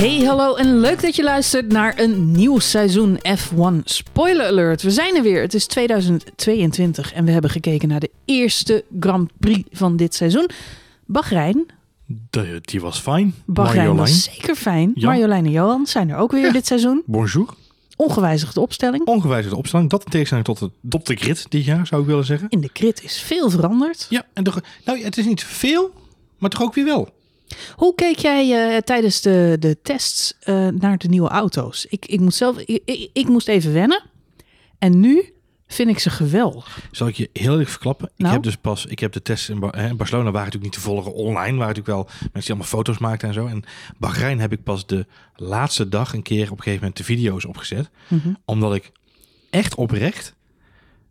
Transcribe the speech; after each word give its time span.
Hey, 0.00 0.24
hallo 0.24 0.54
en 0.54 0.80
leuk 0.80 1.02
dat 1.02 1.16
je 1.16 1.22
luistert 1.22 1.72
naar 1.72 1.98
een 1.98 2.30
nieuw 2.32 2.58
seizoen 2.58 3.18
F1 3.18 3.84
Spoiler 3.84 4.46
Alert. 4.46 4.82
We 4.82 4.90
zijn 4.90 5.16
er 5.16 5.22
weer. 5.22 5.40
Het 5.40 5.54
is 5.54 5.66
2022 5.66 7.12
en 7.12 7.24
we 7.24 7.30
hebben 7.30 7.50
gekeken 7.50 7.88
naar 7.88 8.00
de 8.00 8.10
eerste 8.24 8.84
Grand 9.00 9.30
Prix 9.38 9.68
van 9.72 9.96
dit 9.96 10.14
seizoen. 10.14 10.48
Bahrein. 11.06 11.66
De, 12.30 12.58
die 12.60 12.80
was 12.80 13.00
fijn. 13.00 13.34
Bahrein 13.44 13.76
Marjolein. 13.76 13.96
was 13.96 14.24
zeker 14.24 14.54
fijn. 14.54 14.92
Ja. 14.94 15.08
Marjolein 15.08 15.44
en 15.44 15.50
Johan 15.50 15.86
zijn 15.86 16.10
er 16.10 16.16
ook 16.16 16.32
weer 16.32 16.52
dit 16.52 16.66
seizoen. 16.66 17.02
Bonjour. 17.06 17.54
Ongewijzigde 17.96 18.60
opstelling. 18.60 19.06
Ongewijzigde 19.06 19.56
opstelling. 19.56 19.90
Dat 19.90 20.04
in 20.04 20.10
tegenstelling 20.10 20.46
tot 20.46 20.58
de, 20.58 20.70
tot 20.88 21.06
de 21.06 21.44
dit 21.48 21.64
jaar, 21.64 21.86
zou 21.86 22.00
ik 22.00 22.06
willen 22.06 22.24
zeggen. 22.24 22.48
In 22.48 22.60
de 22.60 22.72
crit 22.72 23.02
is 23.02 23.20
veel 23.20 23.50
veranderd. 23.50 24.06
Ja, 24.10 24.26
en 24.32 24.44
toch, 24.44 24.60
nou, 24.84 25.02
het 25.02 25.16
is 25.16 25.24
niet 25.24 25.44
veel, 25.44 25.90
maar 26.38 26.50
toch 26.50 26.62
ook 26.62 26.74
weer 26.74 26.84
wel. 26.84 27.08
Hoe 27.76 27.94
keek 27.94 28.18
jij 28.18 28.74
eh, 28.74 28.78
tijdens 28.78 29.20
de, 29.20 29.56
de 29.58 29.78
tests 29.82 30.34
eh, 30.40 30.68
naar 30.68 30.98
de 30.98 31.08
nieuwe 31.08 31.28
auto's? 31.28 31.86
Ik, 31.88 32.06
ik, 32.06 32.20
moet 32.20 32.34
zelf, 32.34 32.58
ik, 32.58 32.82
ik, 32.84 33.10
ik 33.12 33.28
moest 33.28 33.48
even 33.48 33.72
wennen. 33.72 34.02
En 34.78 35.00
nu 35.00 35.32
vind 35.66 35.90
ik 35.90 35.98
ze 35.98 36.10
geweldig. 36.10 36.78
Zal 36.90 37.06
ik 37.08 37.14
je 37.14 37.30
heel 37.32 37.58
erg 37.58 37.70
verklappen? 37.70 38.10
Nou? 38.16 38.28
Ik 38.28 38.34
heb 38.34 38.42
dus 38.42 38.56
pas, 38.60 38.86
ik 38.86 38.98
heb 38.98 39.12
de 39.12 39.22
tests 39.22 39.48
in, 39.48 39.58
Barcelona 39.60 40.06
waren 40.06 40.32
natuurlijk 40.32 40.62
niet 40.62 40.72
te 40.72 40.80
volgen 40.80 41.14
online, 41.14 41.56
waren 41.56 41.76
natuurlijk 41.76 41.86
wel 41.86 42.04
mensen 42.04 42.30
die 42.32 42.48
allemaal 42.48 42.66
foto's 42.66 42.98
maakten 42.98 43.28
en 43.28 43.34
zo. 43.34 43.46
En 43.46 43.64
Bahrein 43.98 44.40
heb 44.40 44.52
ik 44.52 44.62
pas 44.62 44.86
de 44.86 45.06
laatste 45.34 45.88
dag 45.88 46.12
een 46.12 46.22
keer 46.22 46.44
op 46.50 46.56
een 46.56 46.62
gegeven 46.62 46.78
moment 46.80 46.96
de 46.96 47.04
video's 47.04 47.44
opgezet, 47.44 47.90
Mhm. 48.08 48.32
omdat 48.44 48.74
ik 48.74 48.92
echt 49.50 49.74
oprecht 49.74 50.34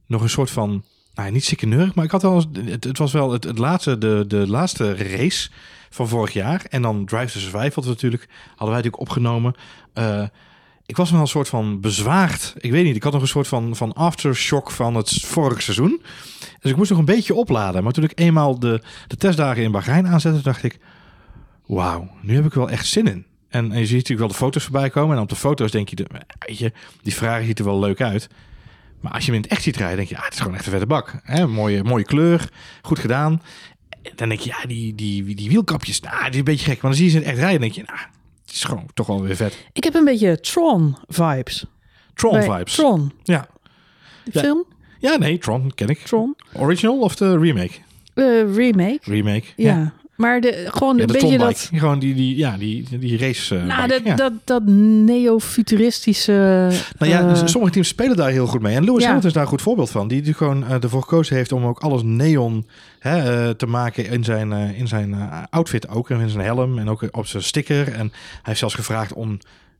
nog 0.05 0.21
een 0.21 0.30
soort 0.30 0.52
van, 0.52 0.83
nou 1.13 1.31
niet 1.31 1.45
ziekeneurig, 1.45 1.95
maar 1.95 2.05
ik 2.05 2.11
had 2.11 2.21
wel, 2.21 2.44
het, 2.66 2.83
het 2.83 2.97
was 2.97 3.11
wel 3.11 3.31
het, 3.31 3.44
het 3.44 3.58
laatste, 3.58 3.97
de, 3.97 4.23
de 4.27 4.47
laatste 4.47 4.95
race 4.95 5.49
van 5.90 6.08
vorig 6.08 6.34
jaar. 6.34 6.66
En 6.70 6.82
dan 6.82 7.06
Drive 7.06 7.34
to 7.34 7.40
Survive, 7.40 7.82
we 7.82 7.88
natuurlijk, 7.88 8.28
hadden 8.48 8.68
wij 8.68 8.76
natuurlijk 8.76 9.02
opgenomen. 9.02 9.54
Eh, 9.94 10.23
ik 10.86 10.98
was 10.98 11.12
wel 11.12 11.22
een 11.22 11.28
soort 11.28 11.50
van 11.50 11.82
bezwaard. 11.82 12.54
Ik 12.58 12.72
weet 12.72 12.84
niet, 12.84 12.95
ik 12.95 13.04
had 13.04 13.14
nog 13.14 13.22
een 13.22 13.28
soort 13.28 13.48
van, 13.48 13.76
van 13.76 13.94
aftershock 13.94 14.72
van 14.72 14.95
het 14.95 15.10
vorige 15.10 15.62
seizoen. 15.62 16.02
Dus 16.60 16.72
ik 16.72 16.78
moest 16.78 16.90
nog 16.90 17.00
een 17.00 17.06
beetje 17.06 17.34
opladen. 17.34 17.84
Maar 17.84 17.94
toen 17.94 18.04
ik 18.04 18.20
eenmaal 18.20 18.60
de, 18.60 18.82
de 19.08 19.16
testdagen 19.16 19.64
in 19.64 19.72
Bahrein 19.72 20.08
aanzette, 20.08 20.42
dacht 20.42 20.64
ik... 20.64 20.80
Wauw, 21.66 22.10
nu 22.22 22.36
heb 22.36 22.45
ik 22.45 22.54
wel 22.54 22.70
echt 22.70 22.88
zin 22.88 23.08
in. 23.08 23.26
En, 23.50 23.72
en 23.72 23.80
je 23.80 23.86
ziet 23.86 23.95
natuurlijk 23.95 24.20
wel 24.20 24.28
de 24.28 24.34
foto's 24.34 24.64
voorbij 24.64 24.90
komen. 24.90 25.16
En 25.16 25.22
op 25.22 25.30
de 25.30 25.36
foto's 25.36 25.72
denk 25.72 25.90
je, 25.90 26.06
weet 26.40 26.58
je, 26.58 26.72
die 27.02 27.16
vraag 27.16 27.44
ziet 27.44 27.60
er 27.60 27.66
wel 27.66 27.80
leuk 27.80 28.02
uit. 28.02 28.30
Maar 29.00 29.12
als 29.12 29.26
je 29.26 29.32
hem 29.32 29.36
in 29.36 29.42
het 29.42 29.52
echt 29.52 29.64
ziet 29.64 29.78
rijden, 29.78 29.98
denk 29.98 30.10
je, 30.10 30.17
ah, 30.17 30.23
het 30.23 30.34
is 30.34 30.40
gewoon 30.40 30.56
echt 30.56 30.66
een 30.66 30.72
vette 30.72 30.86
bak. 30.86 31.22
Mooie, 31.48 31.84
mooie 31.84 32.04
kleur, 32.04 32.50
goed 32.82 33.00
gedaan. 33.00 33.42
En 34.02 34.11
dan 34.16 34.30
denk 34.30 34.39
je, 34.42 34.50
ja, 34.50 34.67
die, 34.67 34.95
die, 34.95 35.36
die 35.36 35.50
wielkapjes, 35.50 36.00
nou, 36.00 36.22
die 36.22 36.30
is 36.31 36.38
een 36.38 36.44
beetje 36.44 36.66
gek. 36.66 36.81
Maar 36.81 36.92
dan 36.92 37.00
zie 37.00 37.05
je 37.11 37.19
ze 37.19 37.22
echt 37.22 37.38
rijden, 37.38 37.61
denk 37.61 37.73
je, 37.73 37.83
nou, 37.86 38.00
het 38.45 38.55
is 38.55 38.64
gewoon 38.64 38.86
toch 38.94 39.08
wel 39.08 39.22
weer 39.22 39.36
vet. 39.36 39.66
Ik 39.73 39.83
heb 39.83 39.94
een 39.95 40.05
beetje 40.05 40.39
Tron-vibes. 40.39 41.66
Tron 42.14 42.31
Bij 42.31 42.44
vibes. 42.44 42.75
Tron, 42.75 43.11
Ja. 43.23 43.47
de 44.23 44.31
Ja. 44.33 44.39
film. 44.42 44.66
ja, 45.00 45.17
nee, 45.17 45.38
Tron 45.38 45.72
ken 45.75 45.88
ik. 45.88 46.00
Tron. 46.00 46.36
Original 46.53 47.00
of 47.00 47.16
de 47.16 47.38
remake? 47.38 47.72
Eh, 48.14 48.55
remake. 48.55 49.00
Remake. 49.02 49.44
Ja. 49.55 49.94
Maar 50.16 50.42
de, 50.42 50.66
gewoon 50.70 50.95
Ja, 50.95 51.02
een 51.02 51.08
beetje 51.11 51.38
dat... 51.38 51.70
Gewoon 51.73 52.00
die, 52.00 52.14
die, 52.16 52.38
ja, 52.38 52.58
die, 52.58 53.00
die 53.00 53.17
race 53.17 53.55
eh, 53.58 53.64
Nou, 53.66 53.88
bike, 53.88 54.03
dat, 54.03 54.17
dat, 54.17 54.33
dat 54.44 54.64
neofuturistische... 54.66 56.31
Nou 56.97 57.11
ja, 57.11 57.20
eh, 57.20 57.30
dus 57.39 57.52
sommige 57.52 57.73
teams 57.73 57.88
spelen 57.88 58.16
daar 58.16 58.30
heel 58.30 58.47
goed 58.47 58.61
mee. 58.61 58.75
En 58.75 58.83
Lewis. 58.83 59.03
Hamilton 59.03 59.27
is 59.27 59.33
daar 59.33 59.44
een 59.44 59.50
goed 59.50 59.61
voorbeeld 59.61 59.89
van. 59.89 60.08
Die, 60.08 60.22
die 60.22 60.33
gewoon 60.33 60.64
ervoor 60.67 61.02
gekozen 61.02 61.36
heeft 61.36 61.52
om 61.52 61.66
ook 61.66 61.80
alles 61.80 62.02
neon 62.03 62.66
eh, 63.00 63.50
te 63.50 63.66
maken 63.66 64.05
in 64.05 64.23
zijn, 64.23 64.53
eh, 64.53 64.80
in 64.80 64.88
zijn 64.88 65.14
eh, 65.14 65.44
outfit 65.50 65.88
ook. 65.88 66.09
En 66.09 66.19
in 66.19 66.30
zijn 66.30 66.45
helm 66.45 66.80
en 66.80 66.89
ook 66.89 67.08
op 67.11 67.25
zijn 67.25 67.44
sticker. 67.44 67.88
En 67.88 68.08
hij 68.09 68.42
heeft 68.42 68.59
zelfs 68.59 68.75
gevraagd 68.75 69.14
om 69.14 69.39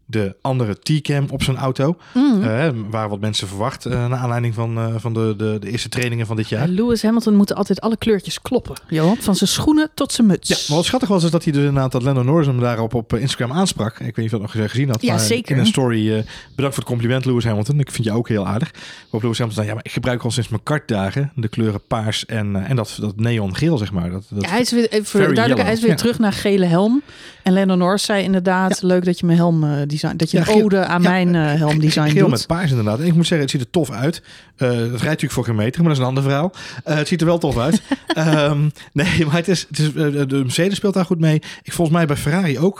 de 0.10 0.36
andere 0.42 0.80
T-cam 0.80 1.26
op 1.30 1.44
zijn 1.44 1.58
auto. 1.58 1.98
mm. 2.14 2.44
Eh, 2.44 2.70
waar 2.90 3.10
wat 3.10 3.20
mensen 3.20 3.48
verwacht 3.48 3.86
eh 3.86 4.08
naar 4.08 4.20
aanleiding 4.20 4.54
van, 4.54 4.78
eh, 4.78 4.96
van 4.98 5.14
de, 5.14 5.34
de, 5.38 5.58
de 5.60 5.72
eerste 5.72 5.90
trainingen 5.90 6.26
van 6.26 6.36
dit 6.36 6.50
jaar. 6.50 6.68
Ja, 6.68 6.74
Lewis 6.74 7.02
Hamilton 7.02 7.36
moet 7.36 7.56
altijd 7.56 7.82
alle 7.82 7.98
kleurtjes 7.98 8.42
kloppen, 8.42 8.76
Johan. 8.88 9.18
Van 9.20 9.36
zijn 9.36 9.50
schoenen 9.50 9.90
tot 9.94 10.12
zijn 10.12 10.28
muts. 10.28 10.50
Ja, 10.50 10.56
maar 10.68 10.78
wat 10.78 10.86
schattig 10.86 11.10
was 11.10 11.24
is 11.24 11.32
dat 11.32 11.44
hij 11.44 11.54
dus 11.54 11.64
inderdaad 11.64 11.92
dat 11.92 12.04
Lando 12.04 12.24
Norris 12.24 12.48
hem 12.48 12.60
daarop 12.60 12.94
op 12.94 13.14
Instagram 13.14 13.58
aansprak. 13.58 13.94
Ik 13.94 14.00
weet 14.00 14.16
niet 14.16 14.26
of 14.26 14.32
je 14.32 14.48
dat 14.48 14.54
nog 14.56 14.72
gezien 14.72 14.90
had. 14.90 15.02
Ja, 15.02 15.14
maar 15.14 15.20
zeker. 15.20 15.56
In 15.56 15.62
een 15.62 15.68
story, 15.68 16.06
bedankt 16.06 16.26
voor 16.56 16.74
het 16.74 16.84
compliment 16.84 17.26
Lewis 17.26 17.44
Hamilton. 17.44 17.80
Ik 17.80 17.92
vind 17.92 18.08
je 18.08 18.14
ook 18.14 18.28
heel 18.28 18.48
aardig. 18.48 18.72
Waarop 19.02 19.22
Lewis 19.22 19.38
Hamilton 19.38 19.64
zei, 19.64 19.68
ja, 19.68 19.74
maar 19.74 19.86
ik 19.86 19.92
gebruik 19.92 20.24
al 20.24 20.32
sinds 20.32 20.50
mijn 20.50 20.64
kartdagen 20.64 21.32
de 21.36 21.48
kleuren 21.48 21.82
paars 21.88 22.26
en, 22.26 22.56
en 22.66 22.76
dat, 22.76 22.98
dat 23.00 23.20
neongeel, 23.20 23.78
zeg 23.78 23.92
maar. 23.92 24.12
Dat, 24.12 24.24
dat, 24.30 24.44
Ja, 24.44 24.50
hij 24.50 24.62
is 24.62 24.72
weer, 24.72 24.90
even 24.90 25.20
duidelijk, 25.20 25.62
hij 25.62 25.74
is 25.74 25.82
weer 25.82 25.90
ja. 25.90 25.96
terug 25.96 26.20
naar 26.20 26.34
gele 26.34 26.66
helm. 26.66 27.02
En 27.44 27.54
Lennon 27.54 27.78
Norris 27.78 28.04
zei 28.04 28.24
inderdaad, 28.24 28.82
leuk 28.82 29.06
dat 29.06 29.20
je 29.20 29.26
mijn 29.26 29.38
helm 29.38 29.64
eh, 29.64 29.88
dat 30.16 30.32
je 30.32 30.38
Ja, 30.38 30.48
een 30.48 30.64
ode 30.64 30.86
aan 30.86 31.02
ja, 31.02 31.10
mijn 31.10 31.36
eh, 31.36 31.54
helmdesign 31.54 32.10
Geel 32.10 32.22
doet. 32.22 32.30
met 32.30 32.48
paars 32.48 32.70
inderdaad. 32.70 33.00
En 33.00 33.06
ik 33.06 33.14
moet 33.14 33.28
zeggen, 33.28 33.40
het 33.40 33.50
ziet 33.50 33.62
er 33.62 33.70
tof 33.70 33.92
uit. 33.92 34.22
Eh, 34.56 34.70
het 34.70 34.78
rijdt 34.78 35.04
natuurlijk 35.04 35.32
voor 35.32 35.46
geen 35.46 35.56
meter, 35.56 35.80
maar 35.80 35.90
dat 35.90 35.98
is 35.98 36.04
een 36.04 36.10
ander 36.10 36.24
verhaal. 36.24 36.52
Het 36.84 37.08
ziet 37.08 37.22
er 37.22 37.28
wel 37.28 37.38
tof 37.38 37.58
uit. 37.58 37.82
Ehm, 38.08 38.70
nee, 38.94 39.20
maar 39.26 39.36
het 39.36 39.48
is, 39.48 39.66
het 39.70 39.80
is, 39.80 39.94
de 39.94 40.26
Mercedes 40.30 40.76
speelt 40.76 40.94
daar 40.94 41.06
goed 41.06 41.20
mee. 41.20 41.42
Ik 41.64 41.74
volgens 41.74 41.98
mij 41.98 42.06
bij 42.06 42.16
Ferrari 42.16 42.60
ook 42.60 42.80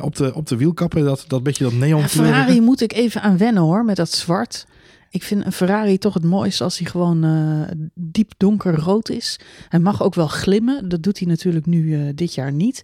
op, 0.00 0.16
de, 0.16 0.34
op 0.34 0.46
de 0.46 0.56
wielkappen. 0.56 1.04
Dat, 1.04 1.24
dat 1.26 1.42
beetje 1.42 1.64
dat 1.64 1.72
neon 1.72 2.00
Ja, 2.00 2.08
Ferrari 2.08 2.60
moet 2.60 2.80
ik 2.80 2.92
even 2.92 3.22
aan 3.22 3.38
wennen 3.38 3.62
hoor, 3.62 3.84
met 3.84 3.96
dat 3.96 4.10
zwart. 4.10 4.66
Ik 5.10 5.22
vind 5.22 5.44
een 5.44 5.52
Ferrari 5.52 5.98
toch 5.98 6.14
het 6.14 6.24
mooiste 6.24 6.64
als 6.64 6.78
hij 6.78 6.86
gewoon 6.86 7.24
eh, 7.24 7.76
diep 7.94 8.32
donkerrood 8.36 9.10
is. 9.10 9.38
Hij 9.68 9.80
mag 9.80 10.02
ook 10.02 10.14
wel 10.14 10.26
glimmen. 10.26 10.88
Dat 10.88 11.02
doet 11.02 11.18
hij 11.18 11.28
natuurlijk 11.28 11.66
nu 11.66 12.14
dit 12.14 12.34
jaar 12.34 12.52
niet. 12.52 12.82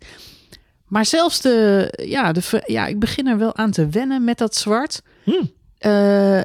Maar 0.87 1.07
zelfs 1.07 1.41
de, 1.41 1.89
ja, 2.07 2.33
de, 2.33 2.63
ja, 2.67 2.87
ik 2.87 2.99
begin 2.99 3.27
er 3.27 3.39
wel 3.39 3.57
aan 3.57 3.71
te 3.71 3.89
wennen 3.89 4.25
met 4.25 4.39
dat 4.39 4.57
zwart. 4.57 5.03
Hmm. 5.23 5.51
Eh, 5.79 6.41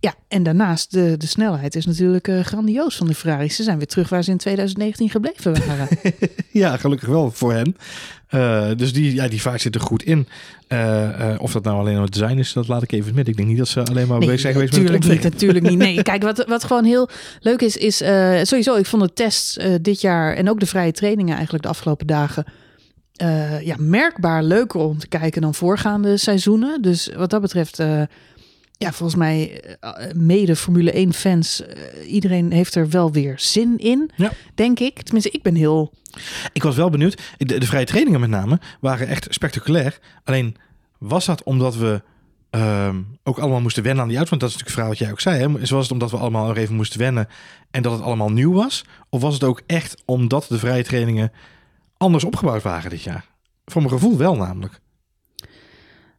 ja, 0.00 0.14
en 0.28 0.42
daarnaast 0.42 0.90
de, 0.90 1.16
de 1.16 1.26
snelheid 1.26 1.74
is 1.74 1.86
natuurlijk 1.86 2.28
eh, 2.28 2.40
grandioos 2.40 2.96
van 2.96 3.06
de 3.06 3.14
Ferraris. 3.14 3.56
Ze 3.56 3.62
zijn 3.62 3.78
weer 3.78 3.86
terug 3.86 4.08
waar 4.08 4.24
ze 4.24 4.30
in 4.30 4.36
2019 4.36 5.10
gebleven 5.10 5.66
waren. 5.66 5.88
Ja, 6.50 6.76
gelukkig 6.76 7.08
wel 7.08 7.30
voor 7.30 7.52
hen. 7.52 7.76
Eh, 8.28 8.70
dus 8.76 8.92
die, 8.92 9.14
ja, 9.14 9.28
die 9.28 9.40
vaart 9.40 9.60
zit 9.60 9.74
er 9.74 9.80
goed 9.80 10.02
in. 10.02 10.28
Of 11.38 11.52
dat 11.52 11.64
nou 11.64 11.78
alleen 11.78 11.94
maar 11.94 12.02
het 12.02 12.12
design 12.12 12.38
is, 12.38 12.52
dat 12.52 12.68
laat 12.68 12.82
ik 12.82 12.92
even 12.92 13.14
midden. 13.14 13.32
Ik 13.32 13.36
denk 13.36 13.48
niet 13.48 13.58
dat 13.58 13.68
ze 13.68 13.84
alleen 13.84 14.06
maar 14.06 14.18
bezig 14.18 14.40
zijn 14.40 14.52
geweest 14.52 14.72
met 14.72 14.82
het 14.82 14.92
natuurlijk 14.92 15.22
niet, 15.22 15.32
natuurlijk 15.32 15.64
niet. 15.68 15.78
Nee, 15.78 16.02
kijk, 16.12 16.22
wat, 16.22 16.44
wat 16.48 16.64
gewoon 16.64 16.84
heel 16.84 17.08
leuk 17.40 17.60
is, 17.60 17.76
is 17.76 17.96
sowieso, 18.48 18.74
ik 18.76 18.86
vond 18.86 19.02
de 19.02 19.12
tests 19.12 19.58
dit 19.80 20.00
jaar 20.00 20.34
en 20.34 20.50
ook 20.50 20.60
de 20.60 20.66
vrije 20.66 20.92
trainingen 20.92 21.34
eigenlijk 21.34 21.64
de 21.64 21.70
afgelopen 21.70 22.06
dagen 22.06 22.44
eh, 23.16 23.60
ja, 23.60 23.74
merkbaar 23.78 24.42
leuker 24.42 24.80
om 24.80 24.98
te 24.98 25.08
kijken 25.08 25.42
dan 25.42 25.54
voorgaande 25.54 26.16
seizoenen. 26.16 26.82
Dus 26.82 27.10
wat 27.16 27.30
dat 27.30 27.40
betreft, 27.40 27.78
eh, 27.78 28.02
ja, 28.78 28.92
volgens 28.92 29.18
mij 29.18 29.60
eh, 29.80 29.90
mede 30.14 30.56
Formule 30.56 30.98
1 30.98 31.12
fans, 31.12 31.66
eh, 31.66 32.12
iedereen 32.12 32.52
heeft 32.52 32.74
er 32.74 32.88
wel 32.88 33.12
weer 33.12 33.34
zin 33.38 33.78
in, 33.78 34.10
Ja. 34.16 34.32
denk 34.54 34.80
ik. 34.80 35.02
Tenminste, 35.02 35.30
ik 35.30 35.42
ben 35.42 35.54
heel 35.54 35.92
Ik 36.52 36.62
was 36.62 36.76
wel 36.76 36.90
benieuwd. 36.90 37.20
De, 37.38 37.58
de 37.58 37.66
vrije 37.66 37.84
trainingen 37.84 38.20
met 38.20 38.30
name 38.30 38.58
waren 38.80 39.08
echt 39.08 39.26
spectaculair. 39.30 39.98
Alleen 40.24 40.56
was 40.98 41.24
dat 41.24 41.42
omdat 41.42 41.76
we 41.76 42.02
ehm, 42.50 42.96
ook 43.22 43.38
allemaal 43.38 43.60
moesten 43.60 43.82
wennen 43.82 44.02
aan 44.02 44.08
die? 44.08 44.16
Want 44.18 44.30
dat 44.30 44.50
is 44.50 44.56
natuurlijk 44.56 44.64
het 44.66 44.72
verhaal 44.74 44.90
wat 44.90 44.98
jij 44.98 45.10
ook 45.10 45.20
zei. 45.20 45.40
Hè? 45.40 45.68
Was 45.74 45.82
het 45.82 45.92
omdat 45.92 46.10
we 46.10 46.16
allemaal 46.16 46.50
er 46.50 46.56
even 46.56 46.74
moesten 46.74 46.98
wennen 47.00 47.28
en 47.70 47.82
dat 47.82 47.92
het 47.92 48.02
allemaal 48.02 48.30
nieuw 48.32 48.52
was? 48.52 48.84
Of 49.08 49.20
was 49.20 49.34
het 49.34 49.44
ook 49.44 49.62
echt 49.66 50.02
omdat 50.04 50.46
de 50.48 50.58
vrije 50.58 50.84
trainingen 50.84 51.32
anders 52.04 52.24
opgebouwd 52.24 52.62
waren 52.62 52.90
dit 52.90 53.02
jaar? 53.02 53.24
Voor 53.64 53.82
mijn 53.82 53.94
gevoel 53.94 54.16
wel 54.16 54.36
namelijk. 54.36 54.80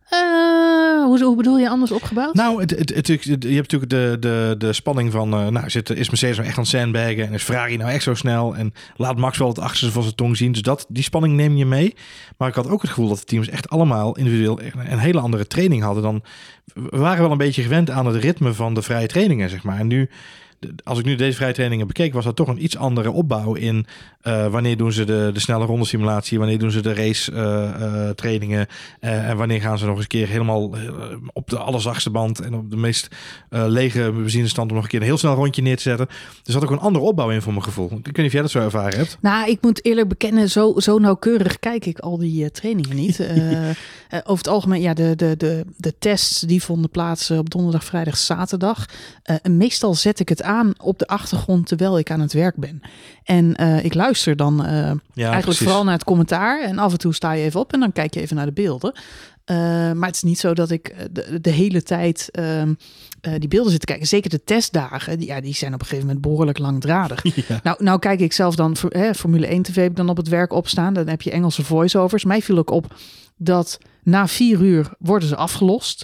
Eh, 0.09 1.03
hoe, 1.03 1.23
hoe 1.23 1.35
bedoel 1.35 1.57
je 1.59 1.69
anders 1.69 1.91
opgebouwd? 1.91 2.33
Nou, 2.33 2.61
het, 2.61 2.69
het, 2.69 2.95
het- 3.07 3.23
je 3.23 3.29
hebt 3.55 3.71
natuurlijk 3.71 3.89
de, 3.91 4.17
de, 4.19 4.55
de 4.57 4.73
spanning 4.73 5.11
van... 5.11 5.33
eh, 5.33 5.47
nou, 5.47 5.69
zit, 5.69 5.89
is 5.89 6.09
Mercedes 6.09 6.35
nou 6.35 6.47
echt 6.47 6.57
aan 6.57 6.63
het 6.63 6.71
sandbaggen? 6.71 7.27
En 7.27 7.33
is 7.33 7.43
Ferrari 7.43 7.77
nou 7.77 7.91
echt 7.91 8.03
zo 8.03 8.13
snel? 8.13 8.55
En 8.55 8.73
laat 8.95 9.17
Max 9.17 9.37
wel 9.37 9.47
het 9.47 9.59
achterste 9.59 9.91
van 9.91 10.03
zijn 10.03 10.15
tong 10.15 10.37
zien. 10.37 10.51
Dus 10.51 10.61
dat, 10.61 10.85
die 10.89 11.03
spanning 11.03 11.33
neem 11.35 11.55
je 11.57 11.65
mee. 11.65 11.93
Maar 12.37 12.47
ik 12.49 12.55
had 12.55 12.69
ook 12.69 12.81
het 12.81 12.89
gevoel 12.89 13.07
dat 13.09 13.17
de 13.17 13.23
teams 13.23 13.49
echt 13.49 13.69
allemaal 13.69 14.17
individueel... 14.17 14.59
een 14.61 14.99
hele 14.99 15.19
andere 15.19 15.47
training 15.47 15.83
hadden 15.83 16.03
dan... 16.03 16.23
We 16.73 16.97
waren 16.97 17.21
wel 17.21 17.31
een 17.31 17.37
beetje 17.37 17.61
gewend 17.61 17.89
aan 17.89 18.05
het 18.05 18.15
ritme 18.23 18.53
van 18.53 18.73
de 18.73 18.81
vrije 18.81 19.07
trainingen, 19.07 19.49
zeg 19.49 19.63
maar. 19.63 19.79
En 19.79 19.87
nu... 19.87 20.09
Als 20.83 20.99
ik 20.99 21.05
nu 21.05 21.15
deze 21.15 21.37
vrije 21.37 21.53
trainingen 21.53 21.87
bekeek, 21.87 22.13
was 22.13 22.23
dat 22.23 22.35
toch 22.35 22.47
een 22.47 22.63
iets 22.63 22.77
andere 22.77 23.11
opbouw 23.11 23.53
in 23.53 23.85
eh, 24.25 24.47
wanneer 24.47 24.77
doen 24.77 24.91
ze 24.91 25.03
de, 25.03 25.29
de 25.33 25.39
snelle 25.39 25.65
ronde 25.65 25.85
simulatie, 25.85 26.37
wanneer 26.37 26.59
doen 26.59 26.71
ze 26.71 26.81
de 26.81 26.93
race 26.93 27.31
eh, 27.31 28.07
eh, 28.07 28.09
trainingen 28.15 28.67
en 28.99 29.37
wanneer 29.37 29.61
gaan 29.61 29.77
ze 29.77 29.85
nog 29.85 29.93
eens 29.93 30.03
een 30.03 30.09
keer 30.09 30.27
helemaal 30.27 30.75
op 31.33 31.49
de 31.49 31.57
allerzachtste 31.57 32.09
band 32.09 32.39
en 32.39 32.53
op 32.53 32.71
de 32.71 32.77
meest 32.77 33.07
lege 33.49 34.11
benzinestand 34.11 34.69
om 34.69 34.75
nog 34.75 34.83
een 34.83 34.89
keer 34.89 34.99
een 34.99 35.05
heel 35.05 35.17
snel 35.17 35.35
rondje 35.35 35.61
neer 35.61 35.75
te 35.75 35.81
zetten. 35.81 36.07
Dus 36.43 36.53
dat 36.53 36.63
ook 36.63 36.71
een 36.71 36.79
andere 36.79 37.05
opbouw 37.05 37.29
in 37.29 37.41
voor 37.41 37.51
mijn 37.51 37.63
gevoel. 37.63 37.85
Ik 37.85 38.05
weet 38.05 38.17
niet 38.17 38.25
of 38.25 38.31
jij 38.31 38.41
dat 38.41 38.51
zo 38.51 38.59
ervaren 38.59 38.97
hebt. 38.97 39.17
Nou, 39.21 39.49
ik 39.49 39.57
moet 39.61 39.85
eerlijk 39.85 40.07
bekennen, 40.07 40.49
zo, 40.49 40.73
zo 40.77 40.99
nauwkeurig 40.99 41.59
kijk 41.59 41.85
ik 41.85 41.99
al 41.99 42.17
die 42.17 42.51
trainingen 42.51 42.95
niet. 42.95 43.19
Over 44.09 44.37
het 44.37 44.47
algemeen, 44.47 44.81
ja, 44.81 44.93
de, 44.93 45.15
de, 45.15 45.37
de, 45.37 45.65
de 45.77 45.97
tests 45.99 46.39
die 46.39 46.63
vonden 46.63 46.89
plaats 46.89 47.31
op 47.31 47.49
donderdag, 47.49 47.83
vrijdag, 47.83 48.17
zaterdag. 48.17 48.85
Meestal 49.43 49.93
zet 49.93 50.19
ik 50.19 50.29
het 50.29 50.41
aan 50.41 50.54
op 50.81 50.99
de 50.99 51.07
achtergrond 51.07 51.67
terwijl 51.67 51.97
ik 51.99 52.11
aan 52.11 52.19
het 52.19 52.33
werk 52.33 52.55
ben. 52.55 52.81
En 53.23 53.55
eh, 53.55 53.85
ik 53.85 53.93
luister 53.93 54.35
dan 54.35 54.65
eh, 54.65 54.71
Ja, 54.71 54.91
eigenlijk 55.13 55.41
precies. 55.43 55.63
vooral 55.65 55.83
naar 55.83 55.93
het 55.93 56.03
commentaar. 56.03 56.61
En 56.61 56.77
af 56.77 56.91
en 56.91 56.97
toe 56.97 57.13
sta 57.13 57.31
je 57.31 57.43
even 57.43 57.59
op 57.59 57.73
en 57.73 57.79
dan 57.79 57.91
kijk 57.91 58.13
je 58.13 58.21
even 58.21 58.35
naar 58.35 58.45
de 58.45 58.51
beelden. 58.51 58.93
Eh, 59.45 59.55
maar 59.91 60.07
het 60.07 60.15
is 60.15 60.23
niet 60.23 60.39
zo 60.39 60.53
dat 60.53 60.69
ik 60.71 60.95
de, 61.11 61.41
de 61.41 61.49
hele 61.49 61.83
tijd 61.83 62.29
ehm, 62.31 62.73
eh, 63.21 63.33
die 63.37 63.47
beelden 63.47 63.71
zit 63.71 63.79
te 63.79 63.85
kijken. 63.85 64.07
Zeker 64.07 64.29
de 64.29 64.43
testdagen, 64.43 65.19
die, 65.19 65.27
ja, 65.27 65.41
die 65.41 65.53
zijn 65.53 65.73
op 65.73 65.79
een 65.79 65.85
gegeven 65.85 66.07
moment 66.07 66.25
behoorlijk 66.25 66.57
langdradig. 66.57 67.23
Ja. 67.47 67.59
Nou, 67.63 67.83
nou 67.83 67.99
kijk 67.99 68.19
ik 68.19 68.33
zelf 68.33 68.55
dan, 68.55 68.77
voor- 68.77 68.93
hè, 68.93 69.13
Formule 69.13 69.47
1 69.47 69.61
TV 69.61 69.75
heb 69.75 69.89
ik 69.89 69.95
dan 69.95 70.09
op 70.09 70.17
het 70.17 70.27
werk 70.27 70.53
opstaan. 70.53 70.93
Dan 70.93 71.07
heb 71.07 71.21
je 71.21 71.31
Engelse 71.31 71.63
voiceovers. 71.63 72.23
Mij 72.23 72.41
viel 72.41 72.57
ook 72.57 72.69
op 72.71 72.95
dat 73.37 73.77
na 74.03 74.27
vier 74.27 74.61
uur 74.61 74.89
worden 74.99 75.27
ze 75.29 75.35
afgelost. 75.35 76.03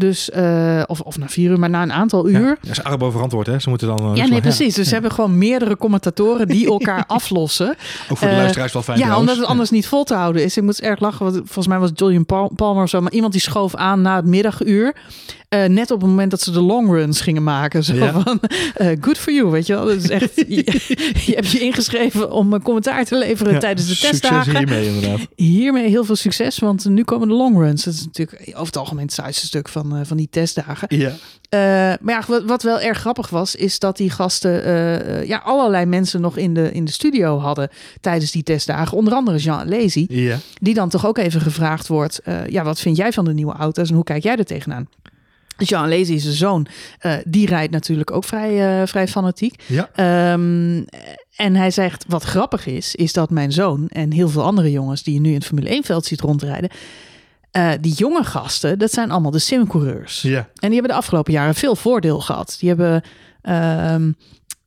Dus, 0.00 0.30
eh, 0.30 0.82
of, 0.86 1.00
of 1.00 1.18
na 1.18 1.28
vier 1.28 1.50
uur, 1.50 1.58
maar 1.58 1.70
na 1.70 1.82
een 1.82 1.92
aantal 1.92 2.28
uur. 2.28 2.40
Ja, 2.48 2.56
dat 2.60 2.70
is 2.70 2.82
Arbo 2.82 3.10
verantwoord, 3.10 3.46
hè? 3.46 3.58
Ze 3.58 3.68
moeten 3.68 3.88
dan... 3.88 3.98
eh, 3.98 4.10
Ja, 4.16 4.26
nee, 4.26 4.40
precies. 4.40 4.74
Dus 4.74 4.86
ze 4.88 4.92
hebben 4.92 5.10
gewoon 5.12 5.38
meerdere 5.38 5.76
commentatoren 5.76 6.48
die 6.48 6.66
elkaar 6.76 7.04
aflossen. 7.06 7.68
Ook 8.08 8.16
voor 8.18 8.26
de 8.28 8.32
Eh, 8.34 8.38
luisteraars 8.40 8.72
wel 8.72 8.82
fijn 8.82 8.98
Ja, 8.98 9.02
trouwens. 9.04 9.30
omdat 9.30 9.42
het 9.44 9.52
anders 9.52 9.70
niet 9.70 9.86
vol 9.88 10.04
te 10.04 10.14
houden 10.14 10.44
is. 10.44 10.56
Ik 10.56 10.62
moet 10.62 10.80
erg 10.80 11.00
lachen, 11.00 11.24
want 11.24 11.36
volgens 11.36 11.66
mij 11.66 11.78
was 11.78 11.90
Julian 11.94 12.26
Pal- 12.26 12.52
Palmer 12.56 12.88
zo. 12.88 13.00
Maar 13.00 13.12
iemand 13.12 13.32
die 13.32 13.42
schoof 13.42 13.74
aan 13.74 14.02
na 14.02 14.16
het 14.16 14.24
middaguur. 14.26 14.94
Eh, 15.48 15.64
net 15.64 15.90
op 15.90 16.00
het 16.00 16.08
moment 16.10 16.30
dat 16.30 16.40
ze 16.40 16.50
de 16.50 16.60
long 16.60 16.88
runs 16.90 17.20
gingen 17.20 17.42
maken. 17.42 17.84
Zo 17.84 17.94
Ja. 17.94 18.20
van, 18.20 18.40
eh, 18.74 18.96
good 19.00 19.18
for 19.18 19.32
you, 19.32 19.50
weet 19.50 19.66
je 19.66 19.74
wel. 19.74 19.84
Dat 19.86 19.96
is 19.96 20.08
echt, 20.20 20.34
je, 20.36 20.64
je 21.26 21.32
hebt 21.34 21.50
je 21.50 21.60
ingeschreven 21.60 22.30
om 22.30 22.52
een 22.52 22.62
commentaar 22.62 23.04
te 23.04 23.16
leveren 23.18 23.52
Ja, 23.52 23.58
tijdens 23.58 23.88
de 23.88 23.94
Succes 23.94 24.10
testdagen. 24.20 24.56
hiermee 24.56 24.86
inderdaad. 24.86 25.20
Hiermee 25.36 25.88
heel 25.88 26.04
veel 26.04 26.16
succes, 26.16 26.58
want 26.58 26.84
nu 26.88 27.04
komen 27.04 27.28
de 27.28 27.34
long 27.34 27.56
runs. 27.58 27.84
Dat 27.84 27.94
is 27.94 28.04
natuurlijk 28.04 28.42
over 28.50 28.66
het 28.66 28.76
algemeen 28.76 29.04
het 29.04 29.12
saaiste 29.14 29.46
stuk 29.46 29.68
van, 29.68 29.96
eh, 29.96 30.00
van 30.04 30.16
die 30.16 30.28
testdagen. 30.30 30.96
Ja. 30.98 31.08
Eh, 31.48 31.58
maar 32.00 32.14
ja, 32.14 32.22
wat, 32.26 32.44
wat 32.44 32.62
wel 32.62 32.80
erg 32.80 32.98
grappig 32.98 33.28
was, 33.30 33.54
is 33.54 33.78
dat 33.78 33.96
die 33.96 34.10
gasten 34.10 34.64
eh, 34.64 35.20
eh, 35.20 35.26
ja, 35.28 35.40
allerlei 35.44 35.84
mensen 35.84 36.20
nog 36.20 36.36
in 36.36 36.54
de, 36.54 36.72
in 36.72 36.84
de 36.84 36.92
studio 36.92 37.38
hadden 37.38 37.68
tijdens 38.00 38.30
die 38.30 38.42
testdagen. 38.42 38.96
Onder 38.96 39.12
andere 39.14 39.36
Jean 39.38 39.68
Lazy, 39.68 40.06
Ja. 40.08 40.38
die 40.60 40.74
dan 40.74 40.88
toch 40.88 41.06
ook 41.06 41.18
even 41.18 41.40
gevraagd 41.40 41.86
wordt: 41.86 42.18
eh, 42.18 42.46
ja, 42.46 42.64
wat 42.64 42.80
vind 42.80 42.96
jij 42.96 43.12
van 43.12 43.24
de 43.24 43.32
nieuwe 43.34 43.52
auto's 43.54 43.88
en 43.88 43.94
hoe 43.94 44.04
kijk 44.04 44.22
jij 44.22 44.36
er 44.36 44.44
tegenaan? 44.44 44.88
Jean 45.64 45.88
Lazy, 45.88 46.18
zijn 46.18 46.34
zoon, 46.34 46.66
eh, 46.98 47.12
die 47.24 47.46
rijdt 47.46 47.72
natuurlijk 47.72 48.10
ook 48.10 48.24
vrij, 48.24 48.80
eh, 48.80 48.86
vrij 48.86 49.08
fanatiek. 49.08 49.62
Ja. 49.66 49.90
Ehm, 49.94 50.84
en 51.36 51.54
hij 51.56 51.70
zegt, 51.70 52.04
wat 52.08 52.22
grappig 52.22 52.66
is, 52.66 52.94
is 52.94 53.12
dat 53.12 53.30
mijn 53.30 53.52
zoon 53.52 53.88
en 53.88 54.12
heel 54.12 54.28
veel 54.28 54.42
andere 54.42 54.70
jongens 54.70 55.02
die 55.02 55.14
je 55.14 55.20
nu 55.20 55.28
in 55.28 55.34
het 55.34 55.46
Formule 55.46 55.74
1-veld 55.74 56.04
ziet 56.04 56.20
rondrijden, 56.20 56.70
eh, 57.50 57.70
die 57.80 57.92
jonge 57.92 58.24
gasten, 58.24 58.78
dat 58.78 58.92
zijn 58.92 59.10
allemaal 59.10 59.30
de 59.30 59.38
simcoureurs. 59.38 60.22
Ja. 60.22 60.38
En 60.38 60.68
die 60.70 60.72
hebben 60.72 60.90
de 60.90 60.96
afgelopen 60.96 61.32
jaren 61.32 61.54
veel 61.54 61.76
voordeel 61.76 62.20
gehad. 62.20 62.56
Die 62.60 62.68
hebben 62.68 63.02
ehm, 63.42 64.12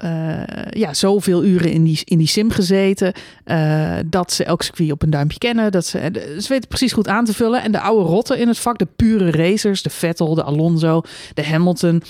eh, 0.02 0.42
ja, 0.70 0.94
zoveel 0.94 1.44
uren 1.44 1.72
in 1.72 1.84
die, 1.84 2.00
in 2.04 2.18
die 2.18 2.28
sim 2.28 2.52
gezeten. 2.52 3.14
eh, 3.44 3.98
dat 4.06 4.32
ze 4.32 4.44
elk 4.44 4.62
circuit 4.62 4.92
op 4.92 5.02
een 5.02 5.10
duimpje 5.10 5.38
kennen. 5.38 5.72
Dat 5.72 5.86
ze, 5.86 6.00
eh, 6.00 6.40
ze 6.40 6.48
weten 6.48 6.68
precies 6.68 6.94
goed 6.94 7.08
aan 7.08 7.26
te 7.26 7.34
vullen. 7.34 7.64
En 7.64 7.72
de 7.72 7.80
oude 7.80 8.06
rotten 8.10 8.40
in 8.40 8.48
het 8.48 8.60
vak, 8.60 8.78
de 8.78 8.88
pure 8.96 9.32
racers, 9.32 9.82
de 9.82 9.90
Vettel, 9.90 10.36
de 10.36 10.44
Alonso, 10.44 11.02
de 11.34 11.46
Hamilton. 11.46 12.02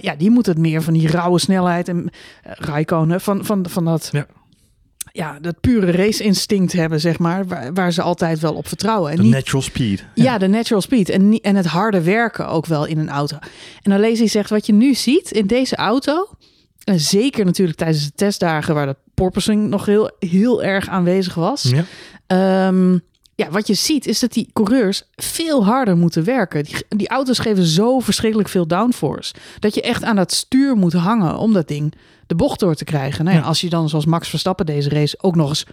ja, 0.00 0.14
die 0.18 0.30
moeten 0.30 0.52
het 0.52 0.60
meer 0.60 0.82
van 0.82 0.92
die 0.92 1.08
rauwe 1.08 1.38
snelheid 1.38 1.88
en 1.88 1.96
uh, 1.96 2.52
Raikkonen, 2.54 3.20
van, 3.20 3.44
van, 3.44 3.66
van 3.68 3.84
dat, 3.84 4.08
Ja. 4.12 4.26
ja, 5.12 5.38
dat 5.40 5.60
pure 5.60 5.90
race 5.90 6.22
instinct 6.22 6.72
hebben, 6.72 7.00
zeg 7.00 7.18
maar. 7.18 7.46
Waar, 7.46 7.72
waar 7.72 7.92
ze 7.92 8.02
altijd 8.02 8.38
wel 8.40 8.54
op 8.54 8.68
vertrouwen. 8.68 9.10
En 9.10 9.16
De 9.16 9.22
niet 9.22 9.32
natural 9.32 9.62
speed. 9.62 10.04
ja, 10.14 10.38
de 10.38 10.46
natural 10.48 10.80
speed. 10.82 11.08
En, 11.08 11.28
niet- 11.28 11.42
en 11.44 11.56
het 11.56 11.66
harde 11.66 12.02
werken 12.02 12.48
ook 12.48 12.66
wel 12.66 12.84
in 12.86 12.98
een 12.98 13.10
auto. 13.10 13.36
En 13.82 13.92
Alesi 13.92 14.28
zegt, 14.28 14.50
wat 14.50 14.66
je 14.66 14.72
nu 14.72 14.94
ziet 14.94 15.30
in 15.30 15.46
deze 15.46 15.76
auto... 15.76 16.28
en 16.90 17.00
zeker 17.00 17.44
natuurlijk 17.44 17.78
tijdens 17.78 18.04
de 18.04 18.12
testdagen... 18.14 18.74
waar 18.74 18.86
de 18.86 18.96
porpoising 19.14 19.68
nog 19.68 19.86
heel, 19.86 20.10
heel 20.18 20.62
erg 20.62 20.88
aanwezig 20.88 21.34
was... 21.34 21.62
Ja. 21.62 21.84
Ehm, 22.26 22.98
ja, 23.34 23.50
wat 23.50 23.66
je 23.66 23.74
ziet 23.74 24.06
is 24.06 24.18
dat 24.18 24.32
die 24.32 24.50
coureurs 24.52 25.02
veel 25.16 25.64
harder 25.64 25.96
moeten 25.96 26.24
werken. 26.24 26.64
Die, 26.64 26.74
die 26.88 27.08
auto's 27.08 27.38
geven 27.38 27.64
zo 27.64 27.98
verschrikkelijk 28.00 28.48
veel 28.48 28.66
downforce. 28.66 29.34
Dat 29.58 29.74
je 29.74 29.82
echt 29.82 30.04
aan 30.04 30.16
dat 30.16 30.32
stuur 30.32 30.76
moet 30.76 30.92
hangen 30.92 31.36
om 31.36 31.52
dat 31.52 31.68
ding 31.68 31.94
de 32.26 32.34
bocht 32.34 32.60
door 32.60 32.74
te 32.74 32.84
krijgen. 32.84 33.24
Nou 33.24 33.36
ja, 33.36 33.42
Ja. 33.42 33.48
Als 33.48 33.60
je 33.60 33.68
dan 33.68 33.88
zoals 33.88 34.06
Max 34.06 34.28
Verstappen 34.28 34.66
deze 34.66 34.88
race 34.88 35.18
ook 35.20 35.34
nog 35.34 35.48
eens 35.48 35.66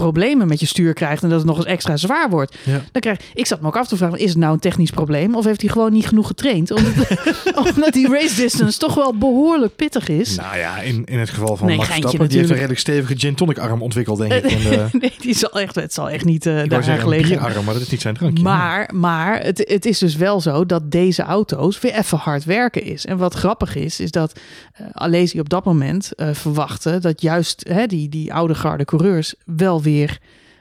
problemen 0.00 0.48
met 0.48 0.60
je 0.60 0.66
stuur 0.66 0.92
krijgt... 0.92 1.22
en 1.22 1.28
dat 1.28 1.38
het 1.38 1.46
nog 1.46 1.56
eens 1.56 1.66
extra 1.66 1.96
zwaar 1.96 2.30
wordt. 2.30 2.56
Ja. 2.64 2.82
Dan 2.92 3.00
krijg, 3.00 3.18
ik 3.34 3.46
zat 3.46 3.60
me 3.60 3.66
ook 3.66 3.76
af 3.76 3.88
te 3.88 3.96
vragen, 3.96 4.18
is 4.18 4.28
het 4.28 4.38
nou 4.38 4.52
een 4.52 4.58
technisch 4.58 4.90
probleem? 4.90 5.34
Of 5.34 5.44
heeft 5.44 5.60
hij 5.60 5.70
gewoon 5.70 5.92
niet 5.92 6.06
genoeg 6.06 6.26
getraind? 6.26 6.70
Omdat, 6.70 6.94
omdat 7.74 7.92
die 7.92 8.08
race 8.08 8.34
distance 8.34 8.78
toch 8.78 8.94
wel 8.94 9.14
behoorlijk 9.14 9.76
pittig 9.76 10.08
is. 10.08 10.36
Nou 10.36 10.56
ja, 10.56 10.80
in, 10.80 11.04
in 11.04 11.18
het 11.18 11.30
geval 11.30 11.56
van 11.56 11.66
Nee, 11.66 11.76
Max 11.76 11.88
Verstappen, 11.88 12.28
die 12.28 12.38
heeft 12.38 12.50
een 12.50 12.56
redelijk 12.56 12.80
stevige 12.80 13.18
gin 13.18 13.34
tonic 13.34 13.58
arm 13.58 13.82
ontwikkeld, 13.82 14.18
denk 14.18 14.32
ik. 14.32 14.44
En, 14.44 14.88
nee, 15.00 15.12
die 15.18 15.34
zal 15.34 15.60
echt, 15.60 15.74
het 15.74 15.94
zal 15.94 16.10
echt 16.10 16.24
niet 16.24 16.46
ik 16.46 16.70
daar 16.70 16.88
een 16.88 16.98
gelegen 16.98 17.28
bierarm, 17.28 17.64
maar 17.64 17.74
dat 17.74 17.82
is 17.82 17.90
niet 17.90 18.00
zijn 18.00 18.14
drankje. 18.14 18.42
Maar, 18.42 18.90
maar 18.94 19.42
het, 19.42 19.64
het 19.68 19.84
is 19.84 19.98
dus 19.98 20.16
wel 20.16 20.40
zo 20.40 20.66
dat 20.66 20.90
deze 20.90 21.22
auto's 21.22 21.80
weer 21.80 21.94
even 21.94 22.18
hard 22.18 22.44
werken 22.44 22.82
is. 22.84 23.06
En 23.06 23.16
wat 23.16 23.34
grappig 23.34 23.74
is, 23.74 24.00
is 24.00 24.10
dat 24.10 24.38
eh 24.72 24.86
Alesi 24.92 25.40
op 25.40 25.48
dat 25.48 25.64
moment 25.64 26.12
verwachtte 26.16 26.98
dat 26.98 27.22
juist 27.22 27.68
hè, 27.68 27.86
die, 27.86 28.08
die 28.08 28.34
oude 28.34 28.54
garde 28.54 28.84
coureurs 28.84 29.34
wel 29.44 29.82
weer 29.82 29.89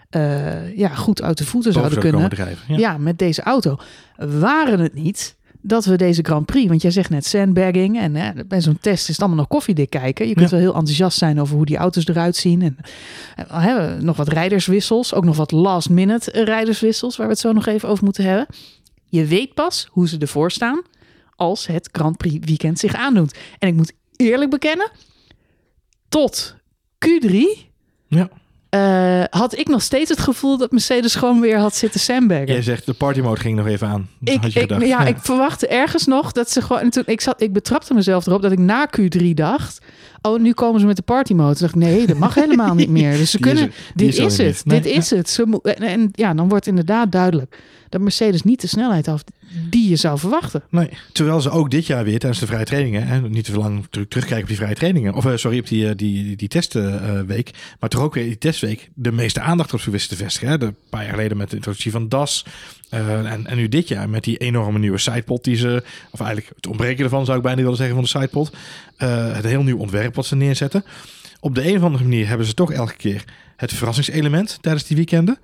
eh, 0.09 0.77
ja, 0.77 0.89
goed 0.89 1.21
uit 1.21 1.37
de 1.37 1.45
voeten 1.45 1.73
Boven 1.73 1.89
zouden 1.91 2.11
zou 2.11 2.29
kunnen. 2.29 2.55
drijven. 2.55 2.73
Ja. 2.73 2.91
Ja. 2.91 2.97
met 2.97 3.17
deze 3.17 3.41
auto. 3.41 3.77
Waren 4.15 4.79
het 4.79 4.93
niet 4.93 5.37
dat 5.61 5.85
we 5.85 5.95
deze 5.95 6.21
Grand 6.23 6.45
Prix, 6.45 6.67
want 6.69 6.81
jij 6.81 6.91
zegt 6.91 7.09
net 7.09 7.25
sandbagging 7.25 7.99
en 7.99 8.15
hè, 8.15 8.45
bij 8.45 8.61
zo'n 8.61 8.77
test 8.81 9.01
is 9.01 9.07
het 9.07 9.19
allemaal 9.19 9.37
nog 9.37 9.47
koffiedik 9.47 9.89
kijken. 9.89 10.27
Je 10.27 10.33
kunt 10.33 10.49
Ja. 10.49 10.55
wel 10.55 10.65
heel 10.65 10.75
enthousiast 10.75 11.17
zijn 11.17 11.41
over 11.41 11.55
hoe 11.55 11.65
die 11.65 11.77
auto's 11.77 12.07
eruit 12.07 12.35
zien. 12.35 12.61
En 12.61 12.77
eh, 13.35 13.63
hè, 13.63 14.01
nog 14.01 14.17
wat 14.17 14.27
rijderswissels, 14.27 15.13
ook 15.13 15.23
nog 15.23 15.35
wat 15.37 15.51
last 15.51 15.89
minute 15.89 16.31
rijderswissels, 16.43 17.17
waar 17.17 17.25
we 17.25 17.31
het 17.31 17.41
zo 17.41 17.51
nog 17.51 17.65
even 17.65 17.89
over 17.89 18.03
moeten 18.03 18.23
hebben. 18.23 18.47
Je 19.05 19.25
weet 19.25 19.53
pas 19.53 19.87
hoe 19.91 20.07
ze 20.07 20.17
ervoor 20.17 20.51
staan 20.51 20.81
als 21.35 21.67
het 21.67 21.89
Grand 21.91 22.17
Prix 22.17 22.45
weekend 22.45 22.79
zich 22.79 22.93
aandoet. 22.95 23.37
En 23.59 23.67
ik 23.67 23.75
moet 23.75 23.93
eerlijk 24.15 24.49
bekennen, 24.51 24.91
tot 26.09 26.55
Q3 27.05 27.35
Ja. 28.07 28.29
Eh, 28.69 29.23
had 29.29 29.57
ik 29.57 29.67
nog 29.67 29.81
steeds 29.81 30.09
het 30.09 30.19
gevoel 30.19 30.57
dat 30.57 30.71
Mercedes 30.71 31.15
gewoon 31.15 31.39
weer 31.41 31.57
had 31.57 31.75
zitten 31.75 31.99
sandbaggen. 31.99 32.47
Jij 32.47 32.61
zegt, 32.61 32.85
de 32.85 32.93
party 32.93 33.19
mode 33.19 33.39
ging 33.39 33.57
nog 33.57 33.67
even 33.67 33.87
aan. 33.87 34.09
Ik, 34.23 34.41
had 34.41 34.53
je 34.53 34.59
ik, 34.59 34.85
ja, 34.85 35.05
ik 35.05 35.17
verwachtte 35.19 35.67
ergens 35.67 36.05
nog 36.05 36.31
dat 36.31 36.51
ze 36.51 36.61
gewoon. 36.61 36.81
en 36.81 36.89
Toen, 36.89 37.03
ik, 37.05 37.21
zat, 37.21 37.41
ik 37.41 37.53
betrapte 37.53 37.93
mezelf 37.93 38.25
erop 38.25 38.41
dat 38.41 38.51
ik 38.51 38.59
na 38.59 38.89
Q3 38.99 39.33
dacht. 39.33 39.79
Oh, 40.21 40.39
nu 40.39 40.53
komen 40.53 40.79
ze 40.79 40.85
met 40.85 40.95
de 40.95 41.01
party 41.01 41.33
mode. 41.33 41.55
Toen 41.55 41.61
dacht 41.61 41.75
ik, 41.75 41.81
nee, 41.81 42.07
dat 42.07 42.17
mag 42.17 42.35
helemaal 42.35 42.75
niet 42.75 42.89
meer. 42.89 43.17
Dus 43.17 43.31
ze 43.31 43.37
Die 43.41 43.45
kunnen. 43.45 43.71
dit 43.95 44.17
is 44.17 44.37
het. 44.37 44.61
Nee, 44.65 44.81
dit 44.81 44.95
is 44.95 45.09
het. 45.09 45.29
Ze 45.29 45.59
en, 45.63 45.83
en 45.83 46.09
ja, 46.11 46.33
dan 46.33 46.49
wordt 46.49 46.67
inderdaad 46.67 47.11
duidelijk 47.11 47.57
dat 47.89 48.01
Mercedes 48.01 48.43
niet 48.43 48.61
de 48.61 48.67
snelheid 48.67 49.05
had 49.05 49.23
die 49.69 49.89
je 49.89 49.95
zou 49.95 50.19
verwachten. 50.19 50.63
Nee, 50.69 50.89
terwijl 51.11 51.41
ze 51.41 51.49
ook 51.49 51.71
dit 51.71 51.85
jaar 51.85 52.03
weer 52.03 52.19
tijdens 52.19 52.39
de 52.39 52.45
vrije 52.45 52.65
trainingen, 52.65 53.07
hè, 53.07 53.21
niet 53.21 53.45
te 53.45 53.57
lang 53.57 53.87
terug, 53.89 54.07
terugkijken 54.07 54.43
op 54.43 54.49
die 54.49 54.57
vrije 54.57 54.75
trainingen, 54.75 55.13
of 55.13 55.25
eh, 55.25 55.35
sorry, 55.35 55.59
op 55.59 55.67
die, 55.67 55.89
eh, 55.89 55.95
die, 55.95 56.23
die, 56.23 56.35
die 56.35 56.47
testweek, 56.47 57.51
maar 57.79 57.89
toch 57.89 58.01
ook 58.01 58.13
weer 58.13 58.23
die 58.23 58.37
testweek 58.37 58.89
de 58.93 59.11
meeste 59.11 59.39
aandacht 59.39 59.73
op 59.73 59.81
ze 59.81 59.91
wisten 59.91 60.17
te 60.17 60.23
vestigen. 60.23 60.49
Hè. 60.49 60.57
De, 60.57 60.73
paar 60.89 61.03
jaar 61.03 61.13
geleden 61.13 61.37
met 61.37 61.49
de 61.49 61.55
introductie 61.55 61.91
van 61.91 62.09
DAS 62.09 62.45
eh, 62.89 63.31
en, 63.31 63.47
en 63.47 63.57
nu 63.57 63.69
dit 63.69 63.87
jaar 63.87 64.09
met 64.09 64.23
die 64.23 64.37
enorme 64.37 64.79
nieuwe 64.79 64.97
sidepod 64.97 65.43
die 65.43 65.55
ze, 65.55 65.83
of 66.11 66.19
eigenlijk 66.19 66.55
het 66.55 66.67
ontbreken 66.67 67.03
ervan 67.03 67.25
zou 67.25 67.37
ik 67.37 67.43
bijna 67.43 67.61
willen 67.61 67.77
zeggen 67.77 67.95
van 67.95 68.03
de 68.03 68.09
sidepod, 68.09 68.51
eh, 68.97 69.33
het 69.33 69.45
heel 69.45 69.63
nieuw 69.63 69.77
ontwerp 69.77 70.15
wat 70.15 70.25
ze 70.25 70.35
neerzetten. 70.35 70.85
Op 71.39 71.55
de 71.55 71.67
een 71.67 71.77
of 71.77 71.83
andere 71.83 72.03
manier 72.03 72.27
hebben 72.27 72.45
ze 72.45 72.53
toch 72.53 72.71
elke 72.71 72.95
keer 72.95 73.23
het 73.55 73.73
verrassingselement 73.73 74.57
tijdens 74.61 74.85
die 74.85 74.97
weekenden. 74.97 75.37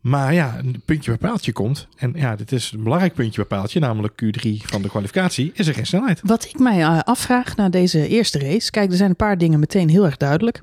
Maar 0.00 0.34
ja, 0.34 0.58
een 0.58 0.82
puntje 0.84 1.10
bij 1.10 1.28
paaltje 1.28 1.52
komt. 1.52 1.88
En 1.96 2.12
ja, 2.14 2.36
dit 2.36 2.52
is 2.52 2.72
een 2.72 2.82
belangrijk 2.82 3.14
puntje 3.14 3.46
bij 3.46 3.58
paaltje, 3.58 3.80
namelijk 3.80 4.22
Q3 4.24 4.50
van 4.56 4.82
de 4.82 4.88
kwalificatie. 4.88 5.50
Is 5.54 5.66
er 5.66 5.74
geen 5.74 5.86
snelheid? 5.86 6.20
Wat 6.22 6.44
ik 6.44 6.58
mij 6.58 6.80
eh, 6.80 6.98
afvraag 6.98 7.56
na 7.56 7.68
deze 7.68 8.08
eerste 8.08 8.38
race. 8.38 8.70
Kijk, 8.70 8.90
er 8.90 8.96
zijn 8.96 9.10
een 9.10 9.16
paar 9.16 9.38
dingen 9.38 9.58
meteen 9.58 9.88
heel 9.88 10.04
erg 10.04 10.16
duidelijk. 10.16 10.62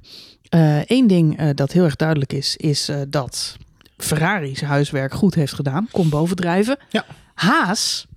Eén 0.86 1.08
ding 1.08 1.38
eh, 1.38 1.50
dat 1.56 1.72
heel 1.72 1.84
erg 1.84 1.96
duidelijk 1.96 2.34
is, 2.34 2.58
is 2.58 2.90
eh, 2.90 3.02
dat 3.08 3.58
Ferrari 3.98 4.56
zijn 4.56 4.70
huiswerk 4.70 5.14
goed 5.14 5.36
heeft 5.36 5.54
gedaan. 5.54 5.88
Kom 5.92 6.10
bovendrijven. 6.10 6.78
Ja. 6.90 7.06
Haas, 7.34 8.08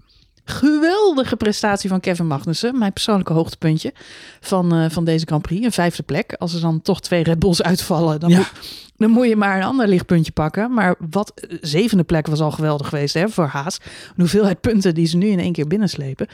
geweldige 0.48 1.36
prestatie 1.36 1.88
van 1.88 2.00
Kevin 2.00 2.26
Magnussen. 2.26 2.78
Mijn 2.78 2.92
persoonlijke 2.92 3.32
hoogtepuntje 3.32 3.92
van, 4.40 4.74
eh, 4.74 4.90
van 4.90 5.04
deze 5.04 5.26
Grand 5.26 5.42
Prix. 5.42 5.64
Een 5.64 5.72
vijfde 5.72 6.02
plek. 6.02 6.32
Als 6.38 6.54
er 6.54 6.60
dan 6.60 6.82
toch 6.82 7.00
twee 7.00 7.22
Red 7.22 7.38
Bulls 7.38 7.62
uitvallen, 7.62 8.20
dan, 8.20 8.30
Ja. 8.30 8.36
moet, 8.36 8.52
dan 8.96 9.10
moet 9.10 9.28
je 9.28 9.36
maar 9.36 9.56
een 9.56 9.62
ander 9.64 9.88
lichtpuntje 9.88 10.32
pakken. 10.32 10.72
Maar 10.74 10.94
wat 11.10 11.32
eh, 11.34 11.58
zevende 11.60 12.04
plek 12.04 12.26
was 12.26 12.40
al 12.40 12.50
geweldig 12.50 12.88
geweest 12.88 13.14
hè, 13.14 13.28
voor 13.28 13.46
Haas. 13.46 13.78
De 13.78 13.82
hoeveelheid 14.16 14.60
punten 14.60 14.94
die 14.94 15.06
ze 15.06 15.16
nu 15.16 15.26
in 15.26 15.38
één 15.40 15.52
keer 15.52 15.66
binnenslepen. 15.66 16.26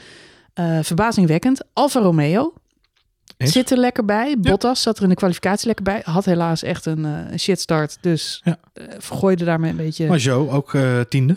Eh, 0.53 0.79
verbazingwekkend. 0.81 1.61
Alfa 1.73 1.99
Romeo 1.99 2.53
zit 3.37 3.71
er 3.71 3.77
lekker 3.77 4.05
bij. 4.05 4.35
Bottas 4.39 4.81
zat 4.81 4.97
er 4.97 5.03
in 5.03 5.09
de 5.09 5.15
kwalificatie 5.15 5.67
lekker 5.67 5.85
bij. 5.85 6.01
Had 6.05 6.25
helaas 6.25 6.63
echt 6.63 6.85
een 6.85 7.07
shitstart. 7.39 7.97
Dus 8.01 8.41
Ja. 8.43 8.57
vergooide 8.97 9.43
daarmee 9.45 9.71
een 9.71 9.77
beetje. 9.77 10.07
Maar 10.07 10.17
Joe 10.17 10.49
ook 10.49 10.73
eh, 10.73 10.99
tiende. 11.09 11.35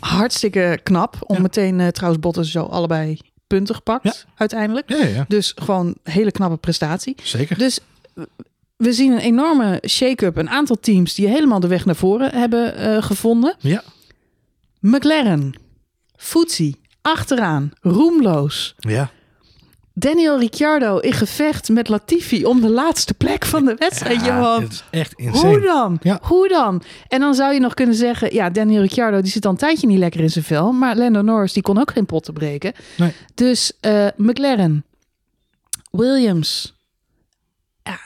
Hartstikke 0.00 0.78
knap. 0.82 1.16
Om 1.20 1.36
Ja. 1.36 1.42
meteen 1.42 1.80
eh, 1.80 1.88
trouwens 1.88 2.22
Bottas 2.22 2.50
zo 2.50 2.62
allebei 2.62 3.18
punten 3.46 3.74
gepakt 3.74 4.04
Ja. 4.04 4.12
uiteindelijk. 4.36 4.88
Ja, 4.90 4.96
ja, 4.96 5.06
ja. 5.06 5.24
Dus 5.28 5.52
gewoon 5.56 5.94
hele 6.02 6.30
knappe 6.30 6.56
prestatie. 6.56 7.16
zeker. 7.22 7.58
Dus 7.58 7.78
we 8.76 8.92
zien 8.92 9.12
een 9.12 9.18
enorme 9.18 9.82
shake-up. 9.88 10.36
Een 10.36 10.50
aantal 10.50 10.76
teams 10.80 11.14
die 11.14 11.28
helemaal 11.28 11.60
de 11.60 11.66
weg 11.66 11.84
naar 11.84 11.96
voren 11.96 12.34
hebben 12.34 12.76
eh, 12.76 13.02
gevonden. 13.02 13.54
Ja. 13.58 13.82
McLaren, 14.80 15.54
Futsi, 16.16 16.74
achteraan, 17.02 17.70
roemloos. 17.80 18.74
Ja. 18.78 19.10
Daniel 19.98 20.38
Ricciardo 20.38 20.98
in 20.98 21.12
gevecht 21.12 21.68
met 21.68 21.88
Latifi 21.88 22.44
om 22.44 22.60
de 22.60 22.70
laatste 22.70 23.14
plek 23.14 23.44
van 23.44 23.64
de 23.64 23.74
wedstrijd. 23.78 24.24
Johan. 24.24 24.62
het 24.62 24.72
is 24.72 24.84
echt 24.90 25.12
Hoe 25.16 25.26
insane. 25.26 25.60
dan? 25.60 25.98
Ja. 26.02 26.18
Hoe 26.22 26.48
dan? 26.48 26.82
En 27.08 27.20
dan 27.20 27.34
zou 27.34 27.54
je 27.54 27.60
nog 27.60 27.74
kunnen 27.74 27.94
zeggen, 27.94 28.34
ja, 28.34 28.50
Daniel 28.50 28.80
Ricciardo 28.80 29.20
die 29.20 29.30
zit 29.30 29.44
al 29.44 29.50
een 29.50 29.56
tijdje 29.56 29.86
niet 29.86 29.98
lekker 29.98 30.20
in 30.20 30.30
zijn 30.30 30.44
vel, 30.44 30.72
maar 30.72 30.96
Lando 30.96 31.22
Norris 31.22 31.52
die 31.52 31.62
kon 31.62 31.78
ook 31.78 31.90
geen 31.90 32.06
potten 32.06 32.34
breken. 32.34 32.72
Nee. 32.96 33.12
Dus 33.34 33.72
eh, 33.80 34.06
McLaren, 34.16 34.84
Williams, 35.90 36.74
ja, 37.82 37.98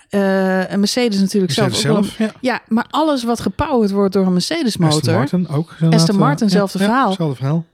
en 0.66 0.80
Mercedes 0.80 1.20
natuurlijk 1.20 1.52
zelf. 1.52 1.68
Mercedes 1.68 1.90
ook 1.90 2.02
wel 2.02 2.04
zelf, 2.04 2.18
ja. 2.18 2.38
ja, 2.40 2.60
maar 2.68 2.86
alles 2.90 3.24
wat 3.24 3.40
gepowered 3.40 3.90
wordt 3.90 4.12
door 4.12 4.26
een 4.26 4.32
Mercedes 4.32 4.78
Aston 4.78 4.86
motor, 4.86 5.14
Martin 5.14 5.48
ook. 5.48 5.76
Aston 5.90 6.16
Martin, 6.16 6.50
zelfde 6.50 6.78
verhaal. 6.78 7.08
Hetzelfde 7.08 7.36
verhaal. 7.36 7.64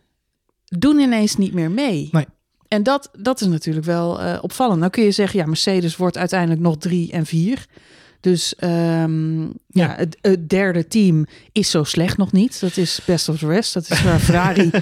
doen 0.64 0.98
ineens 0.98 1.36
niet 1.36 1.52
meer 1.52 1.70
mee. 1.70 2.08
Nee. 2.12 2.26
En 2.68 2.82
dat, 2.82 3.10
dat 3.18 3.40
is 3.40 3.46
natuurlijk 3.46 3.86
wel 3.86 4.20
eh, 4.20 4.38
opvallend. 4.40 4.78
Nou 4.78 4.90
kun 4.90 5.02
je 5.02 5.10
zeggen, 5.10 5.38
ja, 5.38 5.46
Mercedes 5.46 5.96
wordt 5.96 6.18
uiteindelijk 6.18 6.60
nog 6.60 6.76
drie 6.76 7.12
en 7.12 7.26
vier. 7.26 7.66
Dus 8.20 8.54
ehm, 8.56 9.40
ja, 9.42 9.48
Ja. 9.66 9.94
Het, 9.96 10.16
het 10.20 10.48
derde 10.48 10.88
team 10.88 11.26
is 11.52 11.70
zo 11.70 11.84
slecht 11.84 12.16
nog 12.16 12.32
niet. 12.32 12.60
Dat 12.60 12.76
is 12.76 13.00
best 13.04 13.28
of 13.28 13.38
the 13.38 13.46
rest. 13.46 13.74
Dat 13.74 13.90
is 13.90 14.02
waar 14.02 14.18
Ferrari 14.18 14.70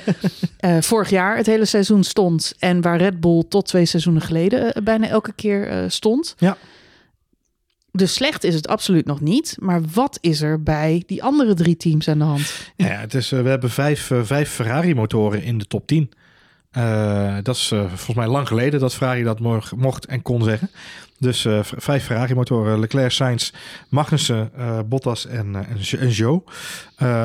eh, 0.56 0.76
vorig 0.80 1.10
jaar 1.10 1.36
het 1.36 1.46
hele 1.46 1.64
seizoen 1.64 2.04
stond. 2.04 2.54
En 2.58 2.80
waar 2.80 2.98
Red 2.98 3.20
Bull 3.20 3.44
tot 3.48 3.66
twee 3.66 3.86
seizoenen 3.86 4.22
geleden 4.22 4.74
eh, 4.74 4.82
bijna 4.82 5.08
elke 5.08 5.32
keer 5.32 5.84
stond. 5.88 6.34
Ja. 6.38 6.56
Dus 7.92 8.14
slecht 8.14 8.44
is 8.44 8.54
het 8.54 8.68
absoluut 8.68 9.06
nog 9.06 9.20
niet. 9.20 9.56
Maar 9.60 9.80
wat 9.92 10.18
is 10.20 10.42
er 10.42 10.62
bij 10.62 11.02
die 11.06 11.22
andere 11.22 11.54
drie 11.54 11.76
teams 11.76 12.08
aan 12.08 12.18
de 12.18 12.24
hand? 12.24 12.54
Ja, 12.76 12.86
het 12.86 13.14
is, 13.14 13.30
we 13.30 13.48
hebben 13.48 13.70
vijf, 13.70 14.10
vijf 14.22 14.50
Ferrari-motoren 14.50 15.42
in 15.42 15.58
de 15.58 15.66
top 15.66 15.86
10. 15.86 16.10
Eh, 16.74 17.36
dat 17.42 17.56
is 17.56 17.70
eh, 17.72 17.78
volgens 17.78 18.16
mij 18.16 18.26
lang 18.28 18.48
geleden 18.48 18.80
dat 18.80 18.94
Ferrari 18.94 19.22
dat 19.22 19.40
mo- 19.40 19.60
mocht 19.76 20.06
en 20.06 20.22
kon 20.22 20.42
zeggen. 20.42 20.70
Dus 21.18 21.44
eh, 21.44 21.58
vijf 21.62 22.04
Ferrari-motoren. 22.04 22.78
Leclerc, 22.80 23.10
Sainz, 23.10 23.50
Magnussen, 23.88 24.50
Bottas 24.86 25.26
en, 25.26 25.54
en, 25.54 25.76
Jo- 25.78 25.98
en 25.98 26.10
Joe. 26.10 26.42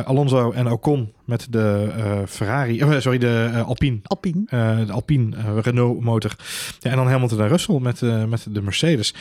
Alonso 0.06 0.52
en 0.52 0.72
Ocon 0.72 1.12
met 1.26 1.48
de 1.50 1.90
Ferrari... 2.28 3.02
sorry, 3.02 3.18
de 3.18 3.64
Alpine. 3.66 4.00
Alpine. 4.04 4.44
De 4.86 4.92
Alpine 4.92 5.36
eh, 5.36 5.58
Renault 5.62 6.02
motor. 6.04 6.36
Ja, 6.80 6.90
en 6.90 6.96
dan 6.96 7.08
Hamilton 7.08 7.42
en 7.42 7.48
Russell 7.48 7.80
met, 7.80 8.02
met 8.28 8.46
de 8.50 8.62
Mercedes. 8.62 9.14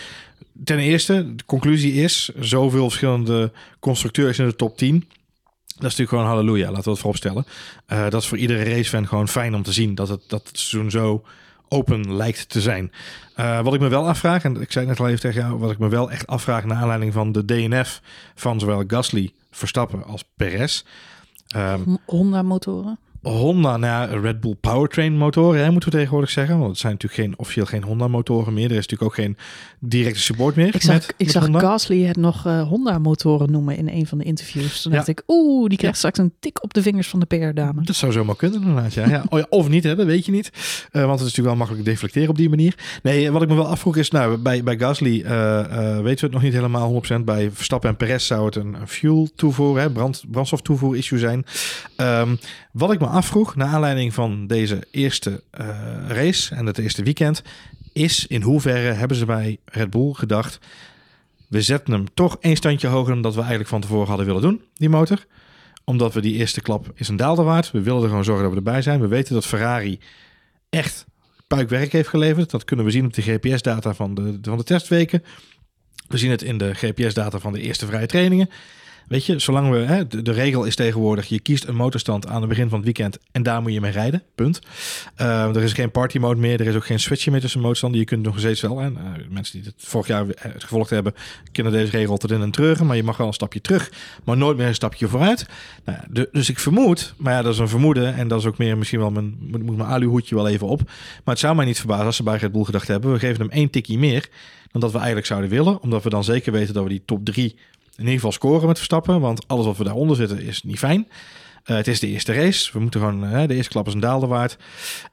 Ten 0.64 0.78
eerste, 0.78 1.34
de 1.34 1.44
conclusie 1.44 1.92
is... 1.92 2.30
zoveel 2.40 2.82
verschillende 2.84 3.52
constructeurs 3.80 4.38
in 4.38 4.46
de 4.46 4.56
top 4.56 4.76
10... 4.76 5.08
Dat 5.78 5.90
is 5.90 5.96
natuurlijk 5.96 6.08
gewoon 6.08 6.26
halleluja, 6.26 6.66
laten 6.66 6.84
we 6.84 6.90
het 6.90 6.98
vooropstellen. 6.98 7.46
Eh 7.86 8.08
dat 8.08 8.22
is 8.22 8.28
voor 8.28 8.38
iedere 8.38 8.62
racefan 8.62 9.08
gewoon 9.08 9.28
fijn 9.28 9.54
om 9.54 9.62
te 9.62 9.72
zien 9.72 9.94
dat 9.94 10.08
het, 10.08 10.22
dat 10.26 10.50
seizoen 10.52 10.90
zo 10.90 11.24
open 11.68 12.16
lijkt 12.16 12.48
te 12.48 12.60
zijn. 12.60 12.92
Eh, 13.34 13.60
wat 13.60 13.74
ik 13.74 13.80
me 13.80 13.88
wel 13.88 14.08
afvraag, 14.08 14.44
en 14.44 14.60
ik 14.60 14.72
zei 14.72 14.86
net 14.86 15.00
al 15.00 15.08
even 15.08 15.20
tegen 15.20 15.40
jou, 15.40 15.58
wat 15.58 15.70
ik 15.70 15.78
me 15.78 15.88
wel 15.88 16.10
echt 16.10 16.26
afvraag 16.26 16.64
naar 16.64 16.76
aanleiding 16.76 17.12
van 17.12 17.32
de 17.32 17.44
DNF 17.44 18.00
van 18.34 18.60
zowel 18.60 18.84
Gasly, 18.86 19.32
Verstappen 19.50 20.04
als 20.04 20.24
Perez. 20.36 20.84
Ehm, 21.48 21.80
Honda 22.06 22.42
motoren. 22.42 22.98
Honda, 23.22 23.76
nou 23.76 24.10
ja, 24.10 24.20
Red 24.20 24.40
Bull 24.40 24.54
Powertrain 24.60 25.16
motoren, 25.16 25.60
hè, 25.64 25.70
moeten 25.70 25.90
we 25.90 25.96
tegenwoordig 25.96 26.30
zeggen. 26.30 26.58
Want 26.58 26.70
het 26.70 26.78
zijn 26.78 26.92
natuurlijk 26.92 27.20
geen, 27.22 27.38
officieel 27.38 27.66
geen 27.66 27.82
Honda 27.82 28.08
motoren 28.08 28.52
meer. 28.54 28.64
Er 28.64 28.76
is 28.76 28.86
natuurlijk 28.86 29.02
ook 29.02 29.14
geen 29.14 29.36
directe 29.78 30.20
support 30.20 30.56
meer. 30.56 30.74
Ik 30.74 30.82
zag, 30.82 30.94
met, 30.94 31.08
ik 31.08 31.14
met 31.18 31.30
zag 31.30 31.42
Honda. 31.42 31.58
Gasly 31.58 32.02
het 32.02 32.16
nog 32.16 32.46
eh, 32.46 32.68
Honda-motoren 32.68 33.50
noemen 33.50 33.76
in 33.76 33.88
een 33.88 34.06
van 34.06 34.18
de 34.18 34.24
interviews. 34.24 34.82
Toen 34.82 34.92
Ja. 34.92 34.96
dacht 34.96 35.08
ik, 35.08 35.22
oeh, 35.26 35.68
die 35.68 35.78
krijgt 35.78 35.96
straks 35.96 36.18
een 36.18 36.32
tik 36.40 36.62
op 36.62 36.74
de 36.74 36.82
vingers 36.82 37.08
van 37.08 37.20
de 37.20 37.26
PR-dame. 37.26 37.82
Dat 37.82 37.96
zou 37.96 38.12
zomaar 38.12 38.36
kunnen 38.36 38.60
inderdaad, 38.62 38.94
ja. 38.94 39.08
ja. 39.08 39.24
Oh 39.28 39.42
of 39.48 39.68
niet, 39.68 39.84
hè, 39.84 39.96
dat 39.96 40.06
weet 40.06 40.26
je 40.26 40.32
niet. 40.32 40.50
Eh, 40.90 41.00
want 41.04 41.20
het 41.20 41.28
is 41.28 41.36
natuurlijk 41.36 41.46
wel 41.46 41.56
makkelijk 41.56 41.84
deflecteren 41.84 42.28
op 42.28 42.36
die 42.36 42.48
manier. 42.48 42.74
Nee, 43.02 43.30
wat 43.30 43.42
ik 43.42 43.48
me 43.48 43.54
wel 43.54 43.66
afvroeg 43.66 43.96
is, 43.96 44.10
nou, 44.10 44.36
bij, 44.36 44.62
bij 44.62 44.78
Gasly 44.78 45.22
eh, 45.22 45.58
eh, 45.60 46.02
weten 46.02 46.20
we 46.20 46.24
het 46.24 46.32
nog 46.32 46.42
niet 46.42 46.52
helemaal 46.52 47.02
100%. 47.20 47.24
Bij 47.24 47.50
Verstappen 47.52 47.90
en 47.90 47.96
Perez 47.96 48.26
zou 48.26 48.44
het 48.44 48.56
een, 48.56 48.76
fuel 48.86 49.28
toevoer, 49.36 49.78
hè, 49.78 49.90
brand, 49.90 50.24
brandstoftoevoer 50.30 50.96
issue 50.96 51.18
zijn. 51.18 51.44
Ehm, 51.96 52.36
wat 52.72 52.92
ik 52.92 53.00
me 53.00 53.06
afvroeg, 53.08 53.56
naar 53.56 53.68
aanleiding 53.68 54.14
van 54.14 54.46
deze 54.46 54.86
eerste 54.90 55.42
eh, 55.50 55.68
race 56.08 56.54
en 56.54 56.66
het 56.66 56.78
eerste 56.78 57.02
weekend, 57.02 57.42
is 57.92 58.26
in 58.26 58.42
hoeverre 58.42 58.92
hebben 58.92 59.16
ze 59.16 59.24
bij 59.24 59.58
Red 59.64 59.90
Bull 59.90 60.12
gedacht, 60.12 60.58
we 61.48 61.62
zetten 61.62 61.92
hem 61.92 62.14
toch 62.14 62.36
één 62.40 62.56
standje 62.56 62.88
hoger 62.88 63.12
dan 63.12 63.22
dat 63.22 63.34
we 63.34 63.40
eigenlijk 63.40 63.70
van 63.70 63.80
tevoren 63.80 64.08
hadden 64.08 64.26
willen 64.26 64.42
doen, 64.42 64.62
die 64.74 64.88
motor 64.88 65.26
omdat 65.88 66.14
we 66.14 66.20
die 66.20 66.34
eerste 66.34 66.60
klap 66.60 66.90
is 66.94 67.08
een 67.08 67.16
daalder 67.16 67.44
waard. 67.44 67.70
We 67.70 67.80
willen 67.80 68.02
er 68.02 68.08
gewoon 68.08 68.24
zorgen 68.24 68.42
dat 68.42 68.52
we 68.52 68.58
erbij 68.58 68.82
zijn. 68.82 69.00
We 69.00 69.06
weten 69.06 69.34
dat 69.34 69.46
Ferrari 69.46 70.00
echt 70.68 71.06
puikwerk 71.46 71.92
heeft 71.92 72.08
geleverd. 72.08 72.50
Dat 72.50 72.64
kunnen 72.64 72.84
we 72.84 72.90
zien 72.90 73.04
op 73.04 73.14
de 73.14 73.22
GPS-data 73.22 73.94
van 73.94 74.14
de, 74.14 74.38
van 74.42 74.58
de 74.58 74.64
testweken. 74.64 75.24
We 76.08 76.18
zien 76.18 76.30
het 76.30 76.42
in 76.42 76.58
de 76.58 76.74
GPS-data 76.74 77.38
van 77.38 77.52
de 77.52 77.60
eerste 77.60 77.86
vrije 77.86 78.06
trainingen. 78.06 78.50
Weet 79.08 79.26
je, 79.26 79.38
zolang 79.38 79.70
we, 79.70 79.78
hè, 79.78 80.06
de, 80.06 80.32
regel 80.32 80.64
is 80.64 80.76
tegenwoordig, 80.76 81.26
je 81.26 81.40
kiest 81.40 81.64
een 81.64 81.74
motorstand 81.74 82.26
aan 82.26 82.40
het 82.40 82.48
begin 82.48 82.68
van 82.68 82.76
het 82.76 82.84
weekend 82.84 83.18
en 83.32 83.42
daar 83.42 83.62
moet 83.62 83.72
je 83.72 83.80
mee 83.80 83.90
rijden, 83.90 84.22
punt. 84.34 84.60
Eh, 85.14 85.56
er 85.56 85.62
is 85.62 85.72
geen 85.72 85.90
party 85.90 86.18
mode 86.18 86.40
meer, 86.40 86.60
er 86.60 86.66
is 86.66 86.74
ook 86.74 86.86
geen 86.86 87.00
switchen 87.00 87.32
meer 87.32 87.40
tussen 87.40 87.60
motorstanden. 87.60 88.00
Je 88.00 88.06
kunt 88.06 88.22
nog 88.22 88.38
steeds 88.38 88.60
wel, 88.60 88.80
en 88.80 88.98
mensen 89.30 89.60
die 89.60 89.70
het 89.70 89.84
vorig 89.88 90.06
jaar 90.06 90.28
eh, 90.28 90.50
gevolgd 90.58 90.90
hebben, 90.90 91.14
kennen 91.52 91.72
deze 91.72 91.90
regel 91.90 92.16
tot 92.16 92.30
in 92.30 92.40
een 92.40 92.50
treuren, 92.50 92.86
maar 92.86 92.96
je 92.96 93.02
mag 93.02 93.16
wel 93.16 93.26
een 93.26 93.32
stapje 93.32 93.60
terug, 93.60 93.92
maar 94.24 94.36
nooit 94.36 94.56
meer 94.56 94.66
een 94.66 94.74
stapje 94.74 95.08
vooruit. 95.08 95.46
Nou, 95.84 96.26
dus 96.32 96.48
ik 96.48 96.58
vermoed, 96.58 97.14
maar 97.16 97.32
ja, 97.32 97.42
dat 97.42 97.52
is 97.52 97.58
een 97.58 97.68
vermoeden 97.68 98.14
en 98.14 98.28
dat 98.28 98.38
is 98.38 98.46
ook 98.46 98.58
meer 98.58 98.78
misschien 98.78 99.00
wel 99.00 99.10
mijn, 99.10 99.36
moet, 99.40 99.76
mijn 99.76 99.88
aluhoedje 99.88 100.34
wel 100.34 100.48
even 100.48 100.66
op. 100.66 100.82
Maar 100.84 101.34
het 101.34 101.38
zou 101.38 101.54
mij 101.54 101.64
niet 101.64 101.78
verbazen 101.78 102.06
als 102.06 102.16
ze 102.16 102.22
bij 102.22 102.36
Red 102.36 102.52
Bull 102.52 102.64
gedacht 102.64 102.88
hebben, 102.88 103.12
we 103.12 103.18
geven 103.18 103.40
hem 103.40 103.50
één 103.50 103.70
tikkie 103.70 103.98
meer 103.98 104.28
dan 104.72 104.80
dat 104.80 104.90
we 104.90 104.96
eigenlijk 104.96 105.26
zouden 105.26 105.50
willen, 105.50 105.82
omdat 105.82 106.02
we 106.02 106.10
dan 106.10 106.24
zeker 106.24 106.52
weten 106.52 106.74
dat 106.74 106.82
we 106.82 106.88
die 106.88 107.02
top 107.04 107.24
3 107.24 107.56
in 107.98 108.04
ieder 108.04 108.14
geval 108.14 108.32
scoren 108.32 108.66
met 108.66 108.76
Verstappen. 108.76 109.20
Want 109.20 109.48
alles 109.48 109.66
wat 109.66 109.76
we 109.76 109.84
daaronder 109.84 110.16
zitten 110.16 110.40
is 110.40 110.62
niet 110.62 110.78
fijn. 110.78 111.08
Eh, 111.64 111.76
het 111.76 111.86
is 111.88 112.00
de 112.00 112.06
eerste 112.06 112.32
race. 112.32 112.72
We 112.72 112.80
moeten 112.80 113.00
gewoon, 113.00 113.24
eh, 113.24 113.46
de 113.46 113.54
eerste 113.54 113.70
klap 113.70 113.86
is 113.86 113.94
een 113.94 114.00
daalder 114.00 114.28
waard. 114.28 114.58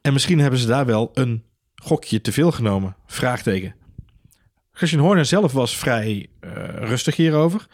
En 0.01 0.13
misschien 0.13 0.39
hebben 0.39 0.59
ze 0.59 0.67
daar 0.67 0.85
wel 0.85 1.11
een 1.13 1.43
gokje 1.75 2.21
te 2.21 2.31
veel 2.31 2.51
genomen. 2.51 2.95
Vraagteken. 3.05 3.75
Christian 4.71 5.01
Horner 5.01 5.25
zelf 5.25 5.51
was 5.51 5.77
vrij 5.77 6.27
eh, 6.39 6.51
rustig 6.75 7.15
hierover. 7.15 7.67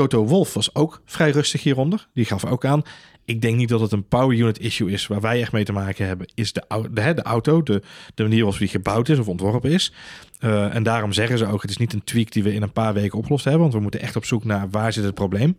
Toto 0.00 0.26
Wolf 0.26 0.54
was 0.54 0.74
ook 0.74 1.02
vrij 1.04 1.30
rustig 1.30 1.62
hieronder. 1.62 2.08
Die 2.14 2.24
gaf 2.24 2.44
ook 2.44 2.64
aan. 2.64 2.82
Ik 3.24 3.40
denk 3.40 3.56
niet 3.56 3.68
dat 3.68 3.80
het 3.80 3.92
een 3.92 4.08
power 4.08 4.36
unit 4.36 4.58
issue 4.58 4.90
is. 4.90 5.06
Waar 5.06 5.20
wij 5.20 5.40
echt 5.40 5.52
mee 5.52 5.64
te 5.64 5.72
maken 5.72 6.06
hebben, 6.06 6.26
is 6.34 6.52
de, 6.52 6.64
de, 6.90 7.14
de 7.14 7.22
auto. 7.22 7.62
De, 7.62 7.82
de 8.14 8.22
manier 8.22 8.42
waarop 8.42 8.58
die 8.58 8.68
gebouwd 8.68 9.08
is 9.08 9.18
of 9.18 9.28
ontworpen 9.28 9.70
is. 9.70 9.92
Eh, 10.38 10.74
en 10.74 10.82
daarom 10.82 11.12
zeggen 11.12 11.38
ze 11.38 11.46
ook, 11.46 11.62
het 11.62 11.70
is 11.70 11.76
niet 11.76 11.92
een 11.92 12.04
tweak 12.04 12.32
die 12.32 12.42
we 12.42 12.54
in 12.54 12.62
een 12.62 12.72
paar 12.72 12.94
weken 12.94 13.18
opgelost 13.18 13.44
hebben. 13.44 13.62
Want 13.62 13.72
we 13.72 13.80
moeten 13.80 14.00
echt 14.00 14.16
op 14.16 14.24
zoek 14.24 14.44
naar 14.44 14.70
waar 14.70 14.92
zit 14.92 15.04
het 15.04 15.14
probleem. 15.14 15.56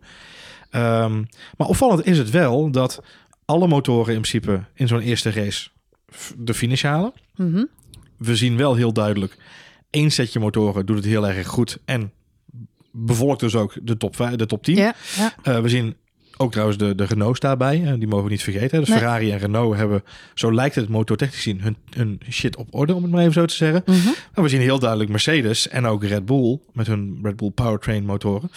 Ehm, 0.70 1.22
maar 1.56 1.68
opvallend 1.68 2.06
is 2.06 2.18
het 2.18 2.30
wel 2.30 2.70
dat 2.70 3.02
alle 3.44 3.68
motoren 3.68 4.14
in 4.14 4.20
principe 4.20 4.64
in 4.74 4.88
zo'n 4.88 5.00
eerste 5.00 5.30
race 5.30 5.68
de 6.36 6.54
finish 6.54 6.82
halen. 6.82 7.12
Mhm. 7.36 7.64
We 8.18 8.36
zien 8.36 8.56
wel 8.56 8.74
heel 8.74 8.92
duidelijk, 8.92 9.36
één 9.90 10.10
setje 10.10 10.40
motoren 10.40 10.86
doet 10.86 10.96
het 10.96 11.04
heel 11.04 11.28
erg 11.28 11.46
goed. 11.46 11.78
En 11.84 12.12
bevolkt 12.92 13.40
dus 13.40 13.54
ook 13.54 13.74
de 13.82 13.96
top, 13.96 14.28
de 14.36 14.46
top 14.46 14.62
10. 14.64 14.76
Ja, 14.76 14.94
ja. 15.16 15.34
Eh, 15.42 15.60
we 15.60 15.68
zien 15.68 15.96
ook 16.36 16.50
trouwens 16.50 16.78
de, 16.78 16.94
de 16.94 17.04
Renaults 17.04 17.40
daarbij. 17.40 17.82
eh, 17.84 17.92
die 17.98 18.08
mogen 18.08 18.24
we 18.24 18.30
niet 18.30 18.42
vergeten. 18.42 18.78
Dus 18.80 18.88
Nee. 18.88 18.98
Ferrari 18.98 19.30
en 19.30 19.38
Renault 19.38 19.76
hebben, 19.76 20.04
zo 20.34 20.54
lijkt 20.54 20.74
het 20.74 20.88
motortechnisch 20.88 21.42
zien, 21.42 21.60
hun, 21.60 21.76
hun 21.90 22.20
shit 22.30 22.56
op 22.56 22.68
orde, 22.70 22.94
om 22.94 23.02
het 23.02 23.12
maar 23.12 23.20
even 23.20 23.32
zo 23.32 23.44
te 23.44 23.54
zeggen. 23.54 23.82
Mhm. 23.86 24.06
Maar 24.34 24.44
we 24.44 24.48
zien 24.48 24.60
heel 24.60 24.78
duidelijk 24.78 25.10
Mercedes 25.10 25.68
en 25.68 25.86
ook 25.86 26.04
Red 26.04 26.24
Bull 26.26 26.58
met 26.72 26.86
hun 26.86 27.18
Red 27.22 27.36
Bull 27.36 27.50
Powertrain 27.50 28.04
motoren 28.04 28.50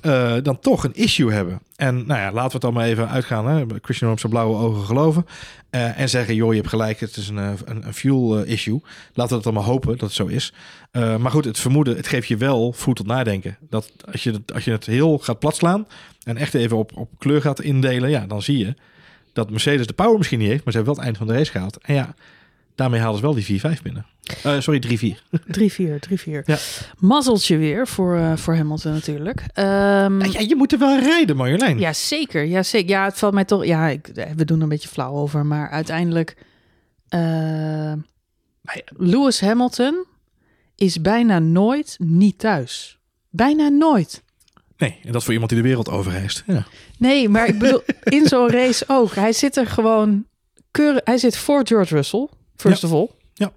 eh, 0.00 0.34
dan 0.42 0.58
toch 0.60 0.84
een 0.84 0.94
issue 0.94 1.32
hebben. 1.32 1.60
En 1.78 2.06
nou 2.06 2.20
ja, 2.20 2.32
laten 2.32 2.46
we 2.46 2.52
het 2.52 2.60
dan 2.60 2.72
maar 2.72 2.84
even 2.84 3.08
uitgaan. 3.08 3.46
Hè? 3.46 3.64
Christian 3.82 4.10
op 4.10 4.18
zijn 4.18 4.32
blauwe 4.32 4.56
ogen 4.56 4.84
geloven. 4.84 5.26
eh, 5.70 6.00
en 6.00 6.08
zeggen, 6.08 6.34
joh, 6.34 6.50
je 6.50 6.56
hebt 6.56 6.68
gelijk, 6.68 7.00
het 7.00 7.16
is 7.16 7.28
een, 7.28 7.38
eh, 7.38 7.52
een, 7.64 7.94
fuel 7.94 8.38
eh, 8.38 8.50
issue. 8.50 8.80
Laten 9.14 9.36
we 9.36 9.42
dan 9.42 9.54
maar 9.54 9.62
hopen 9.62 9.90
dat 9.90 10.00
het 10.00 10.12
zo 10.12 10.26
is. 10.26 10.52
Maar 10.92 11.30
goed, 11.30 11.44
het 11.44 11.58
vermoeden, 11.58 11.96
het 11.96 12.06
geeft 12.06 12.28
je 12.28 12.36
wel 12.36 12.72
voet 12.72 12.96
tot 12.96 13.06
nadenken. 13.06 13.56
Dat 13.60 13.92
als 14.12 14.22
je, 14.22 14.42
als 14.54 14.64
je 14.64 14.70
het 14.70 14.86
heel 14.86 15.18
gaat 15.18 15.38
platslaan 15.38 15.86
en 16.22 16.36
echt 16.36 16.54
even 16.54 16.76
op, 16.76 16.96
op 16.96 17.10
kleur 17.18 17.40
gaat 17.40 17.60
indelen, 17.60 18.10
ja, 18.10 18.26
dan 18.26 18.42
zie 18.42 18.58
je 18.58 18.74
dat 19.32 19.50
Mercedes 19.50 19.86
de 19.86 19.92
power 19.92 20.16
misschien 20.16 20.38
niet 20.38 20.48
heeft, 20.48 20.64
maar 20.64 20.72
ze 20.72 20.78
hebben 20.78 20.96
wel 20.96 21.04
het 21.04 21.14
eind 21.14 21.26
van 21.26 21.26
de 21.26 21.38
race 21.40 21.50
gehaald. 21.50 21.78
En 21.82 21.94
ja, 21.94 22.14
daarmee 22.78 23.00
halen 23.00 23.16
ze 23.16 23.22
wel 23.22 23.34
die 23.34 23.60
4-5 23.78 23.82
binnen. 23.82 24.06
Eh, 24.42 24.60
sorry, 24.60 24.78
3-4. 24.80 25.22
3-4, 25.46 25.98
3-4. 26.00 26.42
Ja. 26.44 26.56
Mazzeltje 26.98 27.56
weer 27.56 27.86
voor, 27.88 28.16
eh, 28.16 28.36
voor 28.36 28.56
Hamilton 28.56 28.92
natuurlijk. 28.92 29.44
Ehm, 29.52 30.20
Ja, 30.30 30.40
je 30.40 30.54
moet 30.56 30.72
er 30.72 30.78
wel 30.78 30.98
rijden, 30.98 31.36
Marjolein. 31.36 31.78
Ja, 31.78 31.92
zeker. 31.92 32.44
Ja, 32.44 32.62
zeker. 32.62 32.88
Ja, 32.90 33.04
het 33.04 33.18
valt 33.18 33.34
mij 33.34 33.44
toch. 33.44 33.64
Ja, 33.64 33.88
ik, 33.88 34.10
we 34.36 34.44
doen 34.44 34.56
er 34.56 34.62
een 34.62 34.68
beetje 34.68 34.88
flauw 34.88 35.12
over, 35.14 35.46
maar 35.46 35.70
uiteindelijk. 35.70 36.36
eh, 37.08 37.92
Lewis 38.96 39.40
Hamilton 39.40 40.04
is 40.76 41.00
bijna 41.00 41.38
nooit 41.38 41.96
niet 41.98 42.38
thuis. 42.38 42.98
Bijna 43.30 43.68
nooit. 43.68 44.22
Nee, 44.76 44.98
en 45.04 45.12
dat 45.12 45.24
voor 45.24 45.32
iemand 45.32 45.50
die 45.50 45.60
de 45.62 45.66
wereld 45.68 45.88
overreist. 45.88 46.42
Ja. 46.46 46.66
Nee, 46.98 47.28
maar 47.28 47.48
ik 47.48 47.58
bedoel, 47.58 47.82
in 48.18 48.26
zo'n 48.26 48.50
race 48.50 48.84
ook. 48.86 49.14
Hij 49.14 49.32
zit 49.32 49.56
er 49.56 49.66
gewoon 49.66 50.26
keurig. 50.70 51.00
Hij 51.04 51.18
zit 51.18 51.36
voor 51.36 51.66
George 51.66 51.94
Russell, 51.94 52.28
first 52.58 52.84
of 52.84 52.92
all. 52.92 53.08
Ja. 53.34 53.52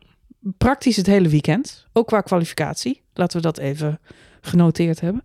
Praktisch 0.57 0.95
het 0.95 1.05
hele 1.05 1.29
weekend. 1.29 1.87
Ook 1.93 2.07
qua 2.07 2.21
kwalificatie. 2.21 3.01
Laten 3.13 3.37
we 3.37 3.43
dat 3.43 3.57
even 3.57 3.99
genoteerd 4.41 4.99
hebben. 5.01 5.23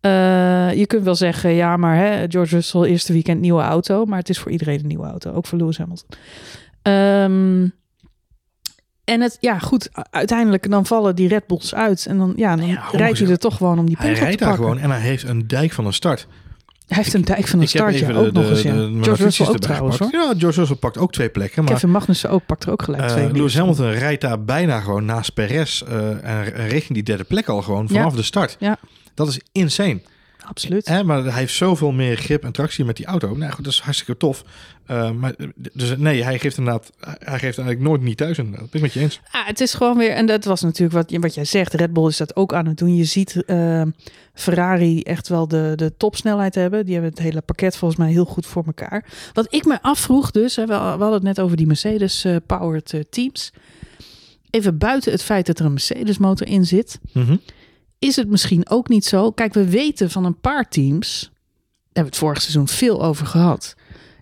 Eh, 0.00 0.72
je 0.78 0.86
kunt 0.86 1.04
wel 1.04 1.14
zeggen, 1.14 1.50
ja, 1.50 1.76
maar 1.76 1.96
hè, 1.96 2.24
George 2.28 2.54
Russell, 2.54 2.82
eerste 2.82 3.12
weekend 3.12 3.40
nieuwe 3.40 3.62
auto. 3.62 4.04
Maar 4.04 4.18
het 4.18 4.28
is 4.28 4.38
voor 4.38 4.50
iedereen 4.50 4.78
een 4.80 4.86
nieuwe 4.86 5.06
auto. 5.06 5.32
Ook 5.32 5.46
voor 5.46 5.58
Lewis 5.58 5.78
Hamilton. 5.78 6.08
Ehm, 6.82 7.68
en 9.04 9.20
het, 9.20 9.36
ja, 9.40 9.58
goed, 9.58 9.88
uiteindelijk 10.10 10.70
dan 10.70 10.86
vallen 10.86 11.16
die 11.16 11.28
Red 11.28 11.46
Bulls 11.46 11.74
uit. 11.74 12.06
En 12.06 12.18
dan, 12.18 12.32
ja, 12.36 12.56
dan 12.56 12.66
Ja, 12.66 12.88
rijdt 12.92 13.18
hij 13.18 13.28
er 13.28 13.38
toch 13.38 13.56
gewoon 13.56 13.78
om 13.78 13.86
die 13.86 13.96
Hij 13.98 14.04
punt 14.06 14.16
op 14.16 14.20
te 14.20 14.24
rijdt 14.26 14.40
daar 14.40 14.48
pakken. 14.48 14.66
gewoon 14.66 14.82
en 14.82 14.90
hij 14.90 15.08
heeft 15.08 15.22
een 15.28 15.46
dijk 15.46 15.72
van 15.72 15.86
een 15.86 15.92
start. 15.92 16.26
Hij 16.88 16.96
heeft 16.96 17.14
een 17.14 17.24
dijk 17.24 17.46
van 17.46 17.58
een 17.58 17.64
Ik 17.64 17.72
heb 17.72 17.82
start, 17.82 17.98
ja, 17.98 18.08
even 18.08 18.16
ook 18.26 18.32
nog 18.32 18.50
eens. 18.50 18.62
Ja. 18.62 18.72
mijn 18.74 19.04
George 19.04 19.22
Russell 19.22 19.46
ook 19.46 19.58
trouwens, 19.58 19.98
hoor. 19.98 20.08
gepakt. 20.10 20.26
Ja, 20.32 20.38
George 20.38 20.58
Russell 20.58 20.76
pakt 20.76 20.98
ook 20.98 21.12
twee 21.12 21.28
plekken. 21.28 21.64
Maar 21.64 21.72
Kevin 21.72 21.90
Magnussen 21.90 22.30
ook, 22.30 22.46
pakt 22.46 22.64
er 22.64 22.70
ook 22.72 22.82
gelijk 22.82 23.02
eh, 23.02 23.08
twee. 23.08 23.32
Lewis. 23.32 23.56
Hamilton 23.56 23.90
rijdt 23.90 24.20
daar 24.20 24.44
bijna 24.44 24.80
gewoon 24.80 25.04
naast 25.04 25.34
Perez. 25.34 25.82
eh, 25.82 26.08
en, 26.10 26.54
en 26.54 26.68
richting 26.68 26.94
die 26.94 27.02
derde 27.02 27.24
plek 27.24 27.48
al 27.48 27.62
gewoon 27.62 27.88
vanaf 27.88 28.14
de 28.14 28.22
start. 28.22 28.56
Ja. 28.58 28.78
Dat 29.14 29.28
is 29.28 29.40
insane. 29.52 30.00
Absoluut. 30.48 31.02
Maar 31.04 31.22
hij 31.24 31.32
heeft 31.32 31.54
zoveel 31.54 31.92
meer 31.92 32.16
grip 32.16 32.44
en 32.44 32.52
tractie 32.52 32.84
met 32.84 32.96
die 32.96 33.06
auto. 33.06 33.34
Nou 33.36 33.52
goed, 33.52 33.64
dat 33.64 33.72
is 33.72 33.80
hartstikke 33.80 34.16
tof. 34.16 34.44
Eh, 34.86 35.10
maar 35.10 35.34
dus 35.72 35.96
nee, 35.96 36.22
hij 36.24 36.38
geeft 36.38 36.58
inderdaad, 36.58 36.92
hij 37.00 37.16
geeft 37.38 37.58
eigenlijk 37.58 37.80
nooit 37.80 38.02
niet 38.02 38.16
thuis. 38.16 38.38
inderdaad. 38.38 38.60
Dat 38.60 38.70
ben 38.70 38.80
ik 38.80 38.86
met 38.86 38.94
je 38.94 39.00
eens. 39.00 39.20
Ja, 39.32 39.44
het 39.44 39.60
is 39.60 39.74
gewoon 39.74 39.98
weer, 39.98 40.10
en 40.10 40.26
dat 40.26 40.44
was 40.44 40.60
natuurlijk 40.62 40.92
wat, 40.92 41.10
je- 41.10 41.18
wat 41.18 41.34
jij 41.34 41.44
zegt, 41.44 41.74
Red 41.74 41.92
Bull 41.92 42.06
is 42.06 42.16
dat 42.16 42.36
ook 42.36 42.54
aan 42.54 42.66
het 42.66 42.78
doen. 42.78 42.96
Je 42.96 43.04
ziet 43.04 43.44
eh, 43.44 43.82
Ferrari 44.34 45.02
echt 45.02 45.28
wel 45.28 45.48
de, 45.48 45.72
de 45.76 45.92
topsnelheid 45.96 46.54
hebben. 46.54 46.84
Die 46.84 46.92
hebben 46.94 47.10
het 47.12 47.20
hele 47.22 47.40
pakket 47.40 47.76
volgens 47.76 48.00
mij 48.00 48.10
heel 48.10 48.24
goed 48.24 48.46
voor 48.46 48.64
elkaar. 48.66 49.04
Wat 49.32 49.46
ik 49.54 49.64
me 49.64 49.82
afvroeg 49.82 50.30
dus, 50.30 50.56
hè, 50.56 50.62
we, 50.66 50.72
we 50.72 50.78
hadden 50.78 51.12
het 51.12 51.22
net 51.22 51.40
over 51.40 51.56
die 51.56 51.66
Mercedes-powered 51.66 52.92
eh, 52.92 53.00
teams. 53.10 53.52
Even 54.50 54.78
buiten 54.78 55.12
het 55.12 55.22
feit 55.22 55.46
dat 55.46 55.58
er 55.58 55.64
een 55.64 55.72
Mercedes-motor 55.72 56.46
in 56.46 56.64
zit, 56.66 56.98
Mhm. 57.12 57.36
Is 57.98 58.16
het 58.16 58.28
misschien 58.28 58.68
ook 58.68 58.88
niet 58.88 59.04
zo. 59.04 59.30
Kijk, 59.30 59.54
we 59.54 59.68
weten 59.68 60.10
van 60.10 60.24
een 60.24 60.40
paar 60.40 60.68
teams, 60.68 61.20
daar 61.20 61.32
hebben 61.82 62.02
we 62.02 62.08
het 62.08 62.16
vorig 62.16 62.40
seizoen 62.40 62.68
veel 62.68 63.02
over 63.02 63.26
gehad. 63.26 63.74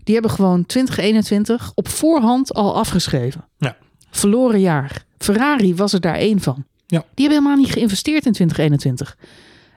Die 0.04 0.14
hebben 0.14 0.32
gewoon 0.32 0.66
2021 0.66 1.72
op 1.74 1.88
voorhand 1.88 2.54
al 2.54 2.76
afgeschreven. 2.76 3.44
Ja. 3.58 3.76
Verloren 4.10 4.60
jaar. 4.60 5.04
Ferrari 5.18 5.74
was 5.74 5.92
er 5.92 6.00
daar 6.00 6.14
één 6.14 6.40
van. 6.40 6.64
Ja. 6.86 7.04
Die 7.14 7.26
hebben 7.26 7.44
helemaal 7.44 7.64
niet 7.64 7.72
geïnvesteerd 7.72 8.26
in 8.26 8.32
2021. 8.32 9.16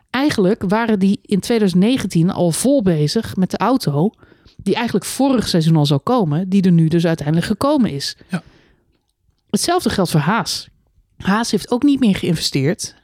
Eigenlijk 0.09 0.63
waren 0.67 0.99
die 0.99 1.19
in 1.21 1.39
2019 1.39 2.31
al 2.31 2.51
vol 2.51 2.81
bezig 2.81 3.35
met 3.35 3.51
de 3.51 3.57
auto. 3.57 4.11
Die 4.57 4.75
eigenlijk 4.75 5.05
vorig 5.05 5.47
seizoen 5.47 5.75
al 5.75 5.85
zou 5.85 5.99
komen. 5.99 6.49
Die 6.49 6.61
er 6.61 6.71
nu 6.71 6.87
dus 6.87 7.05
uiteindelijk 7.05 7.47
gekomen 7.47 7.91
is. 7.91 8.17
Ja. 8.27 8.43
Hetzelfde 9.49 9.89
geldt 9.89 10.11
voor 10.11 10.19
Haas. 10.19 10.67
Haas 11.17 11.51
heeft 11.51 11.71
ook 11.71 11.83
niet 11.83 11.99
meer 11.99 12.15
geïnvesteerd 12.15 12.95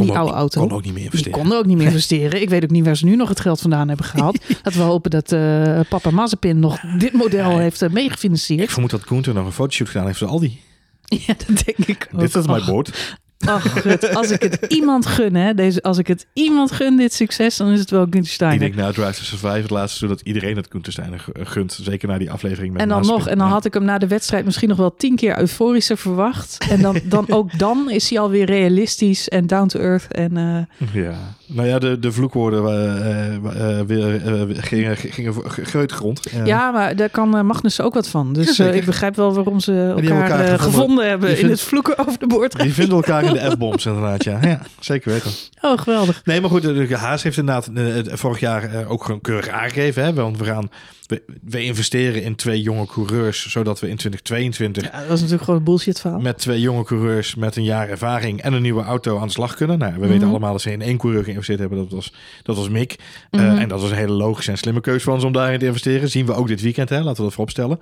in 0.00 0.06
die 0.06 0.16
oude 0.18 0.32
auto. 0.32 0.60
kon 0.60 0.72
ook 0.72 0.82
niet 0.82 0.92
meer 0.92 0.94
Die 0.94 1.04
investeren. 1.04 1.38
konden 1.38 1.58
ook 1.58 1.66
niet 1.66 1.76
meer 1.76 1.86
investeren. 1.86 2.40
Ik 2.40 2.48
weet 2.48 2.62
ook 2.64 2.70
niet 2.70 2.84
waar 2.84 2.96
ze 2.96 3.04
nu 3.04 3.16
nog 3.16 3.28
het 3.28 3.40
geld 3.40 3.60
vandaan 3.60 3.88
hebben 3.88 4.06
gehaald. 4.06 4.38
Laten 4.64 4.80
we 4.80 4.86
hopen 4.86 5.10
dat 5.10 5.32
eh, 5.32 5.80
papa 5.88 6.10
Mazepin 6.10 6.58
nog 6.60 6.80
dit 6.98 7.12
model 7.12 7.58
heeft 7.58 7.82
eh, 7.82 7.88
Ik 7.88 7.94
meegefinancierd. 7.94 8.72
vermoed 8.72 8.90
dat 8.90 9.04
Koenter 9.04 9.34
nog 9.34 9.46
een 9.46 9.52
fotoshoot 9.52 9.88
gedaan 9.88 10.06
heeft 10.06 10.18
voor 10.18 10.28
Aldi. 10.28 10.60
Ja, 11.26 11.34
dat 11.46 11.62
denk 11.64 11.78
ik 11.88 12.08
ook. 12.14 12.20
Dit 12.20 12.34
is 12.34 12.46
mijn 12.46 12.60
Ach, 12.60 12.66
boord. 12.66 13.16
Ach, 13.46 13.80
gut. 13.82 14.14
als 14.14 14.30
ik 14.30 14.42
het 14.42 14.58
iemand 14.78 15.06
gun, 15.06 15.34
hè, 15.34 15.54
deze, 15.54 15.82
als 15.82 15.98
ik 15.98 16.06
het 16.06 16.26
iemand 16.32 16.72
gun, 16.72 16.96
dit 16.96 17.12
succes, 17.14 17.56
dan 17.56 17.68
is 17.68 17.80
het 17.80 17.90
wel 17.90 18.00
Günther 18.02 18.20
Ik 18.22 18.28
Steiner. 18.28 18.58
denk 18.58 18.74
na 18.74 18.92
Drive 18.92 19.12
to 19.18 19.22
Survive 19.22 19.48
het 19.60 19.70
laatste 19.70 19.98
seizoen 19.98 20.08
dat 20.18 20.26
iedereen 20.26 20.56
het 20.56 20.68
Koenter 20.68 20.92
Steiner 20.92 21.18
gu- 21.18 21.32
gunt. 21.44 21.78
Zeker 21.82 22.08
na 22.08 22.18
die 22.18 22.30
aflevering 22.30 22.72
met 22.72 22.82
En 22.82 22.88
dan 22.88 23.06
nog, 23.06 23.28
en 23.28 23.38
dan 23.38 23.48
had 23.48 23.64
ik 23.64 23.74
hem 23.74 23.84
na 23.84 23.98
de 23.98 24.06
wedstrijd 24.06 24.44
misschien 24.44 24.68
nog 24.68 24.78
wel 24.78 24.94
tien 24.96 25.16
keer 25.16 25.38
euforischer 25.38 25.96
verwacht. 25.98 26.58
En 26.70 26.80
dan, 26.82 27.00
dan 27.04 27.30
ook 27.30 27.58
dan 27.58 27.90
is 27.90 28.10
hij 28.10 28.18
alweer 28.18 28.44
realistisch 28.44 29.28
en 29.28 29.46
down 29.46 29.66
to 29.66 29.80
earth. 29.80 30.12
En 30.12 30.36
eh, 30.36 30.92
Ja, 31.02 31.18
nou 31.46 31.68
ja, 31.68 31.78
de, 31.78 31.98
de 31.98 32.12
vloekwoorden 32.12 32.64
eh, 32.64 33.34
eh, 33.34 34.40
eh, 34.42 34.48
gingen, 34.50 34.96
gingen 34.96 35.90
grond. 35.90 36.20
Ja. 36.32 36.44
ja, 36.44 36.70
maar 36.70 36.96
daar 36.96 37.10
kan 37.10 37.46
Magnussen 37.46 37.84
ook 37.84 37.94
wat 37.94 38.08
van. 38.08 38.32
Dus 38.32 38.60
ik 38.60 38.84
begrijp 38.84 39.16
wel 39.16 39.34
waarom 39.34 39.60
ze 39.60 39.72
elkaar, 39.72 39.96
hebben 39.96 40.22
elkaar 40.22 40.38
gevonden. 40.38 40.72
gevonden, 40.72 41.08
hebben 41.08 41.38
in 41.38 41.48
het 41.48 41.60
vloeken 41.60 41.98
over 41.98 42.18
de 42.18 42.26
boord. 42.26 42.60
Die 42.60 42.72
vinden 42.72 42.96
elkaar 42.96 43.24
in 43.24 43.32
de 43.32 43.50
F-bombs 43.50 43.86
inderdaad, 43.86 44.24
ja. 44.24 44.38
ja. 44.42 44.60
Zeker 44.80 45.12
weten. 45.12 45.30
Oh, 45.60 45.78
geweldig. 45.78 46.20
Nee, 46.24 46.40
maar 46.40 46.50
goed, 46.50 46.62
de, 46.62 46.86
de 46.86 46.96
Haas 46.96 47.22
heeft 47.22 47.36
inderdaad 47.36 47.70
vorig 48.18 48.40
jaar 48.40 48.86
ook 48.88 49.04
gewoon 49.04 49.20
keurig 49.20 49.48
aangegeven. 49.48 50.04
Hè? 50.04 50.14
Want 50.14 50.38
we 50.38 50.44
gaan, 50.44 50.70
we, 51.06 51.22
we 51.42 51.62
investeren 51.64 52.22
in 52.22 52.34
twee 52.36 52.60
jonge 52.62 52.86
coureurs, 52.86 53.46
zodat 53.50 53.80
we 53.80 53.88
in 53.88 53.96
2022 53.96 54.82
Ja, 54.82 54.98
dat 54.98 55.08
was 55.08 55.16
natuurlijk 55.18 55.42
gewoon 55.44 55.58
een 55.58 55.64
bullshit 55.64 56.00
verhaal. 56.00 56.20
met 56.20 56.38
twee 56.38 56.60
jonge 56.60 56.84
coureurs 56.84 57.34
met 57.34 57.56
een 57.56 57.64
jaar 57.64 57.88
ervaring 57.88 58.40
en 58.42 58.52
een 58.52 58.62
nieuwe 58.62 58.82
auto 58.82 59.18
aan 59.18 59.26
de 59.26 59.32
slag 59.32 59.54
kunnen. 59.54 59.78
Nou, 59.78 59.92
we 59.92 59.98
Mhm. 59.98 60.08
weten 60.08 60.28
allemaal 60.28 60.52
dat 60.52 60.60
ze 60.60 60.72
in 60.72 60.82
één 60.82 60.96
coureur 60.96 61.24
geïnvesteerd 61.24 61.58
hebben. 61.58 61.78
Dat 61.78 61.90
was, 61.90 62.12
dat 62.42 62.56
was 62.56 62.68
Mick. 62.68 62.96
Eh, 63.30 63.40
Mhm. 63.40 63.56
en 63.58 63.68
dat 63.68 63.80
was 63.80 63.90
een 63.90 63.96
hele 63.96 64.12
logische 64.12 64.50
en 64.50 64.58
slimme 64.58 64.80
keuze 64.80 65.04
van 65.04 65.20
ze 65.20 65.26
om 65.26 65.32
daarin 65.32 65.58
te 65.58 65.66
investeren. 65.66 66.10
Zien 66.10 66.26
we 66.26 66.34
ook 66.34 66.48
dit 66.48 66.60
weekend, 66.60 66.88
hè? 66.88 66.96
laten 67.00 67.16
we 67.16 67.22
dat 67.22 67.32
vooropstellen. 67.32 67.80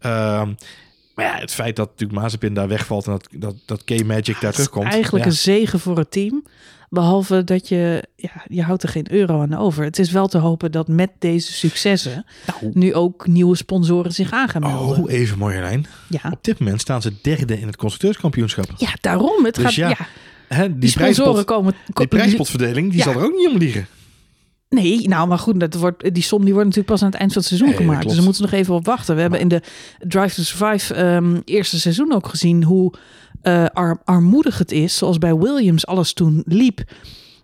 Ehm 0.00 0.52
maar 1.14 1.24
ja, 1.24 1.36
het 1.38 1.52
feit 1.54 1.76
dat 1.76 1.88
natuurlijk 1.90 2.18
Mazepin 2.20 2.54
daar 2.54 2.68
wegvalt 2.68 3.06
en 3.06 3.12
dat, 3.12 3.28
dat, 3.32 3.54
dat 3.66 3.84
K-Magic 3.84 4.40
daar 4.40 4.50
is 4.50 4.56
terugkomt. 4.56 4.92
eigenlijk 4.92 5.24
ja. 5.24 5.30
een 5.30 5.36
zegen 5.36 5.80
voor 5.80 5.98
het 5.98 6.10
team. 6.10 6.44
Behalve 6.88 7.44
dat 7.44 7.68
je, 7.68 8.02
ja, 8.16 8.30
je 8.48 8.62
houdt 8.62 8.82
er 8.82 8.88
geen 8.88 9.12
euro 9.12 9.40
aan 9.40 9.54
over. 9.54 9.84
Het 9.84 9.98
is 9.98 10.10
wel 10.10 10.26
te 10.28 10.38
hopen 10.38 10.72
dat 10.72 10.88
met 10.88 11.10
deze 11.18 11.52
successen 11.52 12.24
Nou. 12.46 12.70
nu 12.74 12.94
ook 12.94 13.26
nieuwe 13.26 13.56
sponsoren 13.56 14.12
zich 14.12 14.30
aan 14.32 14.48
gaan 14.48 14.60
melden. 14.62 15.02
Oh, 15.02 15.12
even 15.12 15.38
Marjolein. 15.38 15.86
Ja. 16.08 16.30
Op 16.32 16.44
dit 16.44 16.58
moment 16.58 16.80
staan 16.80 17.02
ze 17.02 17.12
derde 17.22 17.60
in 17.60 17.66
het 17.66 17.76
constructeurskampioenschap. 17.76 18.66
ja, 18.76 18.88
daarom. 19.00 19.44
Het 19.44 19.54
Dus 19.54 19.64
gaat, 19.64 19.74
ja, 19.74 19.88
ja, 19.88 20.06
Hè, 20.48 20.68
die, 20.68 20.78
die 20.78 20.88
sponsoren 20.90 21.44
komen. 21.44 21.74
die 21.94 22.06
prijspotverdeling, 22.06 22.88
die 22.90 22.98
Ja. 22.98 23.04
zal 23.04 23.12
er 23.14 23.24
ook 23.24 23.36
niet 23.36 23.48
om 23.48 23.56
liegen. 23.58 23.86
Nee, 24.68 25.08
nou, 25.08 25.28
maar 25.28 25.38
goed, 25.38 25.60
dat 25.60 25.74
wordt, 25.74 26.14
die 26.14 26.22
som 26.22 26.44
die 26.44 26.52
wordt 26.52 26.66
natuurlijk 26.68 26.92
pas 26.94 27.02
aan 27.02 27.10
het 27.10 27.18
eind 27.18 27.32
van 27.32 27.40
het 27.40 27.50
seizoen 27.50 27.68
Nee, 27.68 27.76
gemaakt. 27.78 28.02
Dus 28.06 28.14
daar 28.14 28.24
moeten 28.24 28.42
we 28.44 28.50
nog 28.50 28.58
even 28.60 28.74
op 28.74 28.86
wachten. 28.86 29.14
We 29.14 29.20
hebben 29.20 29.40
in 29.40 29.48
de 29.48 29.62
Drive 29.98 30.34
to 30.34 30.42
Survive 30.42 30.94
ehm, 30.94 31.40
eerste 31.44 31.80
seizoen 31.80 32.12
ook 32.12 32.28
gezien 32.28 32.62
hoe 32.64 32.92
ar- 33.72 34.00
armoedig 34.04 34.58
het 34.58 34.72
is. 34.72 34.96
Zoals 34.96 35.18
bij 35.18 35.36
Williams 35.36 35.86
alles 35.86 36.12
toen 36.12 36.42
liep. 36.46 36.80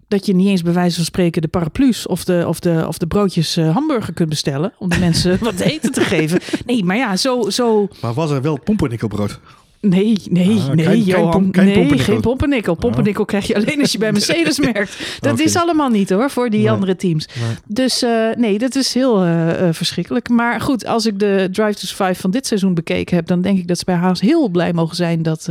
Dat 0.09 0.27
je 0.27 0.35
niet 0.35 0.49
eens 0.49 0.63
bij 0.63 0.73
wijze 0.73 0.97
van 0.97 1.05
spreken 1.05 1.43
de 1.43 1.49
paraplu's 1.49 2.09
of 2.09 2.25
de, 2.25 2.45
of 2.49 2.61
de, 2.61 2.85
of 2.89 2.99
de 2.99 3.07
broodjes 3.07 3.57
eh, 3.57 3.75
hamburger 3.75 4.13
kunt 4.15 4.29
bestellen. 4.29 4.73
Om 4.79 4.89
de 4.89 4.99
mensen 4.99 5.39
wat 5.45 5.57
te 5.57 5.65
eten 5.73 5.93
te 5.93 6.01
geven. 6.01 6.41
Nee, 6.67 6.85
maar 6.85 6.97
ja, 6.97 7.17
zo, 7.17 7.51
zo 7.51 7.89
Maar 8.01 8.15
was 8.15 8.31
er 8.31 8.43
wel 8.43 8.59
pompernikkelbrood? 8.61 9.41
Nee, 9.89 10.17
nee, 10.31 10.59
Ah, 10.59 10.69
nee, 10.69 10.85
geen- 10.87 10.95
geen 10.95 11.03
Johan. 11.03 11.49
geen 11.53 11.65
nee, 11.65 11.99
geen. 11.99 12.21
Pompernikkel 12.21 13.25
krijg 13.25 13.47
je 13.47 13.55
alleen 13.55 13.81
als 13.81 13.93
je 13.93 13.99
bij 13.99 14.13
Mercedes 14.13 14.61
merkt. 14.73 15.17
Dat 15.21 15.41
is 15.41 15.57
allemaal 15.57 15.89
niet 15.89 16.11
hoor, 16.11 16.31
voor 16.31 16.51
die 16.51 16.61
Nee. 16.61 16.71
andere 16.71 16.97
teams. 16.97 17.27
Nee. 17.41 17.55
Dus 17.67 18.03
eh, 18.03 18.29
nee, 18.37 18.59
dat 18.59 18.75
is 18.75 18.95
heel 18.95 19.23
eh, 19.23 19.69
eh, 19.69 19.75
verschrikkelijk. 19.75 20.29
Maar 20.29 20.61
goed, 20.61 20.87
als 20.87 21.07
ik 21.07 21.19
de 21.19 21.49
Drive 21.53 21.73
to 21.75 21.87
Survive 21.87 22.21
van 22.21 22.31
dit 22.31 22.47
seizoen 22.47 22.75
bekeken 22.75 23.17
heb... 23.17 23.27
dan 23.27 23.41
denk 23.43 23.59
ik 23.59 23.69
dat 23.69 23.79
ze 23.79 23.85
bij 23.85 23.95
Haas 23.95 24.21
heel 24.21 24.49
blij 24.49 24.73
mogen 24.73 24.97
zijn... 24.97 25.23
dat 25.23 25.49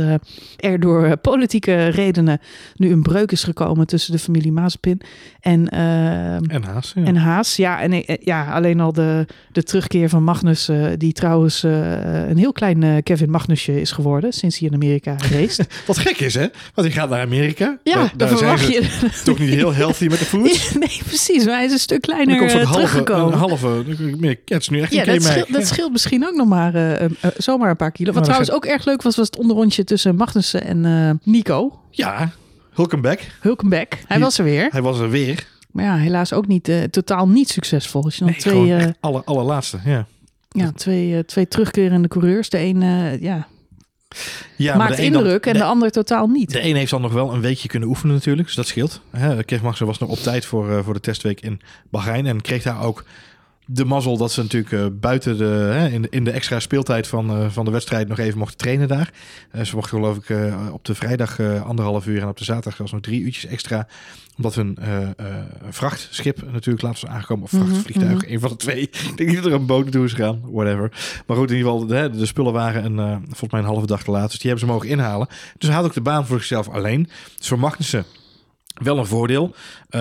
er 0.56 0.80
door 0.80 1.16
politieke 1.16 1.86
redenen 1.86 2.40
nu 2.76 2.92
een 2.92 3.02
breuk 3.02 3.32
is 3.32 3.44
gekomen... 3.44 3.86
tussen 3.86 4.12
de 4.12 4.18
familie 4.18 4.52
Mazepin 4.52 5.00
en... 5.40 5.68
En 5.68 6.62
Haas. 6.64 6.92
Ja. 6.94 7.04
en 7.04 7.16
Haas, 7.16 7.56
ja, 7.56 7.80
en 7.80 8.04
ja, 8.20 8.52
alleen 8.52 8.80
al 8.80 8.92
de, 8.92 9.26
de 9.52 9.62
terugkeer 9.62 10.08
van 10.08 10.24
Magnus, 10.24 10.70
die 10.96 11.12
trouwens 11.12 11.62
een 11.62 12.38
heel 12.38 12.52
klein 12.52 13.02
Kevin 13.02 13.30
Magnusje 13.30 13.80
is 13.80 13.92
geworden 13.92 14.20
sinds 14.30 14.58
hij 14.58 14.68
in 14.68 14.74
Amerika 14.74 15.16
race. 15.30 15.64
Wat 15.86 15.98
gek 15.98 16.20
is, 16.20 16.34
hè? 16.34 16.46
Want 16.74 16.86
hij 16.88 16.90
gaat 16.90 17.10
naar 17.10 17.20
Amerika. 17.20 17.78
ja, 17.82 17.94
Daar- 17.94 18.08
dan 18.08 18.28
daar 18.28 18.38
zijn 18.38 18.58
verwacht 18.58 18.68
je. 18.72 19.20
toch 19.24 19.38
niet 19.38 19.48
heel 19.48 19.74
healthy 19.74 20.06
met 20.06 20.18
de 20.18 20.24
food. 20.32 20.42
nee, 20.78 21.00
precies, 21.06 21.44
maar 21.44 21.54
hij 21.54 21.64
is 21.64 21.72
een 21.72 21.78
stuk 21.78 22.00
kleiner 22.00 22.38
komt 22.38 22.50
eh, 22.50 22.56
zo'n 22.56 22.66
halve, 22.66 23.12
een 23.12 23.32
halve, 23.32 23.84
meer, 24.18 24.30
ja, 24.44 24.54
het 24.54 24.62
is 24.62 24.68
nu 24.68 24.80
echt 24.80 24.92
ja, 24.92 25.06
een 25.06 25.14
dat 25.14 25.22
scheelt, 25.22 25.52
dat 25.52 25.66
scheelt 25.66 25.92
misschien 25.92 26.26
ook 26.26 26.34
nog 26.34 26.48
maar 26.48 26.74
eh, 26.74 27.04
eh, 27.04 27.10
eh, 27.20 27.30
zomaar 27.36 27.70
een 27.70 27.76
paar 27.76 27.92
kilo. 27.92 28.12
Wat 28.12 28.22
trouwens 28.24 28.50
ook 28.50 28.64
erg 28.64 28.84
leuk 28.84 29.02
was, 29.02 29.16
was 29.16 29.26
het 29.26 29.36
onderrondje 29.38 29.84
tussen 29.84 30.16
Magnussen 30.16 30.64
en 30.64 30.84
eh, 30.84 31.10
Nico. 31.32 31.80
Ja, 31.90 32.30
Hulkenberg. 32.72 33.38
Hulkenbeck. 33.40 33.98
Hij 34.06 34.18
was 34.20 34.38
er 34.38 34.44
weer. 34.44 34.68
Hij 34.70 34.82
was 34.82 34.98
er 34.98 35.10
weer. 35.10 35.46
Maar 35.70 35.84
ja, 35.84 35.96
helaas 35.96 36.32
ook 36.32 36.46
niet, 36.46 36.68
eh, 36.68 36.82
totaal 36.82 37.28
niet 37.28 37.48
succesvol. 37.48 38.04
Als 38.04 38.14
je 38.16 38.20
dan 38.24 38.28
Nee, 38.30 38.40
twee, 38.40 38.74
eh, 38.74 38.86
aller, 39.00 39.22
allerlaatste. 39.24 39.78
Ja, 39.84 40.06
ja, 40.50 40.72
twee, 40.72 41.14
eh, 41.16 41.20
twee 41.20 41.48
terugkerende 41.48 42.08
coureurs. 42.08 42.48
De 42.48 42.58
een 42.58 42.82
eh, 42.82 43.20
ja, 44.12 44.22
ja 44.56 44.76
maar 44.76 44.86
maakt 44.88 44.96
de 44.96 45.10
dan- 45.10 45.20
indruk 45.20 45.46
en 45.46 45.52
de- 45.52 45.58
de 45.58 45.64
ander 45.64 45.90
totaal 45.90 46.26
niet. 46.26 46.50
De 46.52 46.64
een 46.64 46.76
heeft 46.76 46.90
dan 46.90 47.00
nog 47.00 47.12
wel 47.12 47.32
een 47.32 47.40
weekje 47.40 47.68
kunnen 47.68 47.88
oefenen 47.88 48.14
natuurlijk, 48.14 48.46
dus 48.46 48.56
dat 48.56 48.66
scheelt. 48.66 49.00
Kev 49.44 49.60
Magnussen 49.60 49.86
was 49.86 49.98
nog 49.98 50.08
op 50.08 50.18
tijd 50.18 50.44
voor, 50.44 50.70
eh, 50.70 50.84
voor 50.84 50.94
de 50.94 51.00
testweek 51.00 51.40
in 51.40 51.60
Bahrein 51.90 52.26
en 52.26 52.40
kreeg 52.40 52.62
daar 52.62 52.82
ook 52.82 53.04
de 53.72 53.84
mazzel 53.84 54.16
dat 54.16 54.32
ze 54.32 54.42
natuurlijk 54.42 54.72
eh, 54.72 54.86
buiten 54.92 55.38
de, 55.38 55.44
hè, 55.44 55.88
in, 55.88 56.02
de, 56.02 56.08
in 56.10 56.24
de 56.24 56.30
extra 56.30 56.60
speeltijd 56.60 57.06
van, 57.06 57.30
eh, 57.30 57.50
van 57.50 57.64
de 57.64 57.70
wedstrijd 57.70 58.08
nog 58.08 58.18
even 58.18 58.38
mochten 58.38 58.56
trainen 58.56 58.88
daar. 58.88 59.12
Eh, 59.50 59.64
ze 59.64 59.74
mochten 59.74 59.98
geloof 59.98 60.16
ik 60.16 60.36
op 60.72 60.84
de 60.84 60.94
vrijdag 60.94 61.40
anderhalf 61.40 62.06
uur 62.06 62.22
en 62.22 62.28
op 62.28 62.38
de 62.38 62.44
zaterdag 62.44 62.76
zelfs 62.76 62.92
nog 62.92 63.00
drie 63.00 63.20
uurtjes 63.20 63.46
extra. 63.46 63.86
Omdat 64.36 64.54
hun 64.54 64.78
vrachtschip 65.70 66.52
natuurlijk 66.52 66.82
laatst 66.82 67.02
was 67.02 67.10
aangekomen. 67.10 67.44
Of 67.44 67.52
Mhm, 67.52 67.64
vrachtvliegtuig, 67.64 68.22
mhm. 68.22 68.32
een 68.32 68.40
van 68.40 68.48
de 68.50 68.56
twee. 68.56 68.80
Ik 69.10 69.16
denk 69.16 69.28
niet 69.28 69.34
dat 69.34 69.46
er 69.46 69.52
een 69.52 69.66
boot 69.66 69.82
naartoe 69.82 70.04
is 70.04 70.12
gegaan, 70.12 70.40
whatever. 70.50 70.90
Maar 71.26 71.36
goed, 71.36 71.50
in 71.50 71.56
ieder 71.56 71.72
geval, 71.72 71.86
de, 71.86 72.10
de 72.10 72.26
spullen 72.26 72.52
waren 72.52 72.98
een, 72.98 73.22
volgens 73.22 73.50
mij 73.50 73.60
een 73.60 73.66
halve 73.66 73.86
dag 73.86 74.02
te 74.02 74.10
laat. 74.10 74.30
Dus 74.30 74.38
die 74.38 74.50
hebben 74.50 74.68
ze 74.68 74.72
mogen 74.72 74.88
inhalen. 74.88 75.26
Dus 75.58 75.68
hij 75.68 75.76
had 75.76 75.86
ook 75.86 75.94
de 75.94 76.00
baan 76.00 76.26
voor 76.26 76.38
zichzelf 76.38 76.68
alleen. 76.68 77.08
Dus 77.38 77.48
voor 77.48 77.58
Magnussen 77.58 78.04
wel 78.74 78.98
een 78.98 79.06
voordeel. 79.06 79.54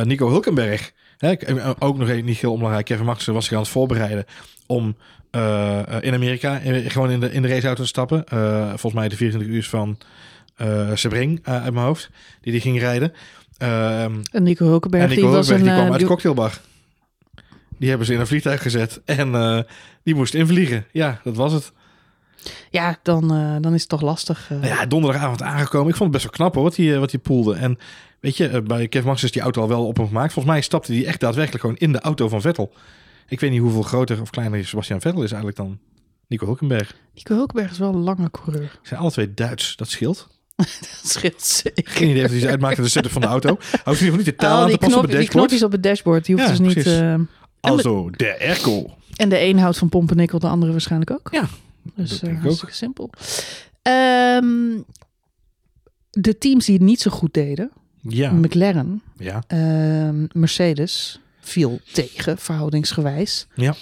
Nico 0.04 0.30
Hulkenberg, 0.30 0.92
hè, 1.22 1.32
eh, 1.32 1.70
ook 1.80 1.98
nog 1.98 2.10
even 2.10 2.26
niet 2.26 2.38
heel 2.38 2.52
onbelangrijk. 2.52 2.86
Kevin 2.86 3.06
Magnussen 3.06 3.34
was 3.34 3.46
zich 3.46 3.54
aan 3.54 3.62
het 3.62 3.72
voorbereiden 3.72 4.26
om 4.66 4.96
eh, 5.32 5.80
eh, 5.80 6.04
in 6.04 6.14
Amerika 6.14 6.60
gewoon 6.64 7.12
in 7.12 7.20
de, 7.20 7.32
in 7.32 7.42
de 7.42 7.48
raceauto 7.48 7.82
te 7.82 7.88
stappen. 7.88 8.24
Volgens 8.70 8.94
mij 8.94 9.10
de 9.10 9.16
24 9.16 9.56
uur 9.56 9.64
van 9.64 9.98
eh 10.56 10.90
Sebring 10.94 11.40
uit 11.44 11.74
mijn 11.74 11.86
hoofd, 11.86 12.10
die 12.42 12.52
die 12.52 12.62
ging 12.62 12.80
rijden. 12.80 13.14
Ehm, 13.58 14.14
En 14.32 14.44
Nico 14.44 14.66
Hulkenberg, 14.66 15.04
en 15.04 15.10
Nico 15.10 15.22
die 15.22 15.30
was 15.30 15.50
een... 15.50 15.64
die 15.64 15.72
kwam 15.72 15.92
uit 15.92 16.00
de 16.00 16.06
cocktailbar. 16.06 16.60
Die 17.78 17.90
hebben 17.90 18.08
ze 18.08 18.14
in 18.14 18.20
een 18.20 18.28
vliegtuig 18.28 18.62
gezet 18.62 19.02
en 19.06 19.66
die 20.04 20.16
moest 20.16 20.34
invliegen. 20.34 20.86
Ja, 20.92 21.20
dat 21.24 21.36
was 21.36 21.54
het. 21.54 21.72
Ja, 22.70 22.98
dan, 23.04 23.34
eh, 23.34 23.56
dan 23.62 23.74
is 23.74 23.80
het 23.80 23.90
toch 23.90 24.02
lastig. 24.02 24.48
eh. 24.52 24.58
Nou 24.58 24.68
ja, 24.74 24.86
donderdagavond 24.86 25.42
aangekomen. 25.42 25.90
Ik 25.90 25.96
vond 25.96 26.14
het 26.14 26.24
best 26.24 26.24
wel 26.24 26.34
knap 26.34 26.54
hoor, 26.56 26.64
wat 26.64 26.76
hij, 26.76 26.94
eh, 26.94 27.00
wat 27.00 27.12
hij 27.12 27.20
poelde. 27.20 27.56
En 27.56 27.78
weet 28.20 28.38
je, 28.38 28.62
bij 28.62 28.88
Kevin 28.88 29.08
Max 29.08 29.24
is 29.24 29.32
die 29.32 29.42
auto 29.42 29.62
al 29.62 29.68
wel 29.68 29.88
op 29.88 29.98
hem 29.98 30.08
gemaakt. 30.08 30.34
Volgens 30.34 30.54
mij 30.54 30.64
stapte 30.64 30.94
hij 30.94 31.06
echt 31.06 31.20
daadwerkelijk 31.20 31.62
gewoon 31.62 31.78
in 31.80 31.92
de 31.92 32.00
auto 32.00 32.28
van 32.30 32.42
Vettel. 32.42 32.74
Ik 33.28 33.40
weet 33.40 33.52
niet 33.52 33.60
hoeveel 33.60 33.82
groter 33.82 34.22
of 34.22 34.30
kleiner 34.30 34.66
Sebastian 34.66 35.02
Vettel 35.02 35.24
is 35.24 35.32
eigenlijk 35.32 35.58
dan 35.58 35.80
Nico 36.28 36.46
Hulkenberg. 36.46 36.96
Nico 37.16 37.36
Hulkenberg 37.36 37.72
is 37.72 37.78
wel 37.78 37.90
een 37.94 38.00
lange 38.04 38.32
coureur. 38.32 38.70
Ze 38.82 38.88
zijn 38.88 39.00
alle 39.00 39.12
twee 39.12 39.34
Duits, 39.34 39.76
dat 39.76 39.90
scheelt. 39.90 40.28
Dat 40.56 41.12
scheelt 41.12 41.42
zeker. 41.42 41.84
Geen 41.92 42.10
idee 42.10 42.24
of 42.24 42.30
hij 42.32 42.40
ze 42.40 42.48
uitmaakt 42.50 42.78
in 42.78 42.84
de 42.84 42.90
setup 42.90 43.12
van 43.12 43.22
de 43.22 43.28
auto. 43.28 43.48
Houdt 43.58 43.72
in 43.72 43.78
ieder 43.86 43.96
geval 43.96 44.16
niet 44.18 44.26
de 44.26 44.36
taal 44.36 44.56
Al 44.56 44.60
aan 44.62 44.66
die, 44.68 44.74
te 44.78 44.80
passen 44.80 44.98
op 44.98 45.04
het 45.04 45.12
die 45.12 45.20
dashboard. 45.22 45.48
knopjes 45.48 45.64
op 45.64 45.72
het 45.72 45.84
dashboard, 45.84 46.26
die 46.26 46.36
hoeft 46.36 46.48
Ja, 46.48 46.64
dus 46.64 46.76
niet... 46.76 47.28
Also, 47.60 48.10
de 48.10 48.40
airco. 48.40 48.96
en 49.16 49.30
de 49.30 49.40
een 49.40 49.60
houdt 49.60 49.78
van 49.78 49.90
pompenikkel, 49.90 50.40
de 50.40 50.48
andere 50.48 50.72
waarschijnlijk 50.72 51.12
ook. 51.12 51.28
Ja, 51.32 51.44
dus 51.96 52.10
dat 52.10 52.30
eh, 52.30 52.36
ook. 52.36 52.42
hartstikke 52.42 52.74
simpel. 52.74 53.10
Ehm, 53.82 54.80
de 56.10 56.38
teams 56.38 56.66
die 56.66 56.76
het 56.76 56.84
niet 56.84 57.02
zo 57.02 57.12
goed 57.12 57.34
deden, 57.34 57.72
Ja, 58.02 58.32
McLaren, 58.32 59.02
ja. 59.18 59.44
ehm, 59.48 60.26
Mercedes, 60.32 61.20
viel 61.40 61.80
tegen, 61.94 62.38
verhoudingsgewijs. 62.38 63.48
Ja. 63.56 63.76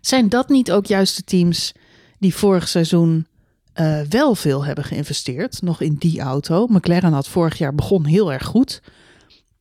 Zijn 0.00 0.28
dat 0.28 0.48
niet 0.48 0.72
ook 0.72 0.86
juist 0.86 1.16
de 1.16 1.24
teams 1.24 1.72
die 2.18 2.34
vorig 2.34 2.68
seizoen 2.68 3.26
eh, 3.72 4.00
wel 4.00 4.34
veel 4.34 4.64
hebben 4.64 4.84
geïnvesteerd, 4.84 5.62
nog 5.62 5.80
in 5.80 5.94
die 5.94 6.20
auto? 6.20 6.66
McLaren 6.66 7.12
had 7.12 7.28
vorig 7.28 7.58
jaar 7.58 7.74
begon 7.74 8.04
heel 8.04 8.32
erg 8.32 8.44
goed. 8.44 8.82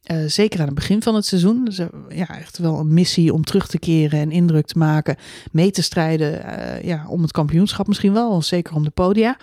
Eh, 0.03 0.17
zeker 0.27 0.59
aan 0.59 0.65
het 0.65 0.75
begin 0.75 1.01
van 1.01 1.15
het 1.15 1.25
seizoen. 1.25 1.65
Dus, 1.65 1.77
eh, 1.77 1.87
ja, 2.09 2.39
echt 2.39 2.57
wel 2.57 2.79
een 2.79 2.93
missie 2.93 3.33
om 3.33 3.43
terug 3.43 3.67
te 3.67 3.79
keren 3.79 4.19
en 4.19 4.31
indruk 4.31 4.65
te 4.65 4.77
maken. 4.77 5.15
Mee 5.51 5.71
te 5.71 5.81
strijden 5.81 6.43
eh, 6.43 6.83
ja, 6.83 7.05
om 7.07 7.21
het 7.21 7.31
kampioenschap 7.31 7.87
misschien 7.87 8.13
wel. 8.13 8.41
Zeker 8.41 8.75
om 8.75 8.83
de 8.83 8.89
podia. 8.89 9.37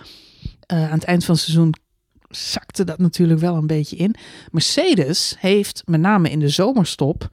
Aan 0.65 0.91
het 0.91 1.03
eind 1.03 1.25
van 1.25 1.35
het 1.35 1.43
seizoen 1.43 1.73
zakte 2.29 2.83
dat 2.83 2.97
natuurlijk 2.97 3.39
wel 3.39 3.55
een 3.55 3.67
beetje 3.67 3.95
in. 3.95 4.15
Mercedes 4.51 5.35
heeft 5.39 5.83
met 5.85 5.99
name 5.99 6.29
in 6.29 6.39
de 6.39 6.49
zomerstop. 6.49 7.29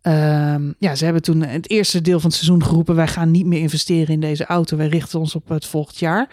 ehm, 0.00 0.72
ja, 0.78 0.94
ze 0.94 1.04
hebben 1.04 1.22
toen 1.22 1.42
het 1.42 1.70
eerste 1.70 2.00
deel 2.00 2.20
van 2.20 2.28
het 2.28 2.38
seizoen 2.38 2.64
geroepen: 2.64 2.94
wij 2.94 3.08
gaan 3.08 3.30
niet 3.30 3.46
meer 3.46 3.60
investeren 3.60 4.14
in 4.14 4.20
deze 4.20 4.46
auto. 4.46 4.76
Wij 4.76 4.88
richten 4.88 5.18
ons 5.18 5.34
op 5.34 5.48
het 5.48 5.66
volgend 5.66 5.98
jaar. 5.98 6.28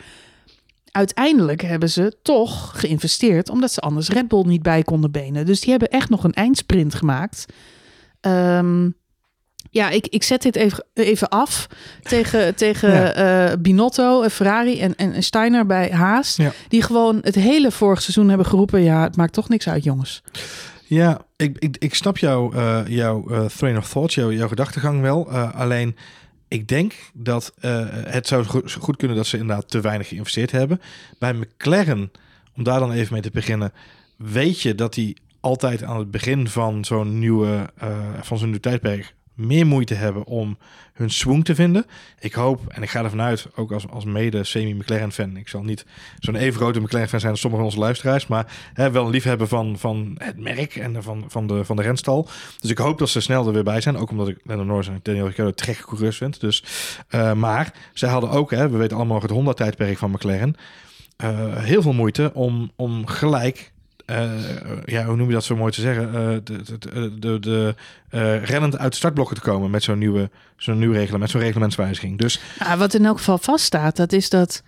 Uiteindelijk 0.98 1.62
hebben 1.62 1.90
ze 1.90 2.18
toch 2.22 2.72
geïnvesteerd, 2.80 3.50
omdat 3.50 3.72
ze 3.72 3.80
anders 3.82 4.10
Red 4.10 4.28
Bull 4.28 4.44
niet 4.46 4.62
bij 4.62 4.84
konden 4.84 5.12
benen. 5.12 5.46
Dus 5.46 5.60
die 5.60 5.70
hebben 5.70 5.90
echt 5.90 6.10
nog 6.10 6.24
een 6.24 6.34
eindsprint 6.34 6.96
gemaakt. 6.96 7.46
Ehm, 8.22 8.90
ja, 9.70 9.90
ik, 9.90 10.08
ik 10.08 10.24
zet 10.24 10.42
dit 10.42 10.56
even, 10.56 10.86
even 10.94 11.30
af 11.30 11.68
tegen, 12.04 12.56
tegen 12.64 12.92
Ja. 12.92 13.14
eh, 13.14 13.58
Binotto, 13.60 14.22
eh, 14.22 14.30
Ferrari 14.30 14.80
en, 14.80 14.96
en 14.96 15.24
Steiner 15.24 15.66
bij 15.66 15.90
Haas. 15.92 16.36
Ja. 16.36 16.52
Die 16.68 16.82
gewoon 16.82 17.20
het 17.22 17.36
hele 17.36 17.72
vorig 17.72 18.02
seizoen 18.02 18.30
hebben 18.30 18.48
geroepen: 18.48 18.84
ja, 18.84 19.04
het 19.04 19.16
maakt 19.16 19.34
toch 19.34 19.50
niks 19.50 19.70
uit, 19.70 19.84
jongens. 19.84 20.22
Ja, 20.84 21.22
ik, 21.36 21.58
ik, 21.60 21.76
ik 21.80 21.96
snap 21.96 22.18
jouw, 22.18 22.52
eh, 22.54 22.80
jouw 22.88 23.30
eh, 23.30 23.46
train 23.46 23.78
of 23.78 23.90
thought, 23.90 24.14
jouw, 24.14 24.32
jouw 24.32 24.48
gedachtegang 24.48 25.02
wel. 25.02 25.32
Alleen, 25.32 25.96
ik 26.48 26.68
denk 26.68 26.94
dat 27.14 27.54
eh, 27.60 27.86
het 27.90 28.28
zou 28.28 28.44
goed, 28.80 28.98
kunnen 28.98 29.18
dat 29.18 29.28
ze 29.28 29.38
inderdaad 29.38 29.70
te 29.70 29.82
weinig 29.82 30.08
geïnvesteerd 30.08 30.52
hebben. 30.52 30.82
Bij 31.20 31.34
McLaren, 31.34 32.12
om 32.56 32.64
daar 32.64 32.80
dan 32.80 32.92
even 32.92 33.14
mee 33.14 33.22
te 33.22 33.32
beginnen, 33.32 33.74
weet 34.18 34.62
je 34.62 34.76
dat 34.76 34.94
die 34.94 35.18
altijd 35.40 35.84
aan 35.84 35.98
het 35.98 36.12
begin 36.12 36.48
van 36.48 36.86
zo'n 36.86 37.20
nieuwe, 37.20 37.70
eh, 37.78 37.98
van 38.22 38.38
zo'n 38.38 38.50
nieuw 38.50 38.60
tijdperk 38.60 39.16
meer 39.38 39.66
moeite 39.66 39.94
hebben 39.94 40.26
om 40.26 40.58
hun 40.94 41.10
swing 41.10 41.46
te 41.46 41.56
vinden. 41.56 41.86
Ik 42.20 42.34
hoop, 42.34 42.68
en 42.68 42.82
ik 42.84 42.90
ga 42.90 43.04
ervan 43.04 43.22
uit, 43.22 43.48
ook 43.56 43.72
als, 43.72 43.88
als 43.90 44.06
mede 44.06 44.44
semi-McLaren-fan. 44.44 45.38
Ik 45.38 45.48
zal 45.48 45.64
niet 45.64 45.86
zo'n 46.20 46.36
even 46.36 46.60
grote 46.60 46.80
McLaren-fan 46.80 47.20
zijn 47.20 47.32
als 47.32 47.42
sommige 47.42 47.64
van 47.64 47.72
onze 47.72 47.84
luisteraars, 47.86 48.28
maar 48.28 48.54
hè, 48.74 48.92
wel 48.92 49.06
een 49.06 49.12
liefhebber 49.12 49.48
van, 49.48 49.78
van 49.78 50.16
het 50.18 50.40
merk 50.40 50.76
en 50.76 51.04
van, 51.04 51.26
van, 51.28 51.48
de, 51.48 51.66
van 51.66 51.76
de 51.76 51.82
renstal. 51.82 52.30
Dus 52.60 52.70
ik 52.70 52.78
hoop 52.78 52.98
dat 52.98 53.10
ze 53.10 53.22
snel 53.22 53.48
er 53.48 53.54
weer 53.54 53.64
bij 53.64 53.82
zijn. 53.82 53.98
Ook 53.98 54.10
omdat 54.10 54.28
ik 54.28 54.40
Lennon 54.44 54.68
Norris 54.68 54.88
en 54.88 55.00
Daniel 55.02 55.26
Ricciardo 55.26 55.54
te 55.54 55.64
gekke 55.64 55.86
coureurs 55.86 56.18
vind. 56.18 56.40
Dus, 56.40 56.64
eh, 57.08 57.34
maar 57.34 57.74
zij 57.94 58.10
hadden 58.10 58.30
ook, 58.30 58.52
hè, 58.52 58.70
we 58.70 58.78
weten 58.78 58.98
allemaal 58.98 59.22
het 59.22 59.32
Honda-tijdperk 59.32 59.98
van 59.98 60.12
McLaren, 60.12 60.56
eh, 61.18 61.56
heel 61.56 61.82
veel 61.82 61.94
moeite 61.94 62.32
om, 62.34 62.72
om 62.76 63.08
gelijk... 63.08 63.76
eh, 64.08 64.32
ja, 64.86 65.06
hoe 65.06 65.16
noem 65.16 65.28
je 65.28 65.34
dat 65.34 65.44
zo 65.44 65.56
mooi 65.56 65.72
te 65.72 65.82
zeggen? 65.82 66.08
eh, 66.08 66.38
de, 66.44 66.62
de, 66.64 66.78
de, 66.78 67.20
de, 67.20 67.40
de, 67.40 67.76
eh, 68.10 68.44
rennend 68.44 68.78
uit 68.78 68.96
startblokken 68.96 69.36
te 69.36 69.42
komen 69.42 69.70
met 69.70 69.84
zo'n 69.84 69.98
nieuwe, 69.98 70.30
zo'n 70.58 70.80
nieuw 70.80 70.92
reglement, 70.92 71.20
met 71.20 71.30
zo'n 71.30 71.42
reglementswijziging. 71.42 72.18
Dus 72.18 72.40
Nou, 72.60 72.78
wat 72.78 72.94
in 72.94 73.06
elk 73.06 73.18
geval 73.18 73.38
vaststaat, 73.38 73.96
dat 73.96 74.14
is 74.14 74.30
dat 74.30 74.64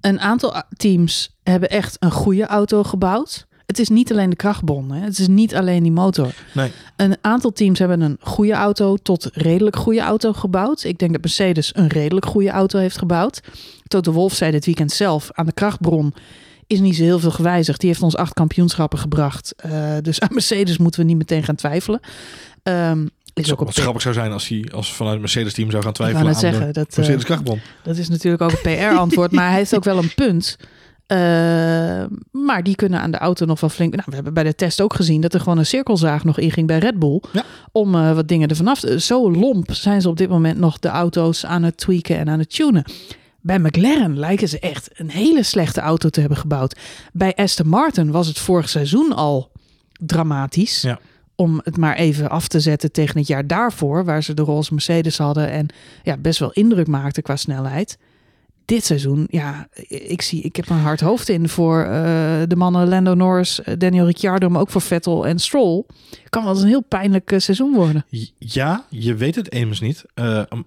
een 0.00 0.20
aantal 0.20 0.62
teams 0.76 1.36
hebben 1.42 1.68
echt 1.68 1.96
een 2.00 2.10
goede 2.10 2.46
auto 2.46 2.82
gebouwd. 2.82 3.46
Het 3.66 3.78
is 3.78 3.88
niet 3.88 4.12
alleen 4.12 4.30
de 4.30 4.36
krachtbron, 4.36 4.90
hè? 4.90 5.04
het 5.04 5.18
is 5.18 5.28
niet 5.28 5.54
alleen 5.54 5.82
die 5.82 5.92
motor. 5.92 6.34
nee, 6.54 6.70
Een 6.96 7.16
aantal 7.20 7.52
teams 7.52 7.78
hebben 7.78 8.00
een 8.00 8.16
goede 8.20 8.52
auto 8.52 8.96
tot 8.96 9.30
redelijk 9.32 9.76
goede 9.76 10.00
auto 10.00 10.32
gebouwd. 10.32 10.84
Ik 10.84 10.98
denk 10.98 11.12
dat 11.12 11.20
Mercedes 11.20 11.70
een 11.76 11.88
redelijk 11.88 12.26
goede 12.26 12.50
auto 12.50 12.78
heeft 12.78 12.98
gebouwd. 12.98 13.40
Toto 13.86 14.12
Wolff 14.12 14.34
zei 14.34 14.50
dit 14.50 14.64
weekend 14.64 14.92
zelf 14.92 15.28
aan 15.32 15.46
de 15.46 15.52
krachtbron 15.52 16.14
is 16.68 16.80
niet 16.80 16.96
zo 16.96 17.02
heel 17.02 17.18
veel 17.18 17.30
gewijzigd. 17.30 17.80
Die 17.80 17.88
heeft 17.88 18.02
ons 18.02 18.16
acht 18.16 18.32
kampioenschappen 18.32 18.98
gebracht. 18.98 19.54
Eh, 19.56 19.96
dus 20.02 20.20
aan 20.20 20.32
Mercedes 20.32 20.78
moeten 20.78 21.00
we 21.00 21.06
niet 21.06 21.16
meteen 21.16 21.44
gaan 21.44 21.54
twijfelen. 21.54 22.00
Ehm 22.62 23.06
is 23.38 23.52
ook 23.52 23.58
wat 23.58 23.68
op 23.68 23.74
grappig 23.74 24.02
zou 24.02 24.14
zijn 24.14 24.32
als 24.32 24.48
hij 24.48 24.68
als 24.74 24.92
vanuit 24.92 25.12
het 25.12 25.22
Mercedes-team 25.22 25.70
zou 25.70 25.82
gaan 25.82 25.92
twijfelen 25.92 26.26
aan 26.26 26.34
zeggen, 26.34 26.66
de 26.66 26.72
dat, 26.72 26.88
eh, 26.90 26.96
Mercedes 26.96 27.38
dat 27.82 27.96
is 27.96 28.08
natuurlijk 28.08 28.42
ook 28.42 28.50
een 28.50 28.76
PR-antwoord, 28.76 29.32
maar 29.32 29.48
hij 29.48 29.56
heeft 29.56 29.74
ook 29.76 29.84
wel 29.84 29.98
een 29.98 30.14
punt. 30.14 30.56
Eh, 31.06 31.18
maar 32.30 32.62
die 32.62 32.74
kunnen 32.74 33.00
aan 33.00 33.10
de 33.10 33.18
auto 33.18 33.46
nog 33.46 33.60
wel 33.60 33.70
flink. 33.70 33.92
Nou, 33.92 34.04
we 34.06 34.14
hebben 34.14 34.34
bij 34.34 34.44
de 34.44 34.54
test 34.54 34.80
ook 34.80 34.94
gezien 34.94 35.20
dat 35.20 35.34
er 35.34 35.40
gewoon 35.40 35.58
een 35.58 35.66
cirkelzaag 35.66 36.24
nog 36.24 36.38
inging 36.38 36.66
bij 36.66 36.78
Red 36.78 36.98
Bull. 36.98 37.22
Ja. 37.32 37.44
Om 37.72 37.92
wat 37.92 38.28
dingen 38.28 38.48
ervan 38.48 38.68
af 38.68 38.80
te. 38.80 39.00
Zo 39.00 39.30
lomp 39.30 39.72
zijn 39.72 40.00
ze 40.00 40.08
op 40.08 40.16
dit 40.16 40.28
moment 40.28 40.58
nog 40.58 40.78
de 40.78 40.88
auto's 40.88 41.46
aan 41.46 41.62
het 41.62 41.76
tweaken 41.76 42.18
en 42.18 42.28
aan 42.28 42.38
het 42.38 42.54
tunen. 42.54 42.84
Bij 43.40 43.58
McLaren 43.58 44.18
lijken 44.18 44.48
ze 44.48 44.58
echt 44.58 44.90
een 44.92 45.10
hele 45.10 45.42
slechte 45.42 45.80
auto 45.80 46.08
te 46.08 46.20
hebben 46.20 46.38
gebouwd. 46.38 46.78
Bij 47.12 47.34
Aston 47.34 47.68
Martin 47.68 48.10
was 48.10 48.26
het 48.26 48.38
vorig 48.38 48.68
seizoen 48.68 49.12
al 49.12 49.50
dramatisch. 49.92 50.80
Ja. 50.80 50.98
Om 51.34 51.60
het 51.64 51.76
maar 51.76 51.96
even 51.96 52.30
af 52.30 52.48
te 52.48 52.60
zetten 52.60 52.92
tegen 52.92 53.18
het 53.18 53.26
jaar 53.26 53.46
daarvoor, 53.46 54.04
waar 54.04 54.22
ze 54.22 54.34
de 54.34 54.42
roze 54.42 54.72
Mercedes 54.72 55.18
hadden 55.18 55.50
en 55.50 55.66
ja, 56.02 56.16
best 56.16 56.38
wel 56.38 56.52
indruk 56.52 56.86
maakten 56.86 57.22
qua 57.22 57.36
snelheid. 57.36 57.98
Dit 58.68 58.84
seizoen, 58.84 59.26
ja, 59.30 59.68
ik 59.88 60.22
zie, 60.22 60.42
ik 60.42 60.56
heb 60.56 60.68
een 60.68 60.76
hard 60.76 61.00
hoofd 61.00 61.28
in 61.28 61.48
voor 61.48 61.82
eh, 61.82 61.90
de 62.46 62.56
mannen 62.56 62.88
Lando 62.88 63.14
Norris, 63.14 63.62
eh, 63.62 63.74
Daniel 63.78 64.06
Ricciardo, 64.06 64.48
maar 64.48 64.60
ook 64.60 64.70
voor 64.70 64.80
Vettel 64.80 65.26
en 65.26 65.38
Stroll. 65.38 65.84
Kan 66.28 66.44
wel 66.44 66.60
een 66.60 66.66
heel 66.66 66.82
pijnlijk 66.82 67.32
eh, 67.32 67.38
seizoen 67.38 67.74
worden. 67.74 68.04
Ja, 68.38 68.84
je 68.88 69.14
weet 69.14 69.34
het 69.34 69.48
immers 69.48 69.80
niet. 69.80 70.04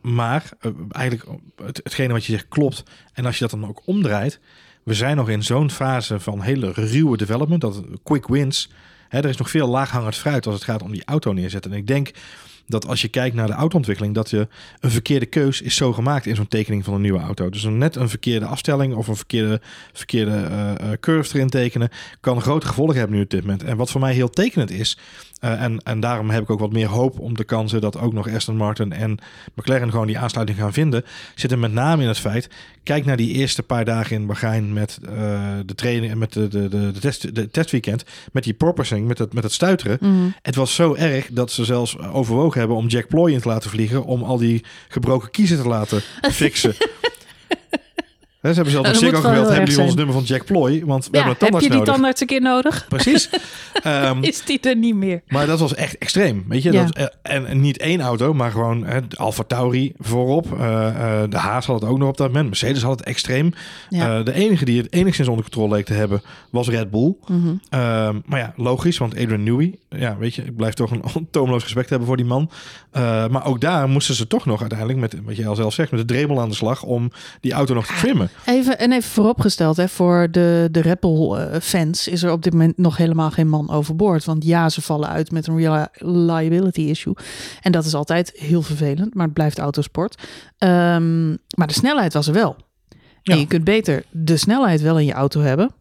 Maar 0.01 0.49
eigenlijk 0.89 1.39
het, 1.65 1.79
hetgene 1.83 2.13
wat 2.13 2.25
je 2.25 2.31
zegt 2.31 2.47
klopt. 2.49 2.83
En 3.13 3.25
als 3.25 3.37
je 3.37 3.47
dat 3.47 3.59
dan 3.59 3.69
ook 3.69 3.81
omdraait. 3.85 4.39
We 4.83 4.93
zijn 4.93 5.15
nog 5.15 5.29
in 5.29 5.43
zo'n 5.43 5.71
fase 5.71 6.19
van 6.19 6.41
hele 6.41 6.71
ruwe 6.71 7.17
development. 7.17 7.61
Dat 7.61 7.83
quick 8.03 8.27
wins. 8.27 8.69
Hè, 9.09 9.19
er 9.19 9.29
is 9.29 9.37
nog 9.37 9.49
veel 9.49 9.67
laaghangend 9.67 10.15
fruit 10.15 10.45
als 10.45 10.55
het 10.55 10.63
gaat 10.63 10.81
om 10.81 10.91
die 10.91 11.05
auto 11.05 11.33
neerzetten. 11.33 11.71
En 11.71 11.77
ik 11.77 11.87
denk 11.87 12.11
dat 12.67 12.87
als 12.87 13.01
je 13.01 13.07
kijkt 13.07 13.35
naar 13.35 13.47
de 13.47 13.53
autoontwikkeling, 13.53 14.15
dat 14.15 14.29
je 14.29 14.47
een 14.79 14.91
verkeerde 14.91 15.25
keus 15.25 15.61
is 15.61 15.75
zo 15.75 15.93
gemaakt 15.93 16.25
in 16.25 16.35
zo'n 16.35 16.47
tekening 16.47 16.83
van 16.83 16.93
een 16.93 17.01
nieuwe 17.01 17.19
auto. 17.19 17.49
Dus 17.49 17.63
net 17.63 17.95
een 17.95 18.09
verkeerde 18.09 18.45
afstelling 18.45 18.95
of 18.95 19.07
een 19.07 19.15
verkeerde, 19.15 19.61
verkeerde 19.93 20.31
eh, 20.31 20.71
eh, 20.71 20.99
curve 20.99 21.35
erin 21.35 21.49
tekenen, 21.49 21.89
kan 22.19 22.41
grote 22.41 22.67
gevolgen 22.67 22.95
hebben 22.95 23.15
nu 23.15 23.23
op 23.23 23.29
dit 23.29 23.41
moment. 23.41 23.63
En 23.63 23.77
wat 23.77 23.91
voor 23.91 24.01
mij 24.01 24.13
heel 24.13 24.29
tekenend 24.29 24.71
is, 24.71 24.97
Eh, 25.41 25.61
en, 25.61 25.79
en 25.83 25.99
daarom 25.99 26.29
heb 26.29 26.43
ik 26.43 26.49
ook 26.49 26.59
wat 26.59 26.71
meer 26.71 26.87
hoop 26.87 27.19
om 27.19 27.35
de 27.35 27.43
kansen 27.43 27.81
dat 27.81 27.97
ook 27.97 28.13
nog 28.13 28.29
Aston 28.29 28.57
Martin 28.57 28.93
en 28.93 29.17
McLaren 29.55 29.91
gewoon 29.91 30.07
die 30.07 30.17
aansluiting 30.17 30.57
gaan 30.57 30.73
vinden. 30.73 31.05
Zit 31.35 31.55
met 31.55 31.73
name 31.73 32.01
in 32.01 32.07
het 32.07 32.17
feit, 32.17 32.49
kijk 32.83 33.05
naar 33.05 33.17
die 33.17 33.33
eerste 33.33 33.63
paar 33.63 33.85
dagen 33.85 34.15
in 34.15 34.25
Bahrein 34.25 34.73
met 34.73 34.99
uh, 35.03 35.09
de 35.65 35.75
training 35.75 36.11
en 36.11 36.17
met 36.17 36.33
de, 36.33 36.47
de, 36.47 36.67
de, 36.67 36.91
de, 36.91 36.99
test, 36.99 37.35
de 37.35 37.49
testweekend, 37.49 38.03
met 38.31 38.43
die 38.43 38.53
porpoising, 38.53 39.07
met 39.07 39.17
het, 39.17 39.33
met 39.33 39.43
het 39.43 39.53
stuiteren. 39.53 39.97
Mhm. 40.01 40.29
Het 40.41 40.55
was 40.55 40.75
zo 40.75 40.95
erg 40.95 41.27
dat 41.31 41.51
ze 41.51 41.65
zelfs 41.65 41.99
overwogen 41.99 42.59
hebben 42.59 42.77
om 42.77 42.87
Jack 42.87 43.07
Ploy 43.07 43.31
in 43.31 43.41
te 43.41 43.47
laten 43.47 43.69
vliegen 43.69 44.03
om 44.03 44.23
al 44.23 44.37
die 44.37 44.63
gebroken 44.87 45.31
kiezen 45.31 45.61
te 45.61 45.67
laten 45.67 46.01
fixen. 46.31 46.73
Ze 48.41 48.47
hebben 48.47 48.71
zelf 48.71 48.85
een 48.85 49.11
wel 49.11 49.21
gebeld. 49.21 49.47
Hebben 49.49 49.69
jullie 49.69 49.83
ons 49.85 49.95
nummer 49.95 50.13
van 50.13 50.23
Jack 50.23 50.45
Ploy? 50.45 50.83
Want 50.85 51.07
we 51.11 51.17
Ja, 51.17 51.23
hebben 51.23 51.47
een 51.47 51.53
heb 51.53 51.61
je 51.61 51.61
tandarts 51.61 51.67
die 51.67 51.77
nodig. 51.77 51.93
tandarts 51.93 52.21
een 52.21 52.27
keer 52.27 52.41
nodig? 52.41 52.85
Precies. 52.87 53.29
Ehm, 53.83 54.23
Is 54.23 54.45
die 54.45 54.59
er 54.59 54.75
niet 54.75 54.95
meer? 54.95 55.21
maar 55.27 55.45
dat 55.45 55.59
was 55.59 55.75
echt 55.75 55.97
extreem. 55.97 56.43
Weet 56.47 56.63
je? 56.63 56.71
Ja. 56.71 56.83
Dat, 56.83 56.95
eh, 56.95 57.05
en, 57.35 57.45
en 57.45 57.61
niet 57.61 57.77
één 57.77 58.01
auto, 58.01 58.33
maar 58.33 58.51
gewoon 58.51 58.85
hè, 58.85 59.07
de 59.07 59.15
Alfa 59.17 59.43
Tauri 59.43 59.93
voorop. 59.99 60.59
Eh, 60.59 60.87
eh, 60.87 61.29
de 61.29 61.37
Haas 61.37 61.65
had 61.65 61.81
het 61.81 61.89
ook 61.89 61.97
nog 61.97 62.09
op 62.09 62.17
dat 62.17 62.27
moment. 62.27 62.47
Mercedes 62.47 62.81
had 62.81 62.99
het 62.99 63.07
extreem. 63.07 63.53
Ja. 63.89 64.23
De 64.23 64.33
enige 64.33 64.65
die 64.65 64.81
het 64.81 64.93
enigszins 64.93 65.27
onder 65.27 65.43
controle 65.43 65.75
leek 65.75 65.85
te 65.85 65.93
hebben, 65.93 66.21
was 66.49 66.69
Red 66.69 66.91
Bull. 66.91 67.15
Mhm. 67.27 67.47
Ehm, 67.69 68.19
maar 68.25 68.39
ja, 68.39 68.53
logisch, 68.55 68.97
want 68.97 69.13
Adrian 69.17 69.43
Newey, 69.43 69.75
ja, 69.89 70.17
weet 70.17 70.35
je, 70.35 70.41
ik 70.43 70.55
blijf 70.55 70.73
toch 70.73 70.91
een 70.91 71.03
toomloos 71.31 71.63
respect 71.63 71.89
hebben 71.89 72.07
voor 72.07 72.17
die 72.17 72.25
man. 72.25 72.49
Maar 73.29 73.45
ook 73.45 73.61
daar 73.61 73.89
moesten 73.89 74.15
ze 74.15 74.27
toch 74.27 74.45
nog 74.45 74.59
uiteindelijk, 74.61 74.99
met 74.99 75.15
wat 75.23 75.35
jij 75.35 75.47
al 75.47 75.55
zelf 75.55 75.73
zegt, 75.73 75.91
met 75.91 75.99
de 75.99 76.05
dremel 76.13 76.41
aan 76.41 76.49
de 76.49 76.55
slag 76.55 76.83
om 76.83 77.11
die 77.41 77.53
auto 77.53 77.73
nog 77.73 77.85
te 77.85 77.93
trimmen. 77.93 78.29
Even, 78.45 78.79
en 78.79 78.91
even 78.91 79.09
vooropgesteld, 79.09 79.77
hè, 79.77 79.87
voor 79.87 80.27
de, 80.31 80.67
de 80.71 80.81
Red 80.81 80.99
Bull 80.99 81.35
eh, 81.35 81.59
fans 81.61 82.07
is 82.07 82.23
er 82.23 82.31
op 82.31 82.43
dit 82.43 82.53
moment 82.53 82.77
nog 82.77 82.97
helemaal 82.97 83.31
geen 83.31 83.47
man 83.47 83.69
overboord. 83.69 84.25
Want 84.25 84.43
ja, 84.43 84.69
ze 84.69 84.81
vallen 84.81 85.09
uit 85.09 85.31
met 85.31 85.47
een 85.47 85.87
reliability 85.93 86.81
issue. 86.81 87.15
En 87.61 87.71
dat 87.71 87.85
is 87.85 87.93
altijd 87.93 88.31
heel 88.35 88.61
vervelend, 88.61 89.13
maar 89.13 89.25
het 89.25 89.33
blijft 89.33 89.59
autosport. 89.59 90.23
Ehm, 90.57 91.29
maar 91.29 91.67
de 91.67 91.73
snelheid 91.73 92.13
was 92.13 92.27
er 92.27 92.33
wel. 92.33 92.55
Ja. 93.21 93.33
En 93.33 93.39
je 93.39 93.47
kunt 93.47 93.63
beter 93.63 94.03
de 94.11 94.37
snelheid 94.37 94.81
wel 94.81 94.99
in 94.99 95.05
je 95.05 95.13
auto 95.13 95.41
hebben, 95.41 95.73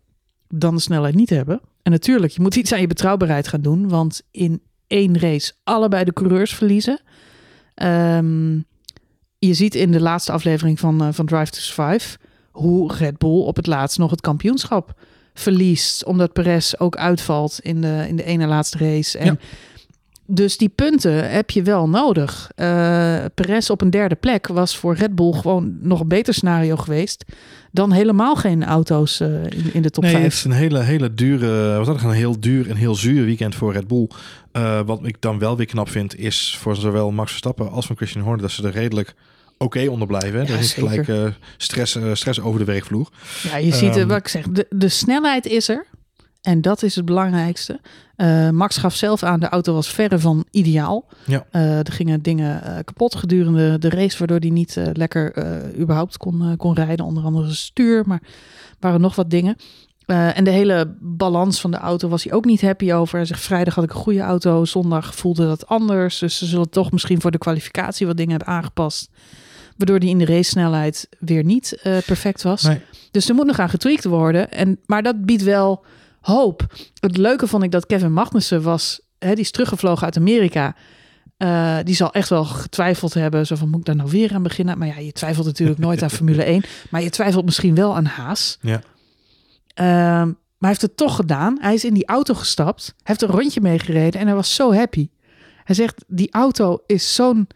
dan 0.48 0.74
de 0.74 0.80
snelheid 0.80 1.14
niet 1.14 1.30
hebben. 1.30 1.60
En 1.82 1.90
natuurlijk, 1.92 2.32
je 2.32 2.42
moet 2.42 2.56
iets 2.56 2.72
aan 2.72 2.80
je 2.80 2.86
betrouwbaarheid 2.86 3.48
gaan 3.48 3.60
doen, 3.60 3.88
want 3.88 4.22
in 4.30 4.62
één 4.86 5.18
race 5.18 5.52
allebei 5.64 6.04
de 6.04 6.12
coureurs 6.12 6.54
verliezen. 6.54 7.00
Ehm, 7.74 8.58
je 9.38 9.54
ziet 9.54 9.74
in 9.74 9.92
de 9.92 10.00
laatste 10.00 10.32
aflevering 10.32 10.80
van, 10.80 11.02
eh, 11.02 11.08
van 11.12 11.26
Drive 11.26 11.50
to 11.50 11.58
Survive 11.58 12.18
hoe 12.60 12.94
Red 12.94 13.18
Bull 13.18 13.40
op 13.40 13.56
het 13.56 13.66
laatst 13.66 13.98
nog 13.98 14.10
het 14.10 14.20
kampioenschap 14.20 14.94
verliest. 15.34 16.04
Omdat 16.04 16.32
Perez 16.32 16.74
ook 16.78 16.96
uitvalt 16.96 17.58
in 17.62 17.80
de, 17.80 18.04
in 18.08 18.16
de 18.16 18.24
ene 18.24 18.46
laatste 18.46 18.78
race. 18.78 19.18
En 19.18 19.26
Ja. 19.26 19.36
Dus 20.32 20.56
die 20.56 20.68
punten 20.68 21.30
heb 21.30 21.50
je 21.50 21.62
wel 21.62 21.88
nodig. 21.88 22.50
Eh 22.54 23.24
Perez 23.34 23.70
op 23.70 23.80
een 23.80 23.90
derde 23.90 24.14
plek 24.14 24.46
was 24.46 24.76
voor 24.76 24.94
Red 24.94 25.14
Bull 25.14 25.32
gewoon 25.32 25.76
nog 25.80 26.00
een 26.00 26.08
beter 26.08 26.34
scenario 26.34 26.76
geweest. 26.76 27.24
Dan 27.72 27.92
helemaal 27.92 28.36
geen 28.36 28.64
auto's 28.64 29.20
eh, 29.20 29.44
in, 29.44 29.70
in 29.72 29.82
de 29.82 29.90
top 29.90 30.02
nee, 30.02 30.12
5. 30.12 30.24
het 30.24 30.32
is 30.32 30.44
een 30.44 30.50
hele, 30.50 30.80
hele 30.80 31.14
dure, 31.14 31.76
wat 31.76 31.86
dat 31.86 32.02
een 32.02 32.10
heel 32.10 32.40
duur 32.40 32.70
en 32.70 32.76
heel 32.76 32.94
zuur 32.94 33.24
weekend 33.24 33.54
voor 33.54 33.72
Red 33.72 33.86
Bull. 33.86 34.08
Eh, 34.52 34.80
wat 34.86 35.00
ik 35.02 35.16
dan 35.20 35.38
wel 35.38 35.56
weer 35.56 35.66
knap 35.66 35.88
vind, 35.88 36.18
is 36.18 36.56
voor 36.60 36.76
zowel 36.76 37.10
Max 37.10 37.30
Verstappen 37.30 37.70
als 37.70 37.86
van 37.86 37.96
Christian 37.96 38.24
Horner 38.24 38.42
dat 38.42 38.50
ze 38.50 38.66
er 38.66 38.72
redelijk 38.72 39.14
oké 39.64 39.88
onder 39.88 40.06
blijven. 40.06 40.40
hè. 40.40 40.46
Ja, 40.46 40.52
er 40.52 40.58
is 40.58 40.68
zeker. 40.70 40.88
gelijk 40.90 41.08
eh, 41.08 41.34
stress, 41.56 41.94
eh, 41.96 42.14
stress 42.14 42.40
over 42.40 42.58
de 42.58 42.64
werkvloer. 42.66 43.08
Ja, 43.42 43.56
je 43.56 43.72
ziet 43.72 43.90
eh, 43.90 43.96
Ehm, 44.00 44.08
wat 44.08 44.18
ik 44.18 44.28
zeg. 44.28 44.46
De, 44.48 44.66
de 44.70 44.88
snelheid 44.88 45.46
is 45.46 45.68
er. 45.68 45.86
En 46.40 46.60
dat 46.60 46.82
is 46.82 46.96
het 46.96 47.04
belangrijkste. 47.04 47.80
Max 48.52 48.76
gaf 48.76 48.94
zelf 48.94 49.22
aan, 49.22 49.40
de 49.40 49.48
auto 49.48 49.74
was 49.74 49.88
verre 49.88 50.18
van 50.18 50.44
ideaal. 50.50 51.08
Ja. 51.26 51.46
Er 51.50 51.92
gingen 51.92 52.22
dingen 52.22 52.84
kapot 52.84 53.14
gedurende 53.14 53.78
de 53.78 53.88
race, 53.88 54.18
waardoor 54.18 54.38
hij 54.38 54.50
niet 54.50 54.76
lekker 54.92 55.32
überhaupt 55.78 56.16
kon, 56.16 56.56
kon 56.56 56.74
rijden. 56.74 57.04
Onder 57.06 57.24
andere 57.24 57.44
zijn 57.44 57.56
stuur, 57.56 58.02
maar 58.06 58.22
waren 58.78 59.00
nog 59.00 59.14
wat 59.14 59.30
dingen. 59.30 59.56
En 60.06 60.44
de 60.44 60.50
hele 60.50 60.96
balans 61.00 61.60
van 61.60 61.70
de 61.70 61.76
auto 61.76 62.08
was 62.08 62.24
hij 62.24 62.32
ook 62.32 62.44
niet 62.44 62.60
happy 62.60 62.92
over. 62.92 63.16
Hij 63.16 63.26
zegt, 63.26 63.40
vrijdag 63.40 63.74
had 63.74 63.84
ik 63.84 63.90
een 63.90 63.96
goede 63.96 64.20
auto, 64.20 64.64
zondag 64.64 65.14
voelde 65.14 65.46
dat 65.46 65.66
anders. 65.66 66.18
Dus 66.18 66.38
ze 66.38 66.46
zullen 66.46 66.70
toch 66.70 66.92
misschien 66.92 67.20
voor 67.20 67.30
de 67.30 67.38
kwalificatie 67.38 68.06
wat 68.06 68.16
dingen 68.16 68.36
hebben 68.36 68.54
aangepast. 68.54 69.10
Waardoor 69.80 69.98
hij 69.98 70.08
in 70.08 70.18
de 70.18 70.24
race 70.24 70.50
snelheid 70.50 71.08
weer 71.18 71.44
niet 71.44 71.72
eh, 71.72 71.98
perfect 72.06 72.42
was. 72.42 72.62
Nee. 72.62 72.80
Dus 73.10 73.28
er 73.28 73.34
moet 73.34 73.46
nog 73.46 73.58
aan 73.58 73.68
getweakt 73.68 74.04
worden. 74.04 74.50
En, 74.50 74.78
maar 74.86 75.02
dat 75.02 75.24
biedt 75.24 75.42
wel 75.42 75.84
hoop. 76.20 76.66
Het 77.00 77.16
leuke 77.16 77.46
vond 77.46 77.62
ik 77.62 77.70
dat 77.70 77.86
Kevin 77.86 78.12
Magnussen 78.12 78.62
was. 78.62 79.00
Hè, 79.18 79.28
die 79.28 79.44
is 79.44 79.50
teruggevlogen 79.50 80.04
uit 80.04 80.16
Amerika. 80.16 80.74
Eh, 81.36 81.76
die 81.84 81.94
zal 81.94 82.12
echt 82.12 82.28
wel 82.28 82.44
getwijfeld 82.44 83.14
hebben. 83.14 83.46
Zo 83.46 83.56
van, 83.56 83.68
moet 83.68 83.78
ik 83.78 83.84
daar 83.84 83.96
nou 83.96 84.10
weer 84.10 84.34
aan 84.34 84.42
beginnen? 84.42 84.78
Maar 84.78 84.88
ja, 84.88 84.98
je 84.98 85.12
twijfelt 85.12 85.46
natuurlijk 85.46 85.78
nooit 85.86 86.02
aan 86.02 86.10
Formule 86.10 86.42
1. 86.42 86.62
Maar 86.90 87.02
je 87.02 87.10
twijfelt 87.10 87.44
misschien 87.44 87.74
wel 87.74 87.96
aan 87.96 88.04
Haas. 88.04 88.58
Ja. 88.60 88.80
Ehm, 89.74 90.26
maar 90.26 90.68
hij 90.68 90.68
heeft 90.68 90.82
het 90.82 90.96
toch 90.96 91.16
gedaan. 91.16 91.58
Hij 91.60 91.74
is 91.74 91.84
in 91.84 91.94
die 91.94 92.06
auto 92.06 92.34
gestapt. 92.34 92.86
Hij 92.86 92.94
heeft 93.02 93.22
een 93.22 93.28
rondje 93.28 93.60
meegereden 93.60 94.20
en 94.20 94.26
hij 94.26 94.36
was 94.36 94.54
zo 94.54 94.74
happy. 94.74 95.08
Hij 95.64 95.74
zegt, 95.74 96.04
die 96.06 96.32
auto 96.32 96.78
is 96.86 97.14
zo'n 97.14 97.48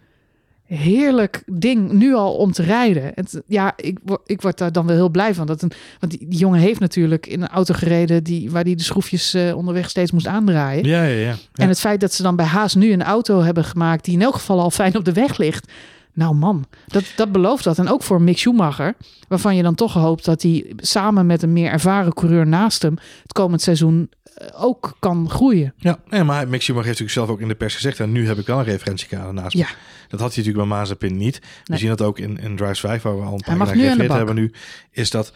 heerlijk 0.66 1.42
ding 1.46 1.92
nu 1.92 2.14
al 2.14 2.35
om 2.35 2.53
te 2.53 2.62
rijden. 2.62 3.12
Het, 3.14 3.42
ja, 3.46 3.72
ik, 3.77 3.98
ik 4.27 4.42
word 4.42 4.59
daar 4.59 4.72
dan 4.72 4.87
wel 4.87 4.96
heel 4.96 5.09
blij 5.09 5.35
van. 5.35 5.46
Dat 5.46 5.62
een, 5.62 5.72
want 6.00 6.18
die, 6.18 6.29
die 6.29 6.38
jongen 6.38 6.61
heeft 6.61 6.81
natuurlijk 6.81 7.27
in 7.27 7.42
een 7.42 7.48
auto 7.48 7.74
gereden 7.74 8.24
die, 8.24 8.50
waar 8.50 8.64
hij 8.64 8.74
de 8.74 8.83
schroefjes 8.83 9.35
eh, 9.35 9.57
onderweg 9.57 9.90
steeds 9.90 10.11
moest 10.11 10.27
aandraaien. 10.27 10.85
Ja, 10.85 11.03
ja, 11.03 11.18
ja. 11.18 11.27
ja. 11.29 11.37
En 11.53 11.68
het 11.68 11.81
feit 11.81 12.00
dat 12.00 12.12
ze 12.12 12.22
dan 12.22 12.37
bij 12.37 12.46
Haas 12.46 12.74
nu 12.74 12.92
een 12.92 13.03
auto 13.03 13.40
hebben 13.40 13.64
gemaakt 13.64 14.05
die 14.05 14.14
in 14.14 14.22
elk 14.22 14.35
geval 14.35 14.61
al 14.61 14.70
fijn 14.70 14.96
op 14.96 15.05
de 15.05 15.12
weg 15.12 15.38
ligt. 15.38 15.72
Nou 16.14 16.35
man, 16.35 16.64
dat, 16.87 17.05
dat 17.16 17.33
belooft 17.33 17.64
dat. 17.64 17.79
En 17.79 17.88
ook 17.88 18.03
voor 18.03 18.22
Mick 18.22 18.38
Schumacher, 18.38 18.94
waarvan 19.29 19.57
je 19.57 19.62
dan 19.62 19.74
toch 19.74 19.92
hoopt 19.92 20.24
dat 20.24 20.42
hij 20.42 20.72
samen 20.77 21.27
met 21.27 21.42
een 21.42 21.53
meer 21.53 21.70
ervaren 21.70 22.12
coureur 22.12 22.46
naast 22.46 22.83
hem 22.83 22.96
het 23.22 23.33
komend 23.33 23.62
seizoen 23.62 24.11
eh, 24.35 24.64
ook 24.64 24.96
kan 24.98 25.31
groeien. 25.31 25.74
Ja, 25.77 25.98
nee, 26.09 26.24
maar 26.24 26.48
Mick 26.48 26.62
Schumacher 26.62 26.88
heeft 26.88 27.00
natuurlijk 27.00 27.11
zelf 27.11 27.29
ook 27.29 27.40
in 27.40 27.48
de 27.48 27.55
pers 27.55 27.74
gezegd... 27.74 28.00
en 28.00 28.12
nu 28.12 28.27
heb 28.27 28.38
ik 28.38 28.46
wel 28.46 28.59
een 28.59 28.64
referentiekader 28.64 29.35
naast 29.35 29.55
me. 29.55 29.61
Ja. 29.61 29.66
Dat 30.09 30.20
had 30.20 30.35
hij 30.35 30.44
natuurlijk 30.44 30.68
bij 30.68 30.79
Mazepin 30.79 31.16
niet. 31.16 31.38
We 31.38 31.46
Nee. 31.64 31.79
zien 31.79 31.88
dat 31.88 32.03
ook 32.03 32.18
in, 32.18 32.38
in 32.38 32.57
Drive 32.57 32.74
5, 32.74 33.03
waar 33.03 33.16
we 33.16 33.24
al 33.24 33.33
een 33.33 33.40
paar 33.57 33.59
de 33.59 33.72
gerefereerd 33.72 34.12
hebben 34.12 34.35
nu... 34.35 34.53
is 34.90 35.11
dat 35.11 35.33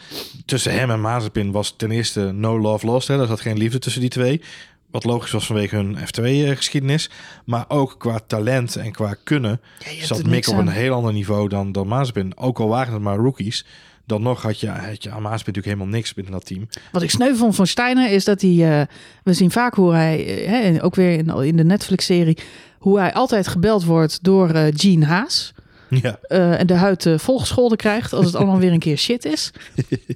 tussen 0.47 0.73
hem 0.73 0.91
en 0.91 1.01
Mazepin 1.01 1.53
was 1.53 1.75
ten 1.77 1.91
eerste 1.91 2.21
no 2.33 2.59
love 2.61 2.87
lost. 2.87 3.09
Hè. 3.09 3.21
Er 3.21 3.27
zat 3.27 3.41
geen 3.41 3.57
liefde 3.59 3.79
tussen 3.79 4.01
die 4.01 4.11
twee. 4.11 4.43
Wat 4.91 5.05
logisch 5.05 5.31
was 5.31 5.47
vanwege 5.47 5.77
hun 5.77 5.97
F2-geschiedenis. 5.97 7.11
Maar 7.45 7.65
ook 7.69 7.95
qua 7.99 8.21
talent 8.27 8.77
en 8.77 8.93
qua 8.93 9.15
kunnen... 9.25 9.61
Ja, 9.79 10.05
zat 10.05 10.27
Mick 10.27 10.49
op 10.49 10.59
een 10.59 10.69
heel 10.69 10.95
ander 10.95 11.13
niveau 11.13 11.49
dan, 11.49 11.73
dan 11.73 11.89
Mazepin. 11.89 12.37
Ook 12.37 12.59
al 12.59 12.69
waren 12.69 12.93
het 12.93 13.03
maar 13.03 13.17
rookies... 13.17 13.67
Dan 14.07 14.23
nog 14.23 14.43
had 14.43 14.61
je, 14.61 14.69
had 14.69 15.03
je 15.03 15.11
aan 15.11 15.23
natuurlijk 15.23 15.65
helemaal 15.65 15.87
niks 15.87 16.15
binnen 16.15 16.33
dat 16.33 16.47
team. 16.47 16.69
Wat 16.93 17.03
ik 17.03 17.11
sneu 17.11 17.35
vond 17.35 17.55
van 17.55 17.67
Steiner 17.67 18.11
is 18.11 18.25
dat 18.25 18.41
hij... 18.41 18.81
eh, 18.81 18.87
we 19.25 19.33
zien 19.33 19.51
vaak 19.51 19.75
hoe 19.75 19.93
hij, 19.93 20.45
eh, 20.45 20.49
hè, 20.49 20.85
ook 20.85 20.95
weer 20.95 21.13
in, 21.13 21.29
in 21.29 21.57
de 21.57 21.65
Netflix-serie... 21.65 22.39
hoe 22.79 22.99
hij 22.99 23.13
altijd 23.13 23.49
gebeld 23.49 23.85
wordt 23.85 24.23
door 24.23 24.51
eh 24.51 24.67
Gene 24.75 25.05
Haas... 25.05 25.53
Ja, 25.91 26.19
eh, 26.23 26.61
en 26.61 26.67
de 26.67 26.75
huid 26.75 27.07
eh, 27.07 27.19
volgescholden 27.19 27.79
krijgt 27.79 28.13
als 28.13 28.27
het 28.27 28.35
allemaal 28.39 28.59
weer 28.59 28.73
een 28.73 28.79
keer 28.79 28.97
shit 28.97 29.25
is. 29.25 29.51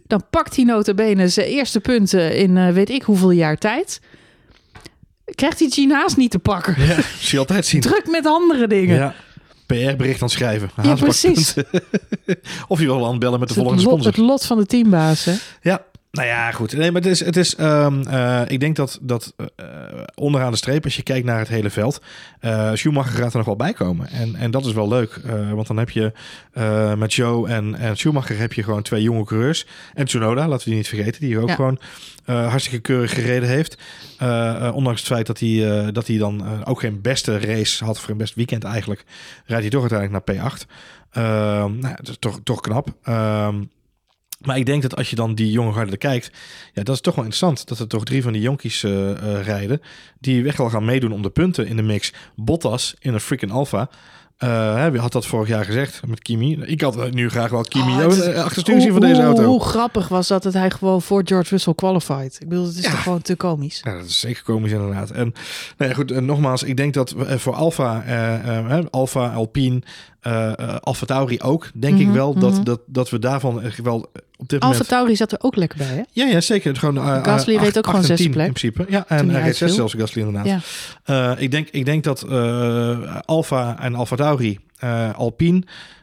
Dan 0.07 0.23
pakt 0.31 0.57
hij 0.57 0.65
notabene 0.65 1.29
zijn 1.29 1.47
eerste 1.47 1.81
punten 1.81 2.37
in 2.37 2.57
eh, 2.57 2.69
weet 2.69 2.91
ik 2.91 3.03
hoeveel 3.03 3.31
jaar 3.31 3.57
tijd. 3.59 4.01
Krijgt 5.35 5.59
hij 5.59 5.69
Gina's 5.69 6.17
niet 6.17 6.31
te 6.31 6.39
pakken. 6.39 6.75
ja 6.87 6.95
zie 6.95 7.03
je 7.31 7.39
altijd 7.39 7.67
zien. 7.67 7.81
Druk 7.81 8.07
met 8.11 8.27
andere 8.27 8.67
dingen. 8.67 8.97
Ja. 8.97 9.15
PR-bericht 9.67 10.23
aan 10.23 10.29
het 10.29 10.31
schrijven. 10.37 10.71
Ja, 10.83 10.95
precies. 10.95 11.55
of 12.69 12.79
je 12.81 12.85
wil 12.87 13.07
aanbellen 13.07 13.39
met 13.41 13.49
de 13.49 13.55
Het 13.55 13.63
volgende 13.63 13.83
lot, 13.83 13.93
sponsor. 13.93 14.13
het 14.13 14.31
lot 14.31 14.45
van 14.47 14.59
de 14.59 14.67
teambaas. 14.67 15.25
Hè? 15.25 15.33
Ja, 15.63 15.83
nou 16.13 16.27
ja, 16.29 16.51
goed. 16.51 16.73
Nee, 16.77 16.91
maar 16.91 17.03
het 17.03 17.11
is, 17.11 17.25
het 17.25 17.37
is 17.37 17.55
ehm, 17.57 18.03
eh, 18.03 18.41
ik 18.47 18.61
denk 18.61 18.77
dat, 18.77 18.99
dat 19.03 19.35
eh, 19.57 19.67
onderaan 20.15 20.51
de 20.51 20.57
streep, 20.57 20.85
als 20.85 20.97
je 20.97 21.03
kijkt 21.03 21.27
naar 21.27 21.39
het 21.39 21.49
hele 21.49 21.71
veld, 21.71 22.03
eh 22.41 22.71
Schumacher 22.75 23.19
gaat 23.19 23.31
er 23.31 23.37
nog 23.37 23.47
wel 23.47 23.57
bij 23.57 23.73
komen. 23.73 24.09
En, 24.09 24.35
en 24.37 24.51
dat 24.51 24.67
is 24.67 24.73
wel 24.73 24.89
leuk, 24.89 25.21
eh, 25.27 25.51
want 25.53 25.67
dan 25.67 25.77
heb 25.77 25.91
je 25.91 26.13
eh, 26.53 26.95
met 26.95 27.15
Joe 27.15 27.49
en, 27.49 27.75
en 27.75 27.97
Schumacher 27.97 28.39
heb 28.39 28.53
je 28.53 28.63
gewoon 28.63 28.83
twee 28.83 29.03
jonge 29.03 29.25
coureurs. 29.25 29.67
En 29.95 30.05
Tsunoda, 30.07 30.49
laten 30.49 30.59
we 30.65 30.65
die 30.65 30.75
niet 30.75 30.89
vergeten, 30.89 31.21
die 31.21 31.39
ook 31.39 31.49
Ja. 31.49 31.55
gewoon 31.55 31.79
eh, 32.25 32.49
hartstikke 32.49 32.81
keurig 32.81 33.15
gereden 33.15 33.49
heeft. 33.49 33.79
Eh, 34.19 34.67
eh, 34.67 34.75
ondanks 34.75 35.01
het 35.01 35.09
feit 35.09 35.27
dat 35.27 35.39
hij, 35.41 35.71
eh, 35.81 35.89
dat 35.93 36.07
hij 36.07 36.19
dan 36.19 36.45
eh, 36.45 36.53
ook 36.65 36.81
geen 36.81 37.01
beste 37.01 37.39
race 37.39 37.85
had, 37.85 38.01
voor 38.01 38.11
een 38.11 38.17
best 38.17 38.35
weekend 38.35 38.65
eigenlijk, 38.65 39.05
rijdt 39.47 39.63
hij 39.63 39.71
toch 39.73 39.91
uiteindelijk 39.91 40.27
naar 40.27 40.37
P8. 40.37 40.67
Ehm, 41.11 41.79
nou, 41.79 41.95
dat 41.97 42.09
is 42.09 42.17
toch, 42.19 42.41
toch 42.45 42.61
knap. 42.61 42.89
Maar 44.43 44.57
ik 44.57 44.67
denk 44.67 44.83
dat 44.83 44.97
als 44.97 45.11
je 45.11 45.17
dan 45.17 45.35
die 45.35 45.51
jonge 45.51 45.73
garde 45.73 45.97
kijkt, 45.97 46.31
ja, 46.73 46.83
dat 46.83 46.95
is 46.95 47.01
toch 47.01 47.15
wel 47.15 47.25
interessant. 47.25 47.69
Dat 47.69 47.79
er 47.79 47.87
toch 47.87 48.05
drie 48.05 48.23
van 48.23 48.33
die 48.33 48.43
jonkies 48.43 48.83
eh, 48.85 49.11
eh, 49.11 49.45
rijden, 49.45 49.81
die 50.21 50.43
weg 50.45 50.57
wel 50.57 50.71
gaan 50.71 50.85
meedoen 50.85 51.13
om 51.13 51.23
de 51.23 51.31
punten 51.31 51.67
in 51.67 51.77
de 51.77 51.83
mix. 51.83 52.13
Bottas 52.37 52.95
in 52.99 53.15
een 53.15 53.21
freaking 53.21 53.53
Alfa. 53.53 53.89
Eh, 54.37 54.75
hè, 54.77 54.91
wie 54.91 55.01
had 55.01 55.13
dat 55.13 55.27
vorig 55.27 55.49
jaar 55.49 55.65
gezegd 55.65 56.07
met 56.07 56.23
Kimi? 56.23 56.61
Ik 56.63 56.81
had 56.81 57.11
nu 57.11 57.29
graag 57.31 57.51
wel 57.51 57.63
Kimi 57.63 57.93
Oh, 57.93 57.99
het 57.99 58.13
is- 58.13 58.35
achterstuur 58.35 58.81
zien 58.81 58.91
Hoe- 58.91 59.01
van 59.01 59.09
deze 59.09 59.23
auto. 59.23 59.45
Hoe 59.45 59.65
grappig 59.65 60.09
was 60.09 60.29
dat 60.29 60.45
het 60.45 60.55
hij 60.55 60.71
gewoon 60.71 61.03
voor 61.03 61.23
George 61.25 61.51
Russell 61.51 61.75
qualified. 61.75 62.37
Ik 62.41 62.49
bedoel, 62.49 62.67
het 62.67 62.77
is 62.77 62.85
Ja. 62.85 62.91
toch 62.91 63.03
gewoon 63.03 63.23
te 63.23 63.37
komisch. 63.37 63.81
Ja, 63.85 63.97
dat 63.97 64.05
is 64.05 64.21
zeker 64.21 64.43
komisch 64.43 64.73
inderdaad. 64.73 65.11
En 65.11 65.35
nou 65.79 65.91
ja, 65.91 65.97
goed, 65.97 66.11
en 66.11 66.25
nogmaals, 66.25 66.63
ik 66.63 66.77
denk 66.77 66.95
dat 66.95 67.11
we, 67.11 67.25
eh, 67.25 67.39
voor 67.39 67.55
Alfa, 67.55 68.03
eh, 68.07 68.35
eh, 68.59 68.69
hè, 68.69 68.91
Alfa, 68.91 69.33
Alpine, 69.33 69.83
eh 70.21 70.59
eh, 70.59 70.77
Alfa 70.81 71.07
Tauri 71.07 71.41
ook, 71.41 71.71
denk 71.75 71.99
ik 71.99 72.07
Mhm, 72.07 72.15
wel 72.15 72.35
dat, 72.35 72.53
mhm. 72.53 72.65
dat, 72.65 72.81
dat 72.87 73.11
we 73.11 73.19
daarvan 73.19 73.63
echt 73.63 73.79
wel 73.83 74.11
op 74.43 74.49
dit 74.49 74.61
Alfa. 74.61 74.85
Tauri 74.85 75.17
zat 75.17 75.33
er 75.33 75.39
ook 75.41 75.57
lekker 75.57 75.79
bij, 75.79 75.87
hè? 75.87 76.03
Ja, 76.13 76.27
ja, 76.27 76.41
zeker. 76.41 76.77
Gewoon, 76.77 76.97
eh, 76.97 77.25
Gasly 77.25 77.55
eh, 77.55 77.59
reed 77.61 77.69
acht- 77.69 77.79
ook 77.79 77.87
gewoon 77.87 78.05
zesde 78.05 78.29
plek. 78.31 78.47
In 78.47 78.53
principe. 78.53 78.87
Ja, 78.89 79.05
en 79.09 79.31
hij 79.31 79.43
reed 79.43 79.57
zes 79.57 79.61
uitviel. 79.63 79.69
zelfs, 79.89 79.95
Gasly 79.95 80.23
inderdaad. 80.23 80.47
Ja. 81.05 81.33
Eh, 81.35 81.43
ik, 81.43 81.51
denk, 81.51 81.69
ik 81.71 81.85
denk 81.85 82.05
dat 82.05 82.23
eh 82.23 83.17
Alfa 83.25 83.79
en 83.81 83.95
Alfa 83.95 84.17
Tauri, 84.17 84.59
eh, 84.79 85.15
Alpine 85.15 85.63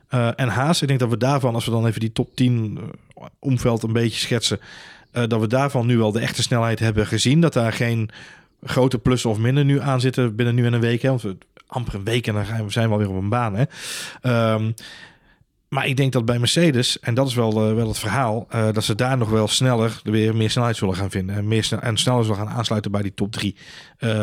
eh, 0.10 0.28
en 0.36 0.48
Haas, 0.48 0.82
ik 0.82 0.88
denk 0.88 1.00
dat 1.00 1.10
we 1.10 1.18
daarvan, 1.18 1.54
als 1.54 1.66
we 1.66 1.72
dan 1.72 1.88
even 1.88 2.00
die 2.00 2.12
top 2.12 2.36
10 2.36 2.80
eh, 3.18 3.24
omveld 3.40 3.84
een 3.84 3.94
beetje 3.94 4.20
schetsen, 4.20 4.60
eh, 5.12 5.24
dat 5.28 5.40
we 5.40 5.48
daarvan 5.48 5.86
nu 5.86 5.98
wel 5.98 6.12
de 6.12 6.20
echte 6.20 6.42
snelheid 6.42 6.80
hebben 6.80 7.08
gezien. 7.08 7.42
Dat 7.42 7.54
daar 7.54 7.74
geen 7.74 8.10
grote 8.64 8.98
plussen 9.00 9.30
of 9.30 9.38
minder 9.38 9.66
nu 9.66 9.82
aan 9.82 10.02
zitten 10.02 10.36
binnen 10.36 10.56
nu 10.56 10.66
en 10.66 10.74
een 10.74 10.80
week. 10.80 11.02
Hè, 11.02 11.10
want 11.10 11.22
we 11.22 11.38
amper 11.68 11.96
een 11.96 12.04
week 12.04 12.28
en 12.28 12.34
dan 12.34 12.72
zijn 12.72 12.88
we 12.88 12.94
alweer 12.94 13.10
op 13.10 13.16
een 13.22 13.30
baan. 13.30 13.56
Hè. 13.56 13.64
Ehm, 14.22 14.72
maar 15.70 15.88
ik 15.88 15.98
denk 15.98 16.12
dat 16.12 16.26
bij 16.26 16.40
Mercedes, 16.40 17.00
en 17.00 17.14
dat 17.14 17.28
is 17.28 17.34
wel, 17.34 17.50
eh, 17.50 17.76
wel 17.76 17.88
het 17.88 18.00
verhaal, 18.00 18.46
eh, 18.50 18.72
dat 18.72 18.84
ze 18.84 18.96
daar 18.96 19.18
nog 19.18 19.30
wel 19.30 19.48
sneller 19.48 20.02
weer 20.04 20.36
meer 20.36 20.50
snelheid 20.50 20.76
zullen 20.78 20.96
gaan 20.96 21.10
vinden. 21.10 21.36
En, 21.36 21.48
meer 21.48 21.64
snel, 21.64 21.80
en 21.80 21.98
sneller 21.98 22.24
zullen 22.24 22.38
gaan 22.38 22.56
aansluiten 22.56 22.92
bij 22.92 23.02
die 23.02 23.14
top 23.14 23.32
3. 23.32 23.56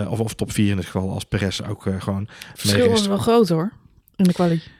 of, 0.09 0.21
of 0.21 0.35
top 0.35 0.53
4 0.53 0.71
in 0.71 0.77
dit 0.77 0.85
geval, 0.85 1.11
als 1.11 1.25
Perez 1.25 1.61
ook 1.61 1.87
eh, 1.87 2.01
gewoon 2.01 2.29
Het 2.51 2.61
verschil 2.61 2.89
was 2.89 3.07
wel 3.07 3.19
groot, 3.19 3.49
hoor. 3.49 3.73
In 4.17 4.25
de 4.25 4.33
kwaliteit. 4.33 4.75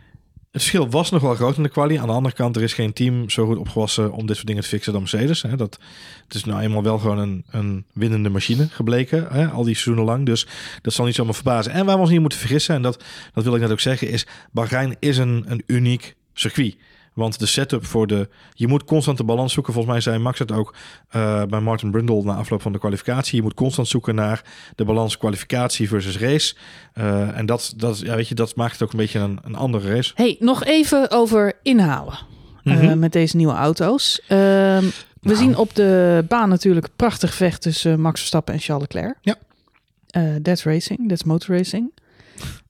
Het 0.57 0.65
verschil 0.65 0.91
was 0.91 1.11
nog 1.11 1.23
wel 1.23 1.35
groot 1.35 1.57
in 1.57 1.63
de 1.63 1.69
quali. 1.69 1.99
Aan 1.99 2.07
de 2.07 2.13
andere 2.13 2.35
kant, 2.35 2.57
er 2.57 2.63
is 2.63 2.73
geen 2.73 2.93
team 2.93 3.31
zo 3.31 3.47
goed 3.47 3.57
opgewassen 3.57 4.13
om 4.13 4.27
dit 4.27 4.35
soort 4.37 4.47
dingen 4.47 4.63
te 4.63 4.69
fixen 4.69 4.93
dan 4.93 5.01
Mercedes. 5.01 5.43
Hè. 5.43 5.57
Dat, 5.57 5.79
het 6.25 6.35
is 6.35 6.45
nou 6.45 6.61
eenmaal 6.61 6.83
wel 6.83 6.99
gewoon 6.99 7.19
een, 7.19 7.45
een 7.51 7.85
winnende 7.93 8.29
machine 8.29 8.69
gebleken, 8.71 9.27
hè, 9.31 9.47
al 9.47 9.65
die 9.65 9.75
seizoenen 9.75 10.05
lang. 10.05 10.27
Dus 10.27 10.47
dat 10.83 10.93
zal 10.93 11.05
niet 11.05 11.15
zomaar 11.15 11.35
verbazen. 11.35 11.73
En 11.73 11.87
waar 11.87 11.95
we 11.95 12.01
ons 12.01 12.11
niet 12.11 12.21
moeten 12.21 12.39
vergissen, 12.39 12.75
en 12.75 12.83
dat, 12.83 13.05
dat 13.33 13.45
wil 13.45 13.55
ik 13.55 13.61
net 13.61 13.71
ook 13.71 13.81
zeggen, 13.81 14.09
is 14.09 14.27
Bahrein 14.53 14.97
is 14.99 15.19
een, 15.19 15.45
een 15.47 15.63
uniek 15.67 16.16
circuit. 16.41 16.77
Want 17.15 17.39
de 17.39 17.47
setup 17.47 17.87
voor 17.87 18.07
de... 18.07 18.29
Je 18.55 18.67
moet 18.67 18.85
constant 18.85 19.19
de 19.19 19.25
balans 19.25 19.53
zoeken. 19.53 19.73
Volgens 19.73 19.95
mij 19.95 20.03
zei 20.03 20.19
Max 20.19 20.39
het 20.39 20.53
ook 20.53 20.75
eh, 21.09 21.43
bij 21.45 21.61
Martin 21.61 21.91
Brundle 21.91 22.23
na 22.23 22.35
afloop 22.35 22.63
van 22.63 22.73
de 22.73 22.79
kwalificatie. 22.79 23.37
Je 23.37 23.43
moet 23.43 23.55
constant 23.55 23.89
zoeken 23.89 24.15
naar 24.15 24.43
de 24.75 24.85
balans 24.85 25.19
kwalificatie 25.19 25.89
versus 25.89 26.19
race. 26.19 26.55
Eh, 26.93 27.39
en 27.39 27.47
dat, 27.47 27.73
dat, 27.77 27.99
ja, 27.99 28.15
weet 28.17 28.29
je, 28.29 28.35
dat 28.35 28.57
maakt 28.57 28.73
het 28.73 28.83
ook 28.83 28.91
een 28.93 28.99
beetje 28.99 29.19
een, 29.19 29.39
een 29.43 29.55
andere 29.55 29.95
race. 29.95 30.13
hey, 30.15 30.37
nog 30.41 30.65
even 30.65 31.11
over 31.11 31.53
inhalen 31.63 32.19
eh, 32.65 32.75
Mhm. 32.77 32.99
met 32.99 33.13
deze 33.13 33.37
nieuwe 33.37 33.53
auto's. 33.55 34.21
Ehm, 34.29 34.85
we 35.21 35.33
Nou. 35.33 35.37
zien 35.37 35.57
op 35.57 35.75
de 35.75 36.25
baan 36.29 36.49
natuurlijk 36.49 36.89
prachtig 36.97 37.35
vecht 37.35 37.63
tussen 37.63 38.01
Max 38.01 38.19
Verstappen 38.19 38.55
en 38.55 38.61
Charles 38.61 38.83
Leclerc. 38.93 39.17
Ja. 39.21 39.35
That's 40.43 40.65
racing, 40.65 41.09
that's 41.09 41.25
motor 41.25 41.57
racing. 41.57 41.93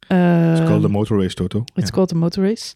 Ehm, 0.09 0.53
is 0.53 0.59
called 0.59 0.83
de 0.83 0.89
motor 0.89 1.21
race, 1.23 1.35
Toto. 1.35 1.65
It's 1.75 1.91
called 1.91 2.13
a 2.13 2.17
motor 2.17 2.43
race. 2.45 2.75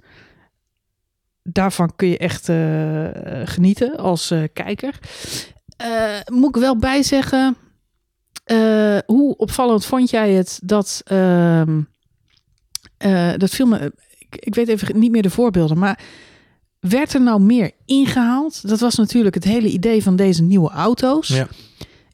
Daarvan 1.42 1.92
kun 1.96 2.09
je 2.09 2.18
echt 2.18 2.48
eh, 2.48 3.09
genieten 3.44 3.96
als 3.96 4.31
eh, 4.31 4.42
kijker. 4.53 4.98
Eh, 5.76 6.14
moet 6.33 6.57
ik 6.57 6.62
wel 6.62 6.76
bijzeggen, 6.76 7.57
eh, 8.44 8.98
hoe 9.07 9.37
opvallend 9.37 9.85
vond 9.85 10.11
jij 10.11 10.33
het 10.33 10.61
dat... 10.62 11.00
ehm, 11.05 11.81
eh, 12.96 13.33
dat 13.37 13.50
viel 13.50 13.66
me... 13.66 13.92
Ik, 14.18 14.37
ik 14.37 14.55
weet 14.55 14.68
even 14.68 14.98
niet 14.98 15.11
meer 15.11 15.22
de 15.22 15.31
voorbeelden, 15.31 15.79
maar... 15.79 16.00
Werd 16.81 17.12
er 17.14 17.20
nou 17.20 17.40
meer 17.40 17.70
ingehaald? 17.85 18.68
Dat 18.68 18.81
was 18.81 18.94
natuurlijk 18.94 19.35
het 19.35 19.44
hele 19.44 19.68
idee 19.68 20.03
van 20.03 20.16
deze 20.16 20.42
nieuwe 20.42 20.70
auto's. 20.70 21.29
Ja. 21.29 21.48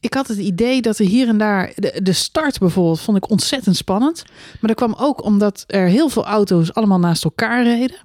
Ik 0.01 0.15
had 0.15 0.29
het 0.29 0.39
idee 0.39 0.83
dat 0.83 0.99
er 0.99 1.07
hier 1.07 1.29
en 1.29 1.39
daar... 1.39 1.73
De, 1.75 2.01
de 2.03 2.13
start 2.13 2.59
bijvoorbeeld 2.59 3.01
vond 3.01 3.17
ik 3.17 3.31
ontzettend 3.31 3.77
spannend. 3.77 4.25
Maar 4.27 4.75
dat 4.75 4.75
kwam 4.75 4.95
ook 4.99 5.23
omdat 5.25 5.65
er 5.67 5.87
heel 5.87 6.09
veel 6.09 6.25
auto's 6.27 6.75
allemaal 6.75 6.99
naast 6.99 7.25
elkaar 7.25 7.63
reden. 7.63 7.97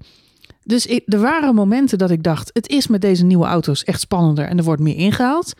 Dus 0.63 0.85
ik, 0.85 1.03
er 1.05 1.19
waren 1.19 1.55
momenten 1.55 1.97
dat 1.97 2.11
ik 2.11 2.23
dacht... 2.23 2.49
het 2.53 2.69
is 2.69 2.87
met 2.87 3.01
deze 3.01 3.23
nieuwe 3.25 3.45
auto's 3.45 3.83
echt 3.83 3.99
spannender... 3.99 4.45
en 4.45 4.57
er 4.57 4.63
wordt 4.63 4.81
meer 4.81 4.95
ingehaald. 4.95 5.53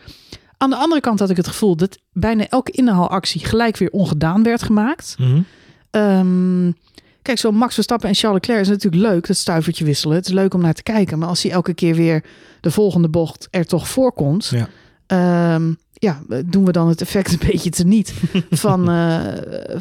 Aan 0.58 0.70
de 0.70 0.76
andere 0.76 1.02
kant 1.02 1.20
had 1.20 1.30
ik 1.30 1.38
het 1.38 1.48
gevoel... 1.48 1.76
dat 1.76 1.98
bijna 2.12 2.48
elke 2.48 2.72
inhaalactie 2.72 3.46
gelijk 3.46 3.78
weer 3.78 3.90
ongedaan 3.90 4.44
werd 4.44 4.64
gemaakt. 4.64 5.16
Mhm. 5.20 5.42
Ehm, 5.90 6.72
kijk, 7.22 7.38
zo 7.40 7.52
Max 7.52 7.74
Verstappen 7.74 8.10
en 8.10 8.16
Charles 8.16 8.40
Leclerc 8.42 8.62
is 8.62 8.68
natuurlijk 8.70 9.04
leuk, 9.04 9.28
dat 9.28 9.38
stuivertje 9.38 9.86
wisselen. 9.86 10.16
Het 10.16 10.26
is 10.26 10.34
leuk 10.34 10.54
om 10.54 10.62
naar 10.62 10.74
te 10.74 10.84
kijken. 10.84 11.20
Maar 11.20 11.28
als 11.28 11.44
hij 11.44 11.52
elke 11.52 11.74
keer 11.74 11.96
weer 11.96 12.24
de 12.62 12.72
volgende 12.72 13.10
bocht 13.10 13.48
er 13.52 13.66
toch 13.66 13.88
voorkomt, 13.88 14.46
Ja. 14.46 14.68
ehm, 15.08 15.74
ja, 15.94 16.22
doen 16.46 16.66
we 16.66 16.72
dan 16.72 16.88
het 16.88 17.02
effect 17.02 17.32
een 17.42 17.48
beetje 17.52 17.70
teniet 17.70 18.14
van, 18.52 18.90
eh, 18.92 19.24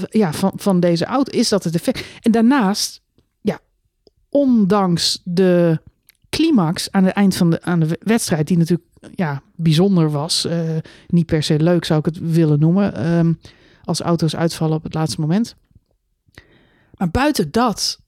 ja, 0.08 0.32
van, 0.32 0.52
van 0.56 0.80
deze 0.80 1.04
auto? 1.04 1.38
Is 1.38 1.48
dat 1.48 1.64
het 1.64 1.74
effect? 1.74 2.04
En 2.20 2.32
daarnaast, 2.32 3.00
ondanks 4.30 5.20
de 5.24 5.80
climax 6.30 6.90
aan 6.90 7.04
het 7.04 7.14
eind 7.14 7.36
van 7.36 7.50
de, 7.50 7.62
aan 7.62 7.80
de 7.80 7.98
wedstrijd, 8.00 8.46
die 8.46 8.56
natuurlijk 8.58 8.88
ja, 9.14 9.42
bijzonder 9.56 10.10
was, 10.10 10.44
eh, 10.44 10.76
niet 11.08 11.26
per 11.26 11.42
se 11.42 11.60
leuk 11.60 11.84
zou 11.84 11.98
ik 11.98 12.04
het 12.04 12.18
willen 12.18 12.58
noemen, 12.58 12.94
ehm, 12.94 13.32
als 13.84 14.00
auto's 14.00 14.36
uitvallen 14.36 14.76
op 14.76 14.82
het 14.82 14.94
laatste 14.94 15.20
moment. 15.20 15.56
Maar 16.96 17.10
buiten 17.10 17.50
dat 17.50 17.98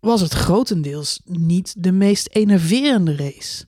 was 0.00 0.20
het 0.20 0.32
grotendeels 0.32 1.20
niet 1.24 1.74
de 1.78 1.92
meest 1.92 2.28
enerverende 2.32 3.16
race. 3.16 3.64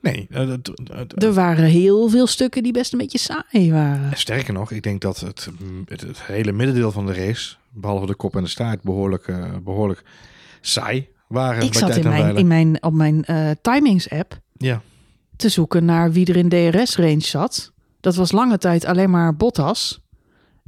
Nee, 0.00 0.26
eh, 0.30 0.48
het- 0.48 1.22
Er 1.22 1.32
waren 1.32 1.64
heel 1.64 2.08
veel 2.08 2.26
stukken 2.26 2.62
die 2.62 2.72
best 2.72 2.92
een 2.92 2.98
beetje 2.98 3.18
saai 3.18 3.72
waren. 3.72 4.16
sterker 4.18 4.52
nog, 4.52 4.70
ik 4.70 4.82
denk 4.82 5.00
dat 5.00 5.20
het, 5.20 5.48
het, 5.88 6.00
het 6.00 6.22
hele 6.22 6.52
middendeel 6.52 6.92
van 6.92 7.06
de 7.06 7.12
race, 7.12 7.56
behalve 7.72 8.06
de 8.06 8.14
kop 8.14 8.36
en 8.36 8.42
de 8.42 8.48
staart, 8.48 8.82
behoorlijk, 8.82 9.28
eh, 9.28 9.56
behoorlijk 9.64 10.02
saai 10.60 11.08
waren. 11.28 11.62
Ik 11.62 11.70
bij 11.70 11.80
zat 11.80 11.90
tijd 11.90 12.04
in 12.04 12.10
mijn, 12.10 12.36
in 12.36 12.46
mijn, 12.46 12.82
op 12.82 12.92
mijn 12.92 13.24
eh, 13.24 13.50
timings-app 13.62 14.40
Ja, 14.56 14.82
te 15.36 15.48
zoeken 15.48 15.84
naar 15.84 16.12
wie 16.12 16.26
er 16.26 16.36
in 16.36 16.48
DRS-range 16.48 17.20
zat. 17.20 17.72
Dat 18.00 18.14
was 18.14 18.32
lange 18.32 18.58
tijd 18.58 18.84
alleen 18.84 19.10
maar 19.10 19.36
Bottas, 19.36 20.00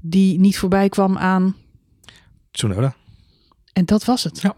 die 0.00 0.38
niet 0.38 0.59
voorbij 0.59 0.88
kwam 0.88 1.18
aan. 1.18 1.57
Tsunoda. 2.50 2.94
En 3.72 3.85
dat 3.85 4.05
was 4.05 4.24
het. 4.24 4.40
Ja. 4.40 4.55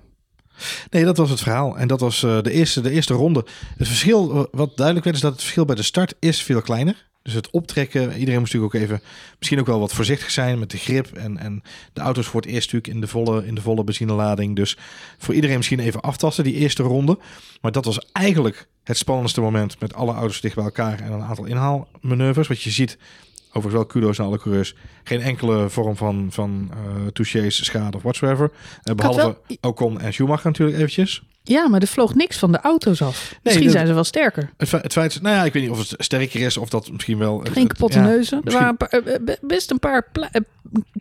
Nee, 0.91 1.05
dat 1.05 1.17
was 1.17 1.31
het 1.31 1.41
verhaal. 1.41 1.79
En 1.79 1.89
dat 1.89 2.01
was 2.01 2.23
eh, 2.23 2.43
de, 2.43 2.51
eerste, 2.51 2.81
de 2.81 2.91
eerste 2.91 3.15
ronde. 3.15 3.47
Het 3.77 3.87
verschil, 3.87 4.31
eh, 4.31 4.45
wat 4.51 4.77
duidelijk 4.77 5.05
werd, 5.05 5.17
is 5.17 5.23
dat 5.23 5.33
het 5.33 5.41
verschil 5.41 5.65
bij 5.65 5.75
de 5.75 5.83
start 5.83 6.15
is 6.19 6.43
veel 6.43 6.63
kleiner. 6.63 7.07
Dus 7.25 7.33
het 7.35 7.51
optrekken, 7.51 8.19
iedereen 8.19 8.41
moest 8.41 8.53
natuurlijk 8.53 8.75
ook 8.75 8.81
even, 8.81 9.01
misschien 9.39 9.61
ook 9.61 9.67
wel 9.67 9.79
wat 9.81 9.93
voorzichtig 9.93 10.31
zijn 10.31 10.59
met 10.59 10.71
de 10.71 10.77
grip. 10.79 11.13
En, 11.13 11.39
en 11.39 11.63
de 11.93 12.01
auto's 12.01 12.27
voor 12.27 12.41
het 12.41 12.51
eerst 12.51 12.73
natuurlijk 12.73 12.95
in 12.95 13.01
de 13.01 13.07
volle, 13.07 13.47
in 13.47 13.55
de 13.55 13.61
volle 13.61 13.85
benzinelading. 13.85 14.57
Dus 14.57 14.77
voor 15.19 15.35
iedereen 15.35 15.57
misschien 15.57 15.79
even 15.81 16.01
aftasten, 16.01 16.45
die 16.45 16.55
eerste 16.55 16.83
ronde. 16.83 17.19
Maar 17.61 17.73
dat 17.73 17.85
was 17.85 17.99
eigenlijk 18.13 18.67
het 18.83 18.97
spannendste 18.97 19.41
moment 19.41 19.81
met 19.81 19.95
alle 19.95 20.13
auto's 20.13 20.41
dicht 20.41 20.55
bij 20.55 20.65
elkaar 20.65 21.01
en 21.01 21.13
een 21.13 21.23
aantal 21.23 21.45
inhaalmanoeuvres. 21.45 22.49
Wat 22.49 22.63
je 22.63 22.71
ziet, 22.71 22.99
overigens 23.49 23.75
wel 23.75 23.87
kudo's 23.87 24.21
aan 24.21 24.27
alle 24.27 24.39
coureurs, 24.39 24.75
geen 25.05 25.21
enkele 25.21 25.69
vorm 25.71 25.97
van, 25.97 26.27
van 26.31 26.71
eh 26.73 27.07
touches, 27.07 27.65
schade 27.65 27.97
of 27.97 28.03
whatsoever. 28.03 28.51
Eh, 28.83 28.95
behalve 28.95 29.21
wel- 29.21 29.39
Ocon 29.61 30.01
en 30.01 30.13
Schumacher 30.13 30.47
natuurlijk 30.47 30.77
eventjes. 30.77 31.23
Ja, 31.47 31.69
maar 31.69 31.81
er 31.81 31.87
vloog 31.87 32.15
niks 32.15 32.39
van 32.39 32.53
de 32.53 32.61
auto's 32.61 33.03
af. 33.03 33.35
Misschien 33.43 33.65
dat- 33.65 33.73
zijn 33.75 33.87
ze 33.87 33.93
wel 33.93 34.05
sterker. 34.05 34.51
Het, 34.57 34.69
fe- 34.69 34.79
het 34.83 34.93
feit, 34.93 35.23
nou 35.23 35.37
ja, 35.37 35.45
ik 35.45 35.53
weet 35.53 35.63
niet 35.63 35.71
of 35.71 35.79
het 35.79 35.95
sterker 36.05 36.41
is 36.41 36.57
of 36.57 36.69
dat 36.69 36.91
misschien 36.93 37.19
wel. 37.19 37.39
Geen 37.39 37.63
het- 37.63 37.73
kapotte 37.73 37.99
ja, 37.99 38.05
neuzen. 38.05 38.41
Er 38.45 38.53
waren 38.53 38.77
paar- 38.77 38.89
eh, 38.89 39.35
best 39.41 39.71
een 39.71 39.79
paar 39.79 40.07
eh, 40.13 40.41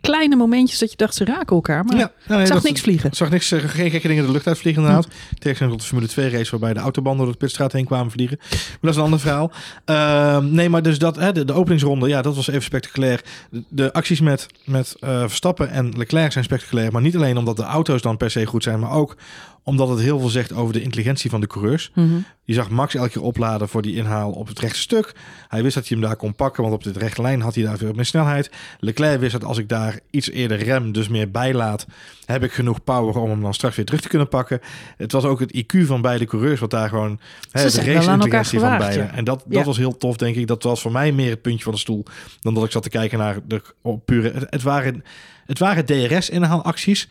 kleine 0.00 0.36
momentjes 0.36 0.78
dat 0.78 0.90
je 0.90 0.96
dacht 0.96 1.14
ze 1.14 1.24
raken 1.24 1.56
elkaar. 1.56 1.84
Maar 1.84 1.96
Ja, 1.96 2.10
nou, 2.26 2.38
nee, 2.38 2.46
zag 2.46 2.56
dat- 2.56 2.64
niks 2.64 2.80
vliegen. 2.80 3.10
zag 3.14 3.30
niks, 3.30 3.50
eh, 3.52 3.60
geen 3.64 3.90
gekke 3.90 4.08
dingen 4.08 4.26
de 4.26 4.32
lucht 4.32 4.46
uitvliegen 4.46 4.82
inderdaad. 4.82 5.08
Tegenstelling 5.38 5.70
tot 5.76 5.80
de 5.80 5.86
Formule 5.88 6.08
2 6.08 6.28
race 6.30 6.50
waarbij 6.50 6.72
de 6.72 6.80
autobanden 6.80 7.24
door 7.24 7.32
de 7.32 7.38
pitstraat 7.38 7.72
heen 7.72 7.84
kwamen 7.86 8.10
vliegen. 8.12 8.38
Maar 8.40 8.58
dat 8.80 8.90
is 8.90 8.96
een 8.96 9.02
ander 9.02 9.20
verhaal. 9.20 9.50
Ehm, 9.84 10.50
nee, 10.54 10.68
maar 10.68 10.82
dus 10.82 10.98
dat, 10.98 11.16
hè, 11.16 11.32
de, 11.32 11.44
de 11.44 11.52
openingsronde, 11.52 12.08
ja, 12.08 12.22
dat 12.22 12.36
was 12.36 12.48
even 12.48 12.62
spectaculair. 12.62 13.20
De, 13.50 13.62
de 13.68 13.92
acties 13.92 14.20
met, 14.20 14.46
met 14.64 14.94
eh, 15.00 15.20
Verstappen 15.20 15.70
en 15.70 15.92
Leclerc 15.96 16.32
zijn 16.32 16.44
spectaculair. 16.44 16.92
Maar 16.92 17.02
niet 17.02 17.16
alleen 17.16 17.36
omdat 17.36 17.56
de 17.56 17.62
auto's 17.62 18.02
dan 18.02 18.16
per 18.16 18.30
se 18.30 18.46
goed 18.46 18.62
zijn, 18.62 18.78
maar 18.80 18.90
ook 18.92 19.16
omdat 19.64 19.88
het 19.88 20.00
heel 20.00 20.18
veel 20.18 20.28
zegt 20.28 20.52
over 20.52 20.72
de 20.72 20.82
intelligentie 20.82 21.30
van 21.30 21.40
de 21.40 21.46
coureurs. 21.46 21.90
Mhm. 21.94 22.08
Je 22.46 22.54
zag 22.54 22.70
Max 22.70 22.94
elke 22.94 23.10
keer 23.10 23.22
opladen 23.22 23.68
voor 23.68 23.82
die 23.82 23.94
inhaal 23.94 24.30
op 24.32 24.46
het 24.48 24.58
rechte 24.58 24.78
stuk. 24.78 25.12
Hij 25.48 25.62
wist 25.62 25.74
dat 25.74 25.88
hij 25.88 25.96
hem 25.98 26.06
daar 26.06 26.16
kon 26.16 26.34
pakken, 26.34 26.62
want 26.62 26.74
op 26.74 26.82
de 26.82 26.98
rechte 26.98 27.22
lijn 27.22 27.40
had 27.40 27.54
hij 27.54 27.64
daar 27.64 27.76
veel 27.78 27.92
meer 27.92 28.04
snelheid. 28.04 28.50
Leclerc 28.78 29.20
wist 29.20 29.32
dat 29.32 29.44
als 29.44 29.58
ik 29.58 29.68
daar 29.68 29.98
iets 30.10 30.30
eerder 30.30 30.62
rem, 30.62 30.92
dus 30.92 31.08
meer 31.08 31.30
bijlaat, 31.30 31.86
heb 32.24 32.42
ik 32.44 32.52
genoeg 32.52 32.84
power 32.84 33.16
om 33.16 33.30
hem 33.30 33.42
dan 33.42 33.54
straks 33.54 33.76
weer 33.76 33.84
terug 33.84 34.00
te 34.00 34.08
kunnen 34.08 34.28
pakken. 34.28 34.60
Het 34.96 35.12
was 35.12 35.24
ook 35.24 35.40
het 35.40 35.56
IQ 35.56 35.80
van 35.86 36.00
beide 36.00 36.24
coureurs, 36.24 36.60
wat 36.60 36.70
daar 36.70 36.88
gewoon 36.88 37.20
hè, 37.50 37.70
de 37.70 37.82
race-intelligentie 37.92 38.60
van 38.60 38.78
beide. 38.78 38.98
ja. 39.02 39.10
En 39.14 39.24
dat, 39.24 39.44
dat 39.46 39.58
Ja. 39.58 39.64
was 39.64 39.76
heel 39.76 39.96
tof, 39.96 40.16
denk 40.16 40.36
ik. 40.36 40.46
Dat 40.46 40.62
was 40.62 40.80
voor 40.80 40.92
mij 40.92 41.12
meer 41.12 41.30
het 41.30 41.42
puntje 41.42 41.64
van 41.64 41.72
de 41.72 41.78
stoel 41.78 42.04
dan 42.40 42.54
dat 42.54 42.64
ik 42.64 42.70
zat 42.70 42.82
te 42.82 42.88
kijken 42.88 43.18
naar 43.18 43.38
de 43.46 43.62
pure. 44.04 44.30
Het, 44.32 44.46
het 44.50 44.62
waren, 44.62 45.04
het 45.46 45.58
waren 45.58 45.84
DRS-inhaalacties. 45.84 47.08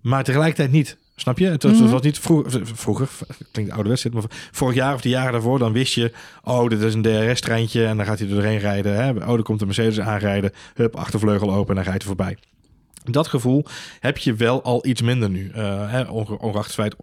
maar 0.00 0.24
tegelijkertijd 0.24 0.72
niet. 0.72 0.96
Snap 1.16 1.38
je? 1.38 1.46
Het 1.46 1.62
was, 1.62 1.72
Mhm. 1.78 1.90
was 1.90 2.02
niet 2.02 2.18
vroeger, 2.18 2.66
vroeger, 2.66 3.08
klinkt 3.52 3.72
ouderwets 3.72 4.02
dit, 4.02 4.12
maar 4.12 4.22
vorig 4.52 4.74
jaar 4.74 4.94
of 4.94 5.00
de 5.00 5.08
jaren 5.08 5.32
daarvoor, 5.32 5.58
dan 5.58 5.72
wist 5.72 5.94
je, 5.94 6.12
oh, 6.44 6.68
dit 6.68 6.80
is 6.80 6.94
een 6.94 7.02
DRS-treintje 7.02 7.84
en 7.86 7.96
dan 7.96 8.06
gaat 8.06 8.18
hij 8.18 8.28
er 8.28 8.34
doorheen 8.34 8.58
rijden. 8.58 8.94
Hè? 8.96 9.10
Oh, 9.10 9.36
er 9.36 9.42
komt 9.42 9.60
een 9.60 9.66
Mercedes 9.66 10.00
aanrijden, 10.00 10.52
hup, 10.74 10.96
achtervleugel 10.96 11.52
open 11.52 11.68
en 11.68 11.74
dan 11.74 11.84
rijdt 11.84 12.04
hij 12.04 12.14
voorbij. 12.16 12.36
Dat 13.10 13.28
gevoel 13.28 13.64
heb 14.00 14.18
je 14.18 14.34
wel 14.34 14.62
al 14.62 14.86
iets 14.86 15.02
minder 15.02 15.30
nu. 15.30 15.50
Eh, 15.54 15.90
hè, 15.90 16.02
onge- 16.02 16.38
ongeacht 16.38 16.66
het 16.66 16.74
feit, 16.74 16.96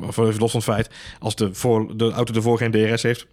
of 0.00 0.16
even 0.16 0.38
los 0.40 0.50
van 0.50 0.60
het 0.60 0.68
feit, 0.70 0.90
als 1.18 1.34
de, 1.36 1.54
voor, 1.54 1.96
de 1.96 2.10
auto 2.10 2.34
ervoor 2.34 2.58
geen 2.58 2.70
DRS 2.70 3.02
heeft, 3.02 3.26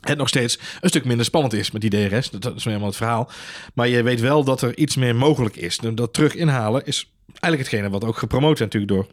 het 0.00 0.18
nog 0.18 0.28
steeds 0.28 0.58
een 0.80 0.88
stuk 0.88 1.04
minder 1.04 1.24
spannend 1.24 1.52
is 1.52 1.70
met 1.70 1.80
die 1.80 1.90
DRS. 2.08 2.30
Dat, 2.30 2.42
dat 2.42 2.56
is 2.56 2.64
nu 2.64 2.70
helemaal 2.70 2.88
het 2.88 2.96
verhaal. 2.96 3.30
Maar 3.74 3.88
je 3.88 4.02
weet 4.02 4.20
wel 4.20 4.44
dat 4.44 4.62
er 4.62 4.76
iets 4.76 4.96
meer 4.96 5.16
mogelijk 5.16 5.56
is. 5.56 5.78
Dat 5.78 6.12
terug 6.12 6.34
inhalen 6.34 6.86
is 6.86 7.10
eigenlijk 7.26 7.70
hetgene 7.70 7.90
wat 7.92 8.04
ook 8.04 8.16
gepromoot 8.18 8.52
is 8.54 8.60
natuurlijk 8.60 8.92
door 8.92 9.06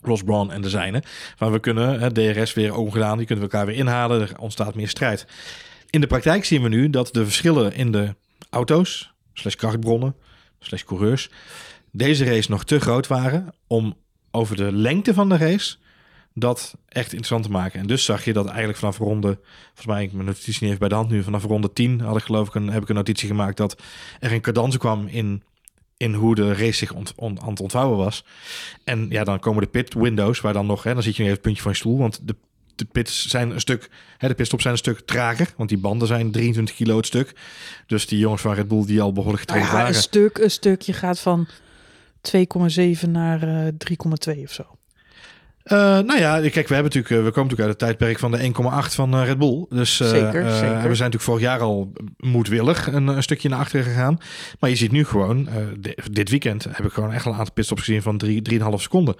Ross 0.00 0.22
Brawn 0.22 0.50
en 0.50 0.60
de 0.60 0.68
zijnen. 0.68 1.02
Waar 1.38 1.52
we 1.52 1.58
kunnen, 1.58 2.00
hè, 2.00 2.12
DRS 2.12 2.54
weer 2.54 2.74
ongedaan, 2.74 3.16
die 3.18 3.26
kunnen 3.26 3.44
we 3.44 3.50
elkaar 3.50 3.66
weer 3.66 3.76
inhalen. 3.76 4.20
Er 4.20 4.38
ontstaat 4.38 4.74
meer 4.74 4.88
strijd. 4.88 5.26
In 5.90 6.00
de 6.00 6.06
praktijk 6.06 6.44
zien 6.44 6.62
we 6.62 6.68
nu 6.68 6.90
dat 6.90 7.08
de 7.12 7.24
verschillen 7.24 7.74
in 7.74 7.92
de 7.92 8.14
auto's, 8.50 9.12
slash 9.32 9.54
krachtbronnen, 9.54 10.14
slash 10.60 10.82
coureurs, 10.82 11.30
deze 11.92 12.24
race 12.24 12.50
nog 12.50 12.64
te 12.64 12.80
groot 12.80 13.06
waren 13.06 13.54
om 13.66 13.96
over 14.30 14.56
de 14.56 14.72
lengte 14.72 15.14
van 15.14 15.28
de 15.28 15.36
race 15.36 15.76
dat 16.34 16.76
echt 16.88 17.06
interessant 17.06 17.44
te 17.44 17.50
maken. 17.50 17.80
En 17.80 17.86
dus 17.86 18.04
zag 18.04 18.24
je 18.24 18.32
dat 18.32 18.46
eigenlijk 18.46 18.78
vanaf 18.78 18.98
ronde, 18.98 19.38
volgens 19.66 19.86
mij, 19.86 20.02
ik 20.02 20.12
mijn 20.12 20.26
notitie 20.26 20.52
niet 20.52 20.62
even 20.62 20.78
bij 20.78 20.88
de 20.88 20.94
hand 20.94 21.10
nu, 21.10 21.22
vanaf 21.22 21.44
ronde 21.44 21.72
10 21.72 22.00
had 22.00 22.16
ik 22.16 22.22
geloof 22.22 22.48
ik 22.48 22.54
een, 22.54 22.70
heb 22.70 22.82
ik 22.82 22.88
een 22.88 22.94
notitie 22.94 23.28
gemaakt 23.28 23.56
dat 23.56 23.82
er 24.20 24.32
een 24.32 24.40
cadans 24.40 24.76
kwam 24.76 25.06
in, 25.06 25.42
in 25.98 26.14
hoe 26.14 26.34
de 26.34 26.48
race 26.54 26.72
zich 26.72 26.92
ont, 26.94 27.12
on- 27.16 27.40
aan 27.42 27.48
het 27.48 27.60
ontvouwen 27.60 27.96
was. 27.98 28.24
En 28.84 29.06
ja, 29.08 29.24
dan 29.24 29.38
komen 29.38 29.62
de 29.62 29.68
pit 29.68 29.94
windows, 29.94 30.40
waar 30.40 30.52
dan 30.52 30.66
nog, 30.66 30.82
hè, 30.82 30.94
dan 30.94 31.02
zit 31.02 31.16
je 31.16 31.22
nu 31.22 31.28
even 31.28 31.34
het 31.38 31.46
puntje 31.46 31.62
van 31.62 31.72
je 31.72 31.78
stoel, 31.78 31.98
want 31.98 32.20
de, 32.22 32.34
de 32.74 32.84
pits 32.92 33.28
zijn 33.28 33.50
een 33.50 33.60
stuk, 33.60 33.90
hè, 34.18 34.28
de 34.28 34.34
pitstops 34.34 34.62
zijn 34.62 34.74
een 34.74 34.80
stuk 34.80 35.00
trager, 35.00 35.52
want 35.56 35.68
die 35.68 35.78
banden 35.78 36.08
zijn 36.08 36.30
23 36.30 36.74
kilo 36.74 36.96
het 36.96 37.06
stuk. 37.06 37.34
Dus 37.86 38.06
die 38.06 38.18
jongens 38.18 38.42
van 38.42 38.54
Red 38.54 38.68
Bull 38.68 38.86
die 38.86 39.00
al 39.00 39.12
behoorlijk 39.12 39.46
Nou 39.46 39.58
getraind 39.60 39.70
ja, 39.72 39.78
een 39.78 39.84
waren. 39.94 40.02
stuk, 40.08 40.38
een 40.44 40.50
stuk. 40.50 40.80
Je 40.82 40.92
gaat 40.92 41.20
van 41.20 41.48
2,7 42.36 43.08
naar 43.10 43.42
eh 43.66 43.72
3,2 44.36 44.42
of 44.42 44.52
zo. 44.52 44.77
Eh, 45.68 45.78
nou 45.78 46.18
ja, 46.18 46.40
kijk, 46.40 46.68
we, 46.68 46.74
hebben 46.74 46.82
natuurlijk, 46.84 47.10
eh, 47.10 47.16
we 47.24 47.30
komen 47.30 47.50
natuurlijk 47.50 47.60
uit 47.60 47.68
het 47.68 47.78
tijdperk 47.78 48.18
van 48.18 48.30
de 48.30 48.38
1,8 48.88 48.94
van 48.94 49.14
eh, 49.14 49.24
Red 49.24 49.38
Bull. 49.38 49.66
Dus 49.68 49.96
Zeker, 49.96 50.30
zeker. 50.32 50.48
we 50.60 50.72
zijn 50.80 50.88
natuurlijk 50.88 51.22
vorig 51.22 51.40
jaar 51.42 51.60
al 51.60 51.92
moedwillig 52.16 52.86
een, 52.92 53.06
een 53.06 53.22
stukje 53.22 53.48
naar 53.48 53.58
achteren 53.58 53.84
gegaan. 53.86 54.18
Maar 54.60 54.70
je 54.70 54.76
ziet 54.76 54.92
nu 54.92 55.04
gewoon, 55.04 55.48
di- 55.78 55.94
dit 56.10 56.30
weekend 56.30 56.64
heb 56.64 56.84
ik 56.86 56.92
gewoon 56.92 57.12
echt 57.12 57.26
al 57.26 57.32
een 57.32 57.38
aantal 57.38 57.54
pitstops 57.54 57.82
gezien 57.82 58.02
van 58.02 58.20
3,5 58.26 58.82
seconden. 58.82 59.14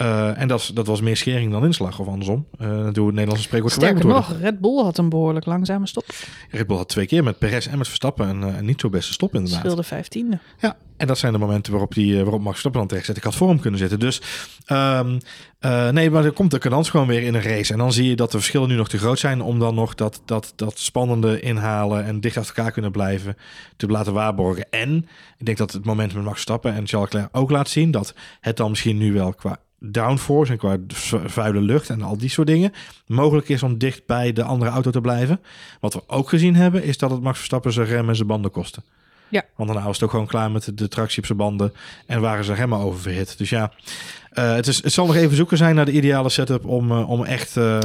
Eh, 0.00 0.40
en 0.40 0.48
dat, 0.48 0.70
dat 0.74 0.86
was 0.86 1.00
meer 1.00 1.16
schering 1.16 1.52
dan 1.52 1.64
inslag, 1.64 1.98
of 1.98 2.06
andersom. 2.06 2.46
Eh 2.58 2.68
door 2.68 3.06
het 3.06 3.14
Nederlandse 3.14 3.42
spreekwoord 3.42 3.72
Sterker 3.72 4.06
nog, 4.06 4.36
Red 4.40 4.60
Bull 4.60 4.82
had 4.82 4.98
een 4.98 5.08
behoorlijk 5.08 5.46
langzame 5.46 5.86
stop. 5.86 6.04
Red 6.50 6.66
Bull 6.66 6.76
had 6.76 6.88
twee 6.88 7.06
keer 7.06 7.24
met 7.24 7.38
Perez 7.38 7.66
en 7.66 7.78
met 7.78 7.86
Verstappen 7.86 8.28
een, 8.28 8.42
eh, 8.42 8.56
een 8.56 8.64
niet 8.64 8.80
zo 8.80 8.88
beste 8.88 9.12
stop 9.12 9.34
inderdaad. 9.34 9.60
Scheelde 9.60 9.82
vijftiende. 9.82 10.38
Ja, 10.58 10.76
en 10.96 11.06
dat 11.06 11.18
zijn 11.18 11.32
de 11.32 11.38
momenten 11.38 11.72
waarop, 11.72 11.94
die, 11.94 12.14
waarop 12.14 12.40
Max 12.40 12.50
Verstappen 12.50 12.80
dan 12.80 12.88
terecht 12.88 13.06
zit. 13.06 13.16
Ik 13.16 13.22
had 13.22 13.34
voor 13.34 13.48
hem 13.48 13.60
kunnen 13.60 13.80
zitten. 13.80 13.98
Dus 13.98 14.20
ehm, 14.64 15.18
eh, 15.58 15.88
nee, 15.88 16.10
maar 16.10 16.24
er 16.24 16.32
komt 16.32 16.50
de 16.50 16.58
kans 16.58 16.90
gewoon 16.90 17.06
weer 17.06 17.22
in 17.22 17.34
een 17.34 17.42
race. 17.42 17.72
En 17.72 17.78
dan 17.78 17.92
zie 17.92 18.08
je 18.08 18.16
dat 18.16 18.30
de 18.30 18.38
verschillen 18.38 18.68
nu 18.68 18.74
nog 18.74 18.88
te 18.88 18.98
groot 18.98 19.18
zijn 19.18 19.42
om 19.42 19.58
dan 19.58 19.74
nog 19.74 19.94
dat, 19.94 20.22
dat, 20.24 20.52
dat 20.56 20.78
spannende 20.78 21.40
inhalen 21.40 22.04
en 22.04 22.20
dicht 22.20 22.36
achter 22.36 22.56
elkaar 22.56 22.72
kunnen 22.72 22.92
blijven 22.92 23.36
te 23.76 23.86
laten 23.86 24.12
waarborgen. 24.12 24.66
En 24.70 25.08
ik 25.38 25.46
denk 25.46 25.58
dat 25.58 25.72
het 25.72 25.84
moment 25.84 26.14
met 26.14 26.22
Max 26.22 26.34
Verstappen 26.34 26.74
en 26.74 26.86
Charles 26.86 27.12
Leclerc 27.12 27.36
ook 27.36 27.50
laat 27.50 27.68
zien 27.68 27.90
dat 27.90 28.14
het 28.40 28.56
dan 28.56 28.70
misschien 28.70 28.98
nu 28.98 29.12
wel 29.12 29.34
qua 29.34 29.58
downforce 29.80 30.52
en 30.52 30.58
qua 30.58 30.76
vu- 30.88 31.28
vuile 31.28 31.60
lucht 31.60 31.90
en 31.90 32.02
al 32.02 32.16
die 32.16 32.28
soort 32.28 32.46
dingen 32.46 32.72
mogelijk 33.06 33.48
is 33.48 33.62
om 33.62 33.78
dicht 33.78 34.06
bij 34.06 34.32
de 34.32 34.42
andere 34.42 34.70
auto 34.70 34.90
te 34.90 35.00
blijven. 35.00 35.40
Wat 35.80 35.94
we 35.94 36.02
ook 36.06 36.28
gezien 36.28 36.56
hebben 36.56 36.82
is 36.84 36.98
dat 36.98 37.10
het 37.10 37.20
Max 37.20 37.36
Verstappen 37.36 37.72
zijn 37.72 37.86
remmen 37.86 38.08
en 38.08 38.16
zijn 38.16 38.28
banden 38.28 38.50
kostte. 38.50 38.82
Ja. 39.28 39.44
Want 39.56 39.68
daarna 39.68 39.86
was 39.86 39.94
het 39.94 40.04
ook 40.04 40.10
gewoon 40.10 40.26
klaar 40.26 40.50
met 40.50 40.72
de, 40.74 40.88
tractie 40.88 41.18
op 41.18 41.26
zijn 41.26 41.38
banden 41.38 41.72
en 42.06 42.20
waren 42.20 42.44
zijn 42.44 42.56
remmen 42.56 42.78
oververhit. 42.78 43.38
Dus 43.38 43.50
ja, 43.50 43.72
eh, 44.30 44.54
het, 44.54 44.66
is, 44.66 44.82
het 44.82 44.92
zal 44.92 45.06
nog 45.06 45.16
even 45.16 45.36
zoeken 45.36 45.56
zijn 45.56 45.74
naar 45.74 45.84
de 45.84 45.92
ideale 45.92 46.28
setup 46.28 46.64
om, 46.64 46.90
eh, 46.90 47.10
om 47.10 47.24
echt 47.24 47.56
eh 47.56 47.78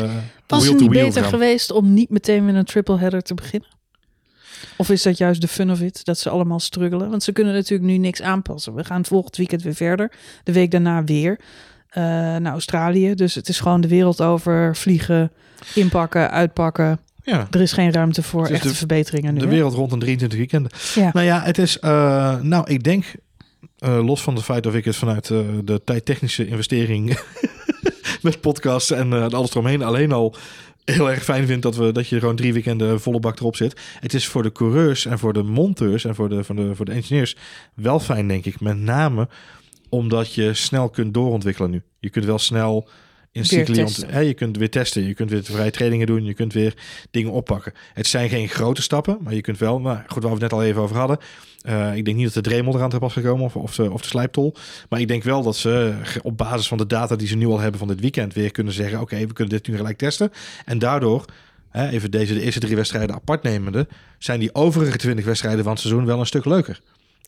Was 0.48 0.68
het 0.68 0.80
niet 0.80 0.90
beter 0.90 1.24
geweest 1.24 1.72
om 1.72 1.94
niet 1.94 2.10
meteen 2.10 2.46
met 2.46 2.56
een 2.56 2.66
triple 2.66 2.98
header 2.98 3.22
te 3.22 3.34
beginnen? 3.34 3.70
Of 4.78 4.90
is 4.90 5.04
dat 5.04 5.18
juist 5.18 5.42
de 5.42 5.48
fun 5.48 5.72
of 5.72 5.82
it, 5.82 6.06
dat 6.06 6.20
ze 6.20 6.30
allemaal 6.30 6.60
struggelen? 6.60 7.10
Want 7.10 7.24
ze 7.24 7.32
kunnen 7.32 7.54
natuurlijk 7.54 7.90
nu 7.90 7.98
niks 7.98 8.22
aanpassen. 8.22 8.74
We 8.74 8.84
gaan 8.84 9.06
volgend 9.06 9.38
weekend 9.38 9.62
weer 9.62 9.76
verder. 9.76 10.12
De 10.44 10.52
week 10.52 10.72
daarna 10.72 11.04
weer 11.04 11.40
eh, 11.96 12.04
naar 12.38 12.52
Australië. 12.52 13.14
Dus 13.16 13.36
het 13.36 13.50
is 13.50 13.60
gewoon 13.60 13.82
de 13.82 13.88
wereld 13.88 14.22
over 14.22 14.76
vliegen, 14.76 15.32
inpakken, 15.74 16.32
uitpakken. 16.32 17.00
Ja, 17.24 17.48
Er 17.52 17.62
is 17.62 17.72
geen 17.72 17.92
ruimte 17.92 18.24
voor 18.24 18.48
echte 18.48 18.68
de- 18.68 18.76
verbeteringen 18.76 19.34
nu. 19.34 19.40
de 19.40 19.46
hè? 19.46 19.52
wereld 19.52 19.74
rond 19.74 19.92
een 19.92 20.00
23 20.00 20.38
weekenden. 20.40 20.72
Ja. 20.96 21.10
Nou 21.14 21.26
ja, 21.26 21.42
het 21.42 21.58
is, 21.58 21.80
eh, 21.80 22.36
nou 22.42 22.72
ik 22.72 22.84
denk, 22.84 23.06
eh, 23.78 24.06
los 24.06 24.22
van 24.22 24.36
het 24.36 24.44
feit 24.44 24.64
dat 24.64 24.74
ik 24.74 24.86
het 24.86 24.96
vanuit 24.96 25.28
de 25.64 25.82
tijdtechnische 25.86 26.48
investering 26.48 27.20
met 28.22 28.42
podcasts 28.42 28.92
en 28.92 29.32
alles 29.34 29.50
eromheen 29.52 29.84
alleen 29.84 30.12
al 30.12 30.36
heel 30.86 31.10
erg 31.12 31.24
fijn 31.24 31.46
vind 31.48 31.62
dat, 31.62 31.76
we, 31.76 31.92
dat 31.92 32.08
je 32.08 32.20
gewoon 32.20 32.36
drie 32.36 32.54
weekenden 32.54 33.02
volle 33.02 33.20
bak 33.20 33.40
erop 33.40 33.56
zit. 33.56 33.80
Het 34.00 34.14
is 34.14 34.28
voor 34.28 34.44
de 34.44 34.52
coureurs 34.52 35.06
en 35.06 35.20
voor 35.20 35.34
de 35.34 35.44
monteurs 35.44 36.06
en 36.06 36.16
voor 36.16 36.30
de, 36.30 36.44
voor 36.44 36.56
de, 36.56 36.76
voor 36.76 36.86
de 36.86 36.92
engineers 36.92 37.36
wel 37.74 38.00
fijn, 38.00 38.28
denk 38.28 38.46
ik. 38.46 38.60
Met 38.60 38.78
name 38.78 39.28
omdat 39.90 40.34
je 40.34 40.54
snel 40.54 40.90
kunt 40.90 41.14
doorontwikkelen 41.14 41.72
nu. 41.72 41.82
Je 42.00 42.10
kunt 42.10 42.26
wel 42.26 42.40
snel 42.40 42.88
in 43.36 43.46
cycli 43.46 43.86
hè, 44.08 44.20
je 44.20 44.34
kunt 44.34 44.58
weer 44.58 44.70
testen, 44.70 45.08
je 45.08 45.14
kunt 45.14 45.30
weer 45.30 45.44
vrije 45.44 45.72
trainingen 45.72 46.08
doen, 46.08 46.26
je 46.26 46.34
kunt 46.34 46.54
weer 46.54 46.74
dingen 47.12 47.32
oppakken. 47.32 47.74
Het 47.94 48.08
zijn 48.08 48.30
geen 48.30 48.50
grote 48.50 48.82
stappen, 48.82 49.18
maar 49.22 49.34
je 49.34 49.42
kunt 49.42 49.58
wel, 49.58 49.80
nou 49.80 49.98
goed, 50.08 50.24
waar 50.24 50.36
we 50.36 50.44
het 50.44 50.52
net 50.52 50.54
al 50.54 50.64
even 50.64 50.82
over 50.82 50.98
hadden. 50.98 51.18
Eh, 51.62 51.96
ik 51.96 52.06
denk 52.06 52.18
niet 52.18 52.34
dat 52.34 52.44
de 52.44 52.50
Dremel 52.50 52.76
eraan 52.76 52.90
te 52.90 52.98
pas 52.98 53.14
gekomen 53.14 53.46
of, 53.46 53.56
of, 53.56 53.76
de, 53.76 53.92
of 53.92 54.02
de 54.02 54.08
slijptol. 54.08 54.56
Maar 54.90 55.00
ik 55.00 55.08
denk 55.08 55.24
wel 55.24 55.44
dat 55.44 55.56
ze 55.56 55.94
op 56.22 56.38
basis 56.38 56.68
van 56.68 56.78
de 56.78 56.86
data 56.86 57.16
die 57.16 57.28
ze 57.28 57.36
nu 57.36 57.46
al 57.46 57.60
hebben 57.60 57.80
van 57.80 57.88
dit 57.88 58.00
weekend 58.00 58.34
weer 58.34 58.52
kunnen 58.52 58.74
zeggen: 58.74 59.02
oké, 59.02 59.28
we 59.28 59.34
kunnen 59.34 59.54
dit 59.54 59.68
nu 59.68 59.76
gelijk 59.76 59.98
testen. 59.98 60.32
En 60.66 60.80
daardoor, 60.80 61.26
even 61.72 62.12
deze 62.12 62.34
de 62.34 62.42
eerste 62.42 62.60
drie 62.60 62.76
wedstrijden 62.76 63.16
apart 63.16 63.44
nemende, 63.44 63.88
zijn 64.18 64.40
die 64.40 64.56
overige 64.56 64.98
twintig 64.98 65.26
wedstrijden 65.26 65.64
van 65.64 65.72
het 65.72 65.82
seizoen 65.82 66.06
wel 66.06 66.20
een 66.20 66.26
stuk 66.26 66.46
leuker. 66.46 66.82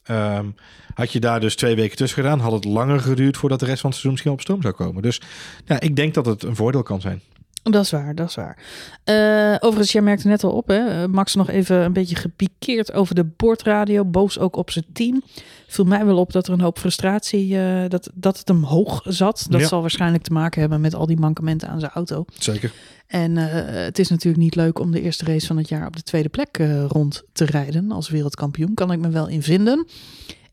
Ehm, 0.07 0.45
had 0.93 1.11
je 1.11 1.19
daar 1.19 1.39
dus 1.39 1.55
twee 1.55 1.75
weken 1.75 1.97
tussen 1.97 2.21
gedaan, 2.23 2.39
had 2.39 2.51
het 2.51 2.65
langer 2.65 2.99
geduurd 2.99 3.37
voordat 3.37 3.59
de 3.59 3.65
rest 3.65 3.81
van 3.81 3.89
het 3.89 3.99
seizoen 3.99 4.11
misschien 4.11 4.31
op 4.31 4.41
stoom 4.41 4.61
zou 4.61 4.73
komen. 4.73 5.01
Dus 5.01 5.21
ja, 5.65 5.79
ik 5.79 5.95
denk 5.95 6.13
dat 6.13 6.25
het 6.25 6.43
een 6.43 6.55
voordeel 6.55 6.83
kan 6.83 7.01
zijn. 7.01 7.21
Dat 7.63 7.83
is 7.83 7.91
waar, 7.91 8.15
dat 8.15 8.29
is 8.29 8.35
waar. 8.35 8.57
Eh, 9.03 9.55
overigens, 9.59 9.91
jij 9.91 10.01
merkte 10.01 10.27
net 10.27 10.43
al 10.43 10.51
op, 10.51 10.67
hè? 10.67 11.07
Max 11.07 11.35
nog 11.35 11.49
even 11.49 11.77
een 11.77 11.93
beetje 11.93 12.15
gepikeerd 12.15 12.93
over 12.93 13.15
de 13.15 13.23
boordradio. 13.23 14.05
Boos 14.05 14.39
ook 14.39 14.55
op 14.55 14.71
zijn 14.71 14.85
team. 14.93 15.23
Viel 15.67 15.85
mij 15.85 16.05
wel 16.05 16.17
op 16.17 16.31
dat 16.31 16.47
er 16.47 16.53
een 16.53 16.61
hoop 16.61 16.79
frustratie, 16.79 17.59
eh, 17.59 17.89
dat, 17.89 18.09
dat 18.13 18.37
het 18.37 18.47
hem 18.47 18.63
hoog 18.63 19.01
zat. 19.05 19.45
Dat 19.49 19.61
Ja. 19.61 19.67
zal 19.67 19.81
waarschijnlijk 19.81 20.23
te 20.23 20.33
maken 20.33 20.59
hebben 20.59 20.81
met 20.81 20.95
al 20.95 21.05
die 21.05 21.17
mankementen 21.19 21.69
aan 21.69 21.79
zijn 21.79 21.91
auto. 21.91 22.25
Zeker. 22.37 22.71
En 23.07 23.37
eh, 23.37 23.83
het 23.85 23.99
is 23.99 24.09
natuurlijk 24.09 24.43
niet 24.43 24.55
leuk 24.55 24.79
om 24.79 24.91
de 24.91 25.01
eerste 25.01 25.25
race 25.25 25.47
van 25.47 25.57
het 25.57 25.69
jaar 25.69 25.87
op 25.87 25.95
de 25.95 26.01
tweede 26.03 26.29
plek 26.29 26.57
eh, 26.57 26.85
rond 26.85 27.23
te 27.31 27.45
rijden 27.45 27.91
als 27.91 28.09
wereldkampioen. 28.09 28.73
Kan 28.73 28.91
ik 28.91 28.99
me 28.99 29.09
wel 29.09 29.27
in 29.27 29.43
vinden. 29.43 29.87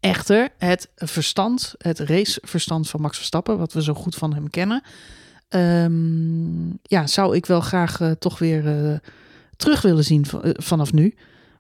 Echter, 0.01 0.49
het 0.59 0.91
verstand, 0.97 1.75
het 1.79 1.99
raceverstand 1.99 2.89
van 2.91 3.01
Max 3.01 3.17
Verstappen, 3.17 3.59
wat 3.59 3.73
we 3.73 3.83
zo 3.83 3.95
goed 3.95 4.15
van 4.15 4.35
hem 4.35 4.51
kennen, 4.51 4.83
ehm, 5.49 6.69
ja, 6.83 7.07
zou 7.07 7.37
ik 7.37 7.47
wel 7.47 7.61
graag 7.61 8.01
toch 8.19 8.39
weer 8.39 9.01
terug 9.57 9.83
willen 9.83 10.05
zien 10.05 10.25
vanaf 10.43 10.93
nu. 10.93 11.15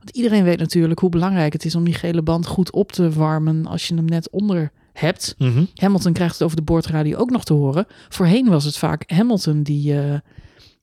Want 0.05 0.17
iedereen 0.17 0.45
weet 0.45 0.59
natuurlijk 0.59 1.01
hoe 1.01 1.11
belangrijk 1.11 1.53
het 1.53 1.65
is 1.65 1.75
om 1.75 1.85
die 1.85 1.95
gele 1.95 2.23
band 2.23 2.47
goed 2.47 2.73
op 2.73 2.93
te 2.93 3.11
warmen 3.11 3.67
als 3.67 3.89
je 3.89 3.95
hem 3.95 4.05
net 4.05 4.31
onder 4.31 4.73
hebt. 4.93 5.35
Mhm. 5.39 5.65
Hamilton 5.75 6.13
krijgt 6.13 6.33
het 6.33 6.43
over 6.43 6.57
de 6.57 6.63
boordradio 6.63 7.17
ook 7.17 7.31
nog 7.31 7.45
te 7.45 7.53
horen. 7.53 7.87
Voorheen 8.09 8.49
was 8.49 8.65
het 8.65 8.79
vaak 8.79 9.11
Hamilton 9.11 9.63
die, 9.63 10.01
eh, 10.01 10.19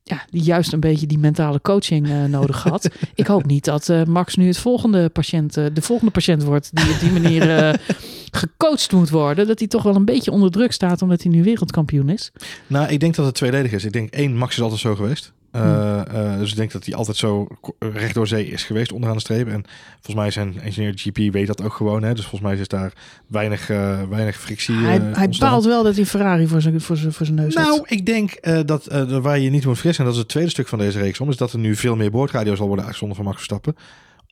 ja, 0.03 0.25
die 0.29 0.41
juist 0.41 0.73
een 0.73 0.79
beetje 0.79 1.07
die 1.07 1.17
mentale 1.17 1.61
coaching 1.61 2.09
eh, 2.09 2.23
nodig 2.23 2.63
had. 2.71 2.89
Ik 3.15 3.27
hoop 3.27 3.45
niet 3.45 3.65
dat 3.65 3.89
eh, 3.89 4.03
Max 4.03 4.35
nu 4.35 4.47
het 4.47 4.57
volgende 4.57 5.09
patiënt, 5.09 5.53
de 5.53 5.81
volgende 5.81 6.11
patiënt 6.11 6.43
wordt 6.43 6.69
die 6.75 6.93
op 6.93 6.99
die 6.99 7.11
manier 7.11 7.79
gecoacht 8.41 8.91
moet 8.91 9.09
worden. 9.09 9.47
Dat 9.47 9.59
hij 9.59 9.67
toch 9.67 9.83
wel 9.83 9.95
een 9.95 10.05
beetje 10.05 10.31
onder 10.31 10.51
druk 10.51 10.71
staat 10.71 11.01
omdat 11.01 11.23
hij 11.23 11.31
nu 11.31 11.43
wereldkampioen 11.43 12.09
is. 12.09 12.31
Nou, 12.67 12.89
ik 12.89 12.99
denk 12.99 13.15
dat 13.15 13.25
het 13.25 13.35
tweeledig 13.35 13.71
is. 13.71 13.85
Ik 13.85 13.93
denk 13.93 14.13
één, 14.13 14.35
Max 14.35 14.55
is 14.55 14.61
altijd 14.61 14.81
zo 14.81 14.95
geweest. 14.95 15.33
Eh, 15.51 15.99
eh, 15.99 16.39
dus 16.39 16.51
ik 16.51 16.57
denk 16.57 16.71
dat 16.71 16.85
hij 16.85 16.95
altijd 16.95 17.17
zo 17.17 17.47
recht 17.79 18.13
door 18.13 18.27
zee 18.27 18.47
is 18.47 18.63
geweest 18.63 18.91
onderaan 18.91 19.15
de 19.15 19.21
streep. 19.21 19.47
En 19.47 19.63
volgens 19.93 20.15
mij 20.15 20.31
zijn 20.31 20.59
engineer 20.61 20.93
GP 20.95 21.33
weet 21.33 21.47
dat 21.47 21.63
ook 21.63 21.73
gewoon. 21.73 22.03
Hè? 22.03 22.13
Dus 22.13 22.25
volgens 22.25 22.51
mij 22.51 22.59
is 22.59 22.67
daar 22.67 22.93
weinig, 23.27 23.69
eh, 23.69 24.01
weinig 24.09 24.39
frictie. 24.39 24.75
hij 24.75 25.01
hij 25.13 25.29
baalt 25.39 25.65
wel 25.65 25.83
dat 25.83 25.95
hij 25.95 26.05
Ferrari 26.05 26.47
voor 26.47 26.61
zijn, 26.61 26.81
voor 26.81 26.97
zijn, 26.97 27.13
voor 27.13 27.25
zijn 27.25 27.37
neus 27.37 27.53
Nou, 27.53 27.77
had. 27.77 27.91
ik 27.91 28.05
denk 28.05 28.37
dat 28.67 28.85
waar 29.21 29.39
je 29.39 29.49
niet 29.49 29.65
moet 29.65 29.73
vergissen, 29.73 30.03
en 30.03 30.05
dat 30.05 30.13
is 30.13 30.19
het 30.19 30.29
tweede 30.31 30.49
stuk 30.49 30.67
van 30.67 30.79
deze 30.79 30.99
reeks 30.99 31.19
om, 31.19 31.29
is 31.29 31.37
dat 31.37 31.53
er 31.53 31.59
nu 31.59 31.75
veel 31.75 31.95
meer 31.95 32.11
boordradio's 32.11 32.57
zal 32.57 32.67
worden 32.67 32.85
uitgezonden 32.85 33.17
van 33.17 33.25
Max 33.25 33.37
Verstappen. 33.37 33.75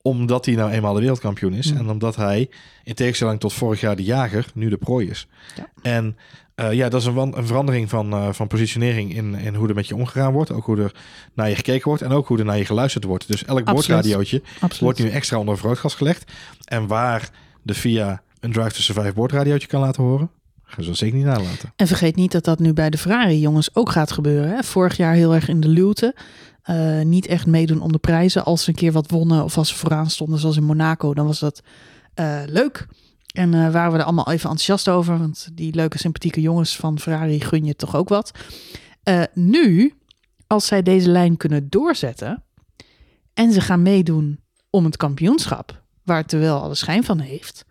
Omdat 0.02 0.46
hij 0.46 0.56
nou 0.56 0.72
eenmaal 0.72 0.94
de 0.94 1.00
wereldkampioen 1.00 1.54
is. 1.54 1.72
Mm. 1.72 1.78
En 1.78 1.90
omdat 1.90 2.16
hij, 2.16 2.50
in 2.84 2.94
tegenstelling 2.94 3.40
tot 3.40 3.54
vorig 3.54 3.82
jaar 3.82 3.96
de 3.96 4.04
jager, 4.04 4.46
nu 4.54 4.70
de 4.70 4.78
prooi 4.78 5.10
is. 5.10 5.28
Ja. 5.56 5.70
En 5.82 6.16
eh, 6.60 6.74
ja, 6.74 6.90
dat 6.90 7.02
is 7.02 7.08
een, 7.08 7.38
een 7.38 7.48
verandering 7.48 7.90
van, 7.90 8.14
eh, 8.14 8.28
van 8.32 8.48
positionering 8.48 9.16
in, 9.16 9.36
in 9.36 9.56
hoe 9.56 9.68
er 9.68 9.76
met 9.76 9.88
je 9.88 9.96
omgegaan 9.96 10.34
wordt. 10.34 10.52
Ook 10.52 10.66
hoe 10.66 10.78
er 10.78 10.96
naar 11.34 11.50
je 11.50 11.56
gekeken 11.56 11.88
wordt 11.88 12.02
en 12.02 12.12
ook 12.12 12.28
hoe 12.28 12.38
er 12.38 12.46
naar 12.46 12.58
je 12.58 12.66
geluisterd 12.66 13.04
wordt. 13.04 13.28
Dus 13.28 13.46
elk 13.46 13.60
Absoluut. 13.60 13.76
boordradiootje 13.76 14.42
Absoluut. 14.54 14.80
wordt 14.80 15.00
nu 15.00 15.10
extra 15.10 15.38
onder 15.38 15.58
vergrootglas 15.58 15.96
gelegd. 15.96 16.32
En 16.64 16.88
waar 16.88 17.30
de 17.62 17.74
VIA 17.74 18.22
een 18.40 18.52
Drive 18.52 18.72
to 18.72 18.80
Survive 18.80 19.14
boordradiootje 19.14 19.68
kan 19.68 19.82
laten 19.82 20.04
horen, 20.04 20.30
gaan 20.64 20.84
ze 20.84 20.90
dat 20.90 20.98
zeker 20.98 21.18
niet 21.18 21.26
nalaten. 21.26 21.74
En 21.76 21.88
vergeet 21.88 22.16
niet 22.16 22.32
dat 22.32 22.44
dat 22.44 22.60
nu 22.60 22.74
bij 22.74 22.90
de 22.90 22.98
Ferrari 22.98 23.40
jongens 23.40 23.76
ook 23.76 23.90
gaat 23.90 24.12
gebeuren. 24.12 24.50
Hè? 24.50 24.64
Vorig 24.64 24.98
jaar 24.98 25.14
heel 25.14 25.36
erg 25.36 25.48
in 25.48 25.60
de 25.60 25.68
luwte. 25.68 26.16
Eh, 26.62 27.02
niet 27.02 27.28
echt 27.28 27.46
meedoen 27.46 27.82
om 27.82 27.92
de 27.92 27.98
prijzen. 27.98 28.46
Als 28.46 28.64
ze 28.64 28.70
een 28.70 28.76
keer 28.76 28.92
wat 28.92 29.12
wonnen 29.12 29.44
of 29.44 29.58
als 29.58 29.70
ze 29.70 29.76
vooraan 29.76 30.10
stonden, 30.10 30.40
zoals 30.40 30.58
in 30.58 30.64
Monaco, 30.64 31.14
dan 31.14 31.26
was 31.26 31.40
dat 31.40 31.62
leuk. 32.46 32.88
En 33.34 33.54
eh, 33.54 33.72
waren 33.72 33.92
we 33.92 33.98
er 33.98 34.04
allemaal 34.04 34.32
even 34.32 34.50
enthousiast 34.50 34.90
over. 34.90 35.18
Want 35.18 35.50
die 35.54 35.76
leuke, 35.76 35.98
sympathieke 35.98 36.42
jongens 36.42 36.76
van 36.76 37.00
Ferrari 37.00 37.42
gun 37.42 37.66
je 37.66 37.76
toch 37.76 37.96
ook 37.96 38.10
wat. 38.10 38.32
Eh, 39.04 39.24
nu, 39.34 39.94
als 40.48 40.66
zij 40.66 40.82
deze 40.82 41.10
lijn 41.10 41.38
kunnen 41.38 41.70
doorzetten. 41.70 42.44
en 43.34 43.52
ze 43.52 43.62
gaan 43.62 43.82
meedoen 43.82 44.40
om 44.70 44.86
het 44.86 44.98
kampioenschap. 44.98 45.82
waar 46.04 46.22
het 46.22 46.32
er 46.32 46.40
wel 46.40 46.62
alle 46.62 46.76
schijn 46.76 47.04
van 47.04 47.20
heeft. 47.20 47.66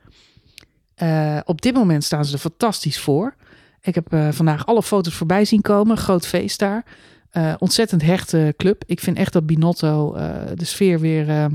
eh, 0.94 1.40
op 1.44 1.62
dit 1.62 1.74
moment 1.74 2.04
staan 2.04 2.24
ze 2.24 2.32
er 2.32 2.38
fantastisch 2.38 2.98
voor. 3.00 3.36
Ik 3.80 3.94
heb 3.94 4.34
vandaag 4.34 4.66
alle 4.66 4.82
foto's 4.82 5.14
voorbij 5.14 5.44
zien 5.44 5.60
komen. 5.60 5.96
Groot 5.96 6.26
feest 6.26 6.58
daar. 6.58 6.84
Ontzettend 7.58 8.02
hechte 8.02 8.54
club. 8.56 8.82
Ik 8.86 9.00
vind 9.00 9.16
echt 9.16 9.32
dat 9.32 9.46
Binotto 9.46 10.12
de 10.54 10.64
sfeer 10.64 11.00
weer 11.00 11.50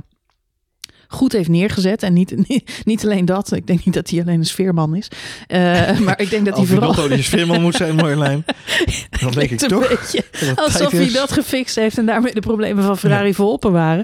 goed 1.13 1.31
heeft 1.31 1.49
neergezet. 1.49 2.03
En 2.03 2.13
niet, 2.13 2.33
niet, 2.47 2.81
niet 2.83 3.03
alleen 3.03 3.25
dat. 3.25 3.51
Ik 3.51 3.67
denk 3.67 3.85
niet 3.85 3.93
dat 3.93 4.09
hij 4.09 4.21
alleen 4.21 4.39
een 4.39 4.45
sfeerman 4.45 4.95
is. 4.95 5.07
Eh, 5.47 5.99
maar 6.05 6.21
ik 6.21 6.29
denk 6.29 6.45
dat 6.45 6.57
hij 6.57 6.65
vooral... 6.65 7.07
Die 7.07 7.23
sfeerman 7.23 7.61
moet 7.61 7.75
zijn, 7.75 7.95
Marjolein. 7.95 8.45
Dan 9.21 9.31
denk 9.31 9.49
ik 9.49 9.59
toch 9.59 9.87
beetje 9.89 10.23
dat 10.31 10.49
het 10.49 10.59
alsof 10.59 10.91
hij 10.91 11.11
dat 11.11 11.31
gefixt 11.31 11.75
heeft 11.75 11.97
en 11.97 12.05
daarmee 12.05 12.33
de 12.33 12.39
problemen 12.39 12.83
van 12.83 12.97
Ferrari 12.97 13.33
verholpen 13.33 13.71
waren. 13.71 14.03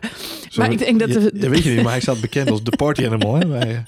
Zo, 0.49 0.61
maar 0.61 0.71
ik 0.71 0.77
denk 0.77 0.99
dat 0.99 1.11
de- 1.11 1.49
weet 1.49 1.63
je 1.63 1.69
niet, 1.69 1.83
maar 1.83 1.91
hij 1.91 2.01
staat 2.01 2.21
bekend 2.21 2.49
als 2.51 2.63
de 2.63 2.75
party 2.75 3.05
animal. 3.05 3.35
Hè? 3.35 3.47
Hij, 3.47 3.83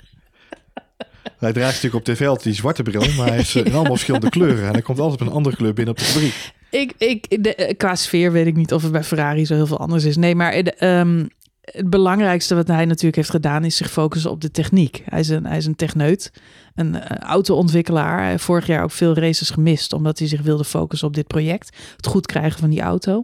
hij 1.37 1.51
draagt 1.53 1.73
natuurlijk 1.73 2.07
op 2.07 2.15
tv 2.15 2.27
altijd 2.27 2.43
die 2.43 2.53
zwarte 2.53 2.83
bril, 2.83 3.03
maar 3.17 3.27
hij 3.27 3.39
is 3.39 3.55
eh, 3.55 3.65
in 3.65 3.73
allemaal 3.73 3.91
verschillende 3.91 4.29
kleuren. 4.29 4.65
En 4.65 4.71
hij 4.71 4.81
komt 4.81 4.99
altijd 4.99 5.21
op 5.21 5.27
een 5.27 5.33
andere 5.33 5.55
kleur 5.55 5.73
binnen 5.73 5.93
op 5.93 5.99
de 5.99 6.05
fabriek. 6.05 6.33
Ik, 6.69 6.93
ik, 6.97 7.43
de, 7.43 7.55
eh, 7.55 7.77
qua 7.77 7.95
sfeer 7.95 8.31
weet 8.31 8.47
ik 8.47 8.55
niet 8.55 8.73
of 8.73 8.81
het 8.81 8.91
bij 8.91 9.03
Ferrari 9.03 9.45
zo 9.45 9.53
heel 9.55 9.67
veel 9.67 9.79
anders 9.79 10.03
is. 10.03 10.17
Nee, 10.17 10.35
maar 10.35 10.63
de, 10.63 10.73
ehm, 10.73 11.25
het 11.71 11.89
belangrijkste 11.89 12.55
wat 12.55 12.67
hij 12.67 12.85
natuurlijk 12.85 13.15
heeft 13.15 13.29
gedaan 13.29 13.63
is 13.63 13.75
zich 13.75 13.91
focussen 13.91 14.31
op 14.31 14.41
de 14.41 14.51
techniek. 14.51 15.03
Hij 15.05 15.19
is 15.19 15.29
een, 15.29 15.45
hij 15.45 15.57
is 15.57 15.65
een 15.65 15.75
techneut, 15.75 16.31
een 16.75 16.95
eh, 16.95 17.17
autoontwikkelaar. 17.17 18.39
Vorig 18.39 18.67
jaar 18.67 18.83
ook 18.83 18.91
veel 18.91 19.13
races 19.15 19.49
gemist 19.49 19.93
omdat 19.93 20.19
hij 20.19 20.27
zich 20.27 20.41
wilde 20.41 20.65
focussen 20.65 21.07
op 21.07 21.13
dit 21.13 21.27
project. 21.27 21.77
Het 21.95 22.07
goed 22.07 22.25
krijgen 22.25 22.59
van 22.59 22.69
die 22.69 22.81
auto. 22.81 23.23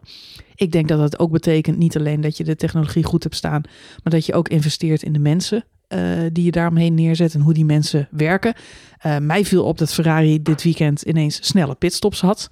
Ik 0.55 0.71
denk 0.71 0.87
dat 0.87 0.99
dat 0.99 1.19
ook 1.19 1.31
betekent 1.31 1.77
niet 1.77 1.97
alleen 1.97 2.21
dat 2.21 2.37
je 2.37 2.43
de 2.43 2.55
technologie 2.55 3.03
goed 3.03 3.23
hebt 3.23 3.35
staan, 3.35 3.61
maar 4.03 4.13
dat 4.13 4.25
je 4.25 4.33
ook 4.33 4.47
investeert 4.47 5.03
in 5.03 5.13
de 5.13 5.19
mensen 5.19 5.65
eh, 5.87 5.99
die 6.31 6.43
je 6.43 6.51
daaromheen 6.51 6.93
neerzet 6.93 7.33
en 7.33 7.41
hoe 7.41 7.53
die 7.53 7.65
mensen 7.65 8.07
werken. 8.11 8.53
Eh, 8.97 9.17
mij 9.17 9.45
viel 9.45 9.63
op 9.63 9.77
dat 9.77 9.93
Ferrari 9.93 10.41
dit 10.41 10.63
weekend 10.63 11.01
ineens 11.01 11.47
snelle 11.47 11.75
pitstops 11.75 12.21
had. 12.21 12.47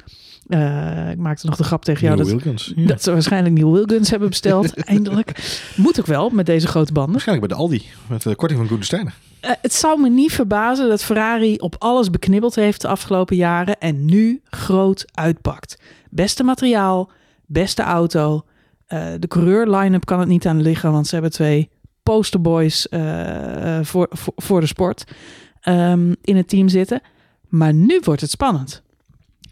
Eh, 0.48 1.10
ik 1.12 1.18
maakte 1.18 1.46
nog 1.46 1.56
de 1.56 1.64
grap 1.64 1.86
tegen 1.86 2.04
jou 2.04 2.18
dat, 2.18 2.28
Wilkins. 2.28 2.74
dat 2.88 3.04
ze 3.04 3.12
waarschijnlijk 3.12 3.56
nieuwe 3.56 3.74
Wilkins 3.74 4.10
hebben 4.10 4.30
besteld. 4.30 4.74
eindelijk. 4.84 5.60
Moet 5.76 6.00
ook 6.00 6.06
wel 6.06 6.30
met 6.30 6.46
deze 6.46 6.68
grote 6.68 6.94
banden. 6.94 7.12
Waarschijnlijk 7.12 7.48
bij 7.48 7.58
de 7.58 7.64
Aldi, 7.64 7.84
met 8.08 8.22
de 8.22 8.36
korting 8.36 8.60
van 8.60 8.70
Goede 8.70 8.86
Steiner. 8.86 9.14
Eh, 9.40 9.52
het 9.62 9.74
zou 9.74 10.02
me 10.02 10.10
niet 10.10 10.32
verbazen 10.32 10.90
dat 10.90 11.04
Ferrari 11.04 11.56
op 11.56 11.76
alles 11.80 12.10
beknibbeld 12.10 12.56
heeft 12.56 12.82
de 12.82 12.88
afgelopen 12.88 13.36
jaren 13.36 13.80
en 13.80 14.06
nu 14.06 14.42
groot 14.50 15.06
uitpakt. 15.14 15.80
Beste 16.10 16.44
materiaal, 16.44 17.12
beste 17.46 17.82
auto. 17.82 18.46
Eh, 18.86 19.08
de 19.20 19.28
coureur 19.28 19.70
line-up 19.70 20.06
kan 20.06 20.20
het 20.20 20.28
niet 20.28 20.46
aan 20.46 20.62
liggen, 20.62 20.92
want 20.92 21.08
ze 21.08 21.14
hebben 21.14 21.32
twee 21.32 21.70
posterboys 22.04 22.88
voor, 23.82 24.08
voor, 24.10 24.34
voor 24.36 24.60
de 24.60 24.68
sport 24.68 25.04
ehm, 25.62 26.14
in 26.22 26.36
het 26.36 26.48
team 26.50 26.68
zitten. 26.68 27.02
Maar 27.48 27.74
nu 27.74 28.02
wordt 28.04 28.22
het 28.22 28.30
spannend. 28.30 28.84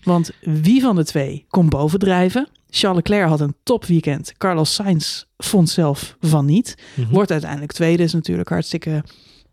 Want 0.03 0.31
wie 0.41 0.81
van 0.81 0.95
de 0.95 1.05
twee 1.05 1.45
komt 1.49 1.69
bovendrijven? 1.69 2.47
Charles 2.69 2.97
Leclerc 2.97 3.29
had 3.29 3.39
een 3.39 3.55
topweekend. 3.63 4.33
Carlos 4.37 4.73
Sainz 4.73 5.23
vond 5.37 5.69
zelf 5.69 6.15
van 6.19 6.45
niet. 6.45 6.75
Mhm. 6.93 7.13
Wordt 7.13 7.31
uiteindelijk 7.31 7.71
tweede, 7.71 8.03
is 8.03 8.13
natuurlijk 8.13 8.49
hartstikke 8.49 9.03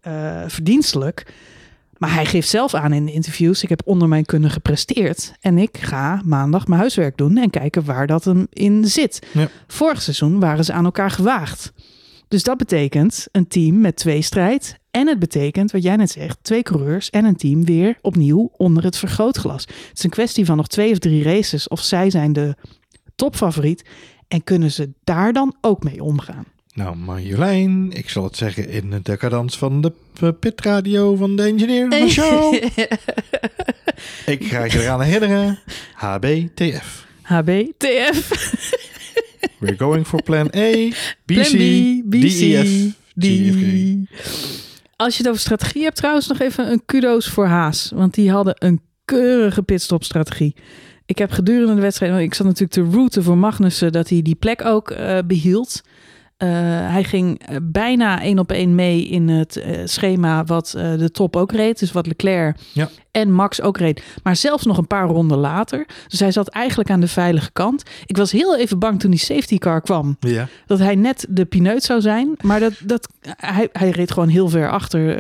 eh, 0.01 0.43
verdienstelijk. 0.47 1.33
Maar 1.99 2.15
hij 2.15 2.27
geeft 2.27 2.49
zelf 2.49 2.75
aan 2.75 2.93
in 2.93 3.07
de 3.07 3.13
interviews: 3.13 3.63
ik 3.63 3.69
heb 3.69 3.83
onder 3.85 4.09
mijn 4.09 4.25
kunnen 4.25 4.51
gepresteerd. 4.51 5.33
En 5.41 5.59
ik 5.59 5.79
ga 5.81 6.23
maandag 6.25 6.67
mijn 6.67 6.81
huiswerk 6.81 7.17
doen 7.17 7.37
en 7.37 7.51
kijken 7.51 7.85
waar 7.85 8.07
dat 8.07 8.25
hem 8.25 8.47
in 8.51 8.85
zit. 8.85 9.27
Ja. 9.33 9.49
Vorig 9.67 10.03
seizoen 10.03 10.41
waren 10.41 10.65
ze 10.65 10.73
aan 10.73 10.85
elkaar 10.85 11.11
gewaagd. 11.11 11.73
Dus 12.29 12.43
dat 12.43 12.57
betekent 12.57 13.27
een 13.33 13.49
team 13.49 13.81
met 13.81 13.97
twee 13.97 14.23
strijd. 14.23 14.80
En 14.91 15.07
het 15.09 15.19
betekent, 15.19 15.71
wat 15.73 15.83
jij 15.83 15.97
net 15.97 16.11
zegt, 16.11 16.39
twee 16.43 16.63
coureurs 16.63 17.11
en 17.11 17.25
een 17.25 17.37
team 17.37 17.65
weer 17.65 17.99
opnieuw 18.03 18.51
onder 18.57 18.85
het 18.85 18.97
vergrootglas. 18.99 19.63
Het 19.63 19.99
is 19.99 20.05
een 20.05 20.11
kwestie 20.11 20.45
van 20.45 20.57
nog 20.57 20.69
twee 20.69 20.91
of 20.93 20.99
drie 20.99 21.23
races 21.23 21.69
of 21.69 21.81
zij 21.83 22.11
zijn 22.11 22.33
de 22.33 22.55
topfavoriet. 23.17 23.89
En 24.29 24.45
kunnen 24.45 24.71
ze 24.73 24.91
daar 25.05 25.33
dan 25.33 25.57
ook 25.61 25.83
mee 25.85 26.03
omgaan? 26.03 26.45
Nou, 26.75 26.97
Marjolein, 26.97 27.91
ik 27.93 28.09
zal 28.11 28.25
het 28.25 28.37
zeggen 28.37 28.69
in 28.69 28.91
de 28.91 29.01
decadans 29.03 29.59
van 29.59 29.81
de 29.81 29.93
p- 30.13 30.41
pitradio 30.41 31.15
van 31.15 31.37
de 31.37 31.43
engineer 31.43 31.89
van 31.89 32.01
de 32.01 32.09
show. 32.21 32.55
ik 34.27 34.45
ga 34.47 34.65
je 34.65 34.81
eraan 34.83 35.01
herinneren. 35.03 35.59
HBTF. 35.95 37.07
HBTF. 37.23 38.29
We're 39.59 39.77
going 39.79 40.07
for 40.07 40.23
plan 40.23 40.47
A, 40.57 40.89
BC, 41.25 41.25
Plan 41.25 42.03
B, 42.09 42.11
BC, 42.11 42.39
DEF, 42.39 42.95
D. 43.15 43.25
GFK. 43.25 44.70
Als 45.01 45.17
je 45.17 45.23
het 45.23 45.29
over 45.29 45.41
strategie 45.41 45.83
hebt, 45.83 45.97
trouwens 45.97 46.27
nog 46.27 46.41
even 46.41 46.71
een 46.71 46.85
kudo's 46.85 47.29
voor 47.29 47.47
Haas. 47.47 47.91
Want 47.95 48.15
die 48.15 48.31
hadden 48.31 48.55
een 48.59 48.81
keurige 49.05 49.63
pitstopstrategie. 49.63 50.57
Ik 51.07 51.19
heb 51.19 51.31
gedurende 51.31 51.75
de 51.75 51.81
wedstrijd, 51.81 52.13
want 52.13 52.25
ik 52.25 52.35
zat 52.35 52.47
natuurlijk 52.47 52.73
te 52.73 52.97
routen 52.97 53.23
voor 53.23 53.39
Magnussen, 53.39 53.93
dat 53.93 54.09
hij 54.09 54.23
die 54.23 54.35
plek 54.35 54.65
ook 54.65 54.91
eh, 54.91 55.19
behield. 55.27 55.83
Eh, 56.41 56.49
hij 56.93 57.05
ging 57.05 57.39
eh, 57.39 57.57
bijna 57.63 58.23
één 58.23 58.39
op 58.39 58.53
één 58.53 58.75
mee 58.75 59.05
in 59.05 59.29
het 59.29 59.57
eh, 59.57 59.79
schema 59.85 60.45
wat 60.45 60.71
de 60.75 61.11
top 61.13 61.37
ook 61.37 61.53
reed. 61.53 61.79
Dus 61.79 61.93
wat 61.93 62.07
Leclerc 62.07 62.57
Ja. 62.73 62.89
en 63.11 63.33
Max 63.33 63.61
ook 63.61 63.79
reed. 63.79 64.03
Maar 64.23 64.37
zelfs 64.37 64.65
nog 64.65 64.79
een 64.79 64.87
paar 64.87 65.07
ronden 65.07 65.39
later. 65.39 65.87
Dus 66.09 66.21
hij 66.21 66.33
zat 66.33 66.49
eigenlijk 66.49 66.91
aan 66.91 67.01
de 67.01 67.09
veilige 67.09 67.51
kant. 67.53 67.83
Ik 68.07 68.17
was 68.17 68.33
heel 68.33 68.57
even 68.59 68.79
bang 68.79 69.01
toen 69.01 69.11
die 69.11 69.21
safety 69.21 69.59
car 69.59 69.81
kwam 69.81 70.17
Ja, 70.21 70.49
dat 70.67 70.79
hij 70.79 70.95
net 70.95 71.27
de 71.29 71.45
pineut 71.45 71.83
zou 71.83 72.01
zijn. 72.01 72.37
Maar 72.41 72.61
dat, 72.61 72.73
dat, 72.85 73.09
hij, 73.37 73.69
hij 73.73 73.91
reed 73.91 74.11
gewoon 74.11 74.29
heel 74.29 74.49
ver 74.49 74.71
achter 74.71 75.17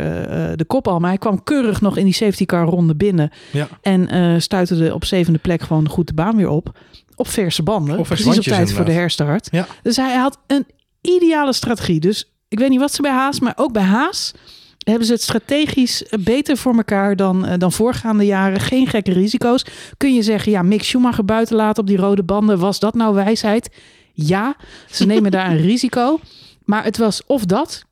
de 0.56 0.64
kop 0.66 0.88
al. 0.88 0.98
Maar 0.98 1.10
hij 1.10 1.18
kwam 1.18 1.42
keurig 1.44 1.80
nog 1.80 1.96
in 1.96 2.04
die 2.04 2.14
safety 2.14 2.44
car 2.46 2.64
ronde 2.66 2.94
binnen. 2.94 3.30
ja. 3.50 3.68
En 3.82 4.08
eh 4.08 4.34
stuiterde 4.38 4.94
op 4.94 5.04
zevende 5.04 5.38
plek 5.38 5.62
gewoon 5.62 5.88
goed 5.88 6.06
de 6.06 6.14
baan 6.14 6.36
weer 6.36 6.48
op. 6.48 6.78
Op 7.14 7.28
verse 7.28 7.62
banden. 7.62 7.98
Op 7.98 8.06
verse 8.06 8.22
precies 8.22 8.38
op 8.48 8.54
tijd 8.54 8.72
voor 8.72 8.84
de 8.84 8.92
herstart. 8.92 9.48
Ja. 9.50 9.66
Dus 9.82 9.96
hij 9.96 10.16
had 10.16 10.38
een 10.46 10.66
ideale 11.00 11.52
strategie. 11.52 12.00
Dus 12.00 12.32
ik 12.48 12.58
weet 12.58 12.70
niet 12.70 12.80
wat 12.80 12.92
ze 12.92 13.02
bij 13.02 13.10
Haas, 13.10 13.40
maar 13.40 13.52
ook 13.56 13.72
bij 13.72 13.82
Haas 13.82 14.32
hebben 14.78 15.06
ze 15.06 15.12
het 15.12 15.22
strategisch 15.22 16.04
beter 16.20 16.56
voor 16.56 16.76
elkaar 16.76 17.16
dan, 17.16 17.46
eh, 17.46 17.58
dan 17.58 17.72
voorgaande 17.72 18.24
jaren. 18.24 18.60
Geen 18.60 18.86
gekke 18.86 19.12
risico's. 19.12 19.64
Kun 19.96 20.14
je 20.14 20.22
zeggen, 20.22 20.52
ja, 20.52 20.62
Mick 20.62 20.82
Schumacher 20.82 21.24
buiten 21.24 21.56
laten 21.56 21.82
op 21.82 21.88
die 21.88 21.96
rode 21.96 22.22
banden. 22.22 22.58
Was 22.58 22.78
dat 22.78 22.94
nou 22.94 23.14
wijsheid? 23.14 23.70
Ja, 24.12 24.56
ze 24.90 25.06
nemen 25.06 25.30
daar 25.30 25.50
een 25.50 25.60
risico. 25.70 26.20
Maar 26.64 26.84
het 26.84 26.96
was 26.96 27.26
of 27.26 27.44
dat, 27.44 27.84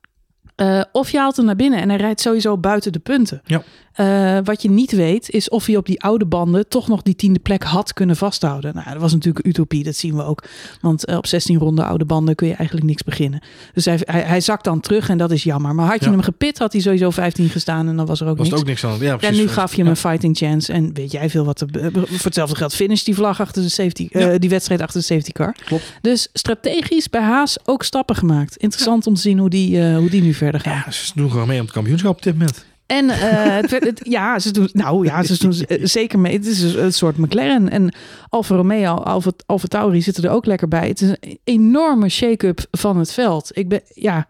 eh, 0.55 0.81
of 0.91 1.09
je 1.09 1.17
haalt 1.17 1.35
hem 1.35 1.45
naar 1.45 1.55
binnen 1.55 1.81
en 1.81 1.89
hij 1.89 1.97
rijdt 1.97 2.21
sowieso 2.21 2.57
buiten 2.57 2.91
de 2.91 2.99
punten. 2.99 3.41
Ja. 3.45 3.63
Eh, 3.99 4.37
wat 4.43 4.61
je 4.61 4.69
niet 4.69 4.91
weet, 4.91 5.29
is 5.29 5.49
of 5.49 5.65
hij 5.65 5.75
op 5.77 5.85
die 5.85 6.01
oude 6.01 6.25
banden 6.25 6.67
toch 6.67 6.87
nog 6.87 7.01
die 7.01 7.15
tiende 7.15 7.39
plek 7.39 7.63
had 7.63 7.93
kunnen 7.93 8.15
vasthouden. 8.15 8.73
Nou, 8.75 8.89
dat 8.91 9.01
was 9.01 9.11
natuurlijk 9.13 9.45
een 9.45 9.51
utopie, 9.51 9.83
dat 9.83 9.95
zien 9.95 10.15
we 10.15 10.23
ook. 10.23 10.43
Want 10.81 11.05
eh, 11.05 11.17
op 11.17 11.27
16 11.27 11.57
ronden 11.57 11.85
oude 11.85 12.05
banden 12.05 12.35
kun 12.35 12.47
je 12.47 12.53
eigenlijk 12.53 12.87
niks 12.87 13.03
beginnen. 13.03 13.41
Dus 13.73 13.85
hij, 13.85 13.99
hij, 14.03 14.21
hij 14.21 14.41
zakt 14.41 14.63
dan 14.63 14.79
terug 14.79 15.09
en 15.09 15.17
dat 15.17 15.31
is 15.31 15.43
jammer. 15.43 15.75
Maar 15.75 15.85
had 15.87 15.99
je 15.99 16.05
Ja. 16.05 16.11
hem 16.11 16.21
gepit, 16.21 16.57
had 16.57 16.71
hij 16.71 16.81
sowieso 16.81 17.09
15 17.09 17.49
gestaan 17.49 17.87
en 17.87 17.95
dan 17.95 18.05
was 18.05 18.21
er 18.21 18.27
ook 18.27 18.37
Was 18.37 18.47
niks. 18.49 18.59
ook 18.61 18.67
niks 18.67 18.83
aan. 18.85 18.99
Ja, 18.99 19.11
En 19.11 19.17
precies. 19.17 19.37
nu 19.37 19.47
gaf 19.47 19.71
je 19.75 19.81
hem 19.81 19.87
een 19.89 19.95
fighting 19.97 20.37
chance. 20.37 20.73
En 20.73 20.93
weet 20.93 21.11
jij 21.11 21.29
veel 21.29 21.45
wat 21.45 21.61
er. 21.61 21.67
Voor 21.93 22.07
hetzelfde 22.23 22.55
geld 22.55 22.73
finish 22.75 23.03
die 23.03 23.15
vlag 23.15 23.41
achter 23.41 23.61
de 23.61 23.69
safety. 23.69 24.07
eh, 24.11 24.21
Ja. 24.31 24.37
die 24.37 24.49
wedstrijd 24.49 24.81
achter 24.81 24.99
de 24.99 25.05
safety 25.05 25.31
car. 25.31 25.55
Klopt. 25.65 25.83
Dus 26.01 26.27
strategisch 26.33 27.09
bij 27.09 27.21
Haas 27.21 27.57
ook 27.65 27.83
stappen 27.83 28.15
gemaakt. 28.15 28.57
Interessant 28.57 29.07
om 29.07 29.13
te 29.13 29.21
zien 29.21 29.37
hoe 29.39 29.49
die, 29.49 29.81
eh, 29.81 29.97
hoe 29.97 30.09
die 30.09 30.21
nu 30.21 30.33
verder 30.33 30.61
gaan. 30.61 30.83
Ja, 30.85 30.91
ze 30.91 31.11
doen 31.15 31.31
gewoon 31.31 31.47
mee 31.47 31.57
om 31.59 31.65
het 31.65 31.73
kampioenschap 31.73 32.15
op 32.15 32.23
dit 32.23 32.33
moment. 32.33 32.65
En 32.89 33.09
eh, 33.09 33.55
het, 33.55 33.69
werd- 33.71 33.83
het- 33.85 34.01
ja, 34.03 34.39
ze 34.39 34.51
doen, 34.51 34.69
nou 34.73 35.05
ja, 35.05 35.23
ze 35.23 35.37
doen 35.39 35.53
eh, 35.67 35.79
zeker 35.85 36.19
mee. 36.19 36.33
Het 36.33 36.45
is 36.45 36.61
een 36.73 36.93
soort 36.93 37.17
McLaren. 37.17 37.69
En 37.69 37.93
Alfa 38.29 38.55
Romeo, 38.55 38.93
Alfa, 38.95 39.31
Alfa 39.45 39.67
Tauri 39.67 40.01
zitten 40.01 40.23
er 40.23 40.29
ook 40.29 40.45
lekker 40.45 40.67
bij. 40.67 40.87
Het 40.87 41.01
is 41.01 41.09
een 41.09 41.39
enorme 41.43 42.09
shake-up 42.09 42.65
van 42.71 42.97
het 42.97 43.13
veld. 43.13 43.49
Ik 43.53 43.67
ben, 43.67 43.81
ja, 43.93 44.27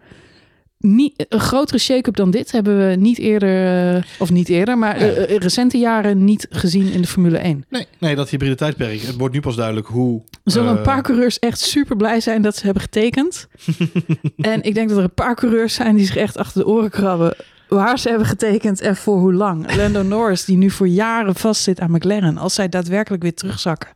niet, 0.78 1.26
een 1.30 1.39
grotere 1.39 1.78
shake-up 1.80 2.16
dan 2.16 2.32
dit 2.32 2.51
hebben 2.51 2.89
we 2.89 2.95
niet 2.95 3.18
eerder, 3.18 3.95
eh, 3.95 4.03
of 4.20 4.32
niet 4.32 4.49
eerder, 4.49 4.78
maar 4.78 4.97
recente 5.24 5.78
jaren 5.78 6.24
niet 6.24 6.47
gezien 6.49 6.91
in 6.91 7.01
de 7.01 7.07
Formule 7.07 7.38
1. 7.38 7.66
Nee, 7.70 7.88
nee, 7.97 8.16
dat 8.16 8.30
hybride 8.30 8.55
tijdperk. 8.55 9.01
Het 9.01 9.18
wordt 9.18 9.34
nu 9.34 9.39
pas 9.39 9.55
duidelijk 9.55 9.88
hoe... 9.88 10.22
Zullen 10.43 10.78
een 10.78 10.82
paar 10.82 11.01
coureurs 11.01 11.39
echt 11.39 11.60
super 11.60 11.95
blij 11.95 12.20
zijn 12.20 12.41
dat 12.41 12.55
ze 12.55 12.64
hebben 12.66 12.82
getekend. 12.84 13.47
en 14.38 14.64
ik 14.64 14.74
denk 14.74 14.89
dat 14.89 14.97
er 14.97 15.03
een 15.03 15.14
paar 15.14 15.36
coureurs 15.36 15.74
zijn 15.74 15.95
die 15.95 16.05
zich 16.05 16.16
echt 16.16 16.38
achter 16.38 16.62
de 16.62 16.68
oren 16.68 16.89
krabben 16.89 17.36
waar 17.70 17.99
ze 17.99 18.09
hebben 18.09 18.28
getekend 18.28 18.82
en 18.82 18.95
voor 18.95 19.17
hoe 19.17 19.34
lang. 19.34 19.76
Lando 19.76 20.01
Norris, 20.03 20.45
die 20.45 20.57
nu 20.57 20.70
voor 20.70 20.88
jaren 20.88 21.36
vastzit 21.36 21.80
aan 21.80 21.91
McLaren, 21.91 22.38
als 22.38 22.53
zij 22.53 22.70
daadwerkelijk 22.70 23.22
weer 23.24 23.34
terugzakken 23.34 23.89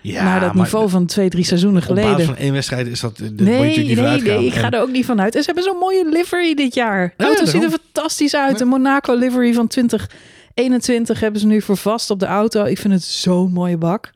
ja, 0.00 0.24
naar 0.24 0.40
dat 0.40 0.54
niveau 0.54 0.88
van 0.88 1.06
twee, 1.06 1.28
drie 1.28 1.44
seizoenen 1.44 1.82
Op 1.82 1.88
basis 1.88 2.04
geleden. 2.04 2.26
van 2.26 2.36
één 2.36 2.52
wedstrijd 2.52 2.86
is 2.86 3.00
dat... 3.00 3.18
moet 3.18 3.28
je 3.38 3.44
Nee, 3.44 3.76
niet 3.76 4.00
nee, 4.00 4.22
nee, 4.22 4.46
ik 4.46 4.54
ga 4.54 4.70
er 4.70 4.80
ook 4.80 4.90
niet 4.90 5.04
van 5.04 5.20
uit. 5.20 5.34
En 5.34 5.40
ze 5.40 5.46
hebben 5.46 5.64
zo'n 5.64 5.78
mooie 5.78 6.08
livery 6.08 6.54
dit 6.54 6.74
jaar. 6.74 7.14
De 7.16 7.24
Ja, 7.24 7.28
auto 7.28 7.44
ziet 7.46 7.62
er 7.62 7.70
fantastisch 7.70 8.34
uit. 8.36 8.58
De 8.58 8.64
Monaco 8.64 9.14
livery 9.14 9.52
van 9.52 9.66
2021 9.66 11.20
hebben 11.20 11.40
ze 11.40 11.46
nu 11.46 11.62
voor 11.62 11.76
vast 11.76 12.10
op 12.10 12.18
de 12.20 12.26
auto. 12.26 12.64
Ik 12.64 12.78
vind 12.78 12.94
het 12.94 13.02
zo'n 13.02 13.52
mooie 13.52 13.76
bak. 13.76 14.10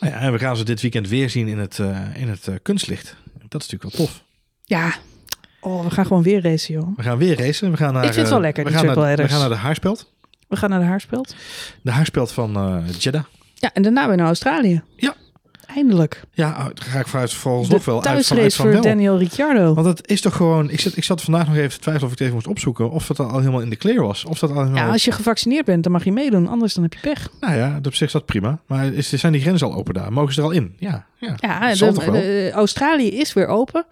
Nou 0.00 0.12
ja, 0.12 0.18
en 0.20 0.32
we 0.32 0.38
gaan 0.38 0.56
ze 0.56 0.64
dit 0.64 0.80
weekend 0.80 1.08
weer 1.08 1.30
zien 1.30 1.48
in 1.48 1.58
het, 1.58 1.78
eh, 1.78 1.98
in 2.14 2.28
het 2.28 2.48
eh, 2.48 2.54
kunstlicht. 2.62 3.16
Dat 3.48 3.62
is 3.62 3.68
natuurlijk 3.68 3.96
wel 3.96 4.06
tof. 4.06 4.22
Ja, 4.64 4.94
oh, 5.62 5.84
we 5.84 5.90
gaan 5.90 6.06
gewoon 6.06 6.22
weer 6.22 6.42
racen, 6.42 6.74
joh. 6.74 6.96
We 6.96 7.02
gaan 7.02 7.18
weer 7.18 7.38
racen. 7.38 7.70
We 7.70 7.76
gaan 7.76 7.92
naar, 7.92 8.02
vind 8.02 8.14
het 8.16 8.24
eh, 8.24 8.30
wel 8.30 8.40
lekker, 8.40 8.64
we 8.64 8.68
die 8.70 8.78
gaan, 8.78 8.86
naar, 8.86 9.16
we 9.16 9.28
gaan 9.28 9.40
naar 9.40 9.48
de 9.48 9.54
haarspeld. 9.54 10.12
We 10.48 10.56
gaan 10.56 10.70
naar 10.70 10.80
de 10.80 10.86
haarspeld. 10.86 11.34
De 11.82 11.90
haarspeld 11.90 12.32
van 12.32 12.56
eh 12.56 12.76
Jeddah. 12.98 13.22
Ja, 13.54 13.70
en 13.72 13.82
daarna 13.82 14.06
weer 14.08 14.16
naar 14.16 14.26
Australië. 14.26 14.82
Ja. 14.96 15.14
Eindelijk. 15.66 16.22
Ja, 16.32 16.52
daar 16.74 16.84
ga 16.84 16.98
ik 16.98 17.06
vanuit 17.06 17.32
volgens 17.32 17.68
nog 17.68 17.84
wel 17.84 18.04
uit, 18.04 18.26
vanuit 18.26 18.54
van 18.54 18.64
voor 18.64 18.74
wel. 18.74 18.82
Daniel 18.82 19.18
Ricciardo. 19.18 19.74
Want 19.74 19.86
het 19.86 20.08
is 20.08 20.20
toch 20.20 20.36
gewoon... 20.36 20.70
Ik 20.70 20.80
zat, 20.80 20.96
ik 20.96 21.04
zat 21.04 21.22
vandaag 21.22 21.46
nog 21.46 21.56
even 21.56 21.70
te 21.70 21.78
twijfelen 21.78 22.06
of 22.06 22.12
ik 22.12 22.18
het 22.18 22.20
even 22.20 22.34
moest 22.34 22.46
opzoeken. 22.46 22.90
Of 22.90 23.06
dat 23.06 23.18
al 23.18 23.38
helemaal 23.38 23.60
in 23.60 23.70
de 23.70 23.76
clear 23.76 24.02
was. 24.02 24.24
Of 24.24 24.38
dat 24.38 24.50
al 24.50 24.56
helemaal... 24.56 24.84
Ja, 24.84 24.92
als 24.92 25.04
je 25.04 25.12
gevaccineerd 25.12 25.64
bent, 25.64 25.82
dan 25.82 25.92
mag 25.92 26.04
je 26.04 26.12
meedoen. 26.12 26.46
Anders 26.48 26.74
dan 26.74 26.82
heb 26.82 26.92
je 26.92 27.00
pech. 27.00 27.28
Nou 27.40 27.54
ja, 27.56 27.78
op 27.82 27.94
zich 27.94 28.06
is 28.06 28.12
dat 28.12 28.26
prima. 28.26 28.58
Maar 28.66 28.92
is, 28.92 29.12
zijn 29.12 29.32
die 29.32 29.40
grenzen 29.40 29.66
al 29.66 29.74
open 29.74 29.94
daar? 29.94 30.12
Mogen 30.12 30.34
ze 30.34 30.40
er 30.40 30.46
al 30.46 30.52
in? 30.52 30.74
Ja, 30.78 31.06
ja. 31.18 31.34
Ja, 31.36 31.74
de- 31.74 31.92
de- 32.10 32.50
Australië 32.54 33.08
is 33.08 33.32
weer 33.32 33.46
open. 33.46 33.86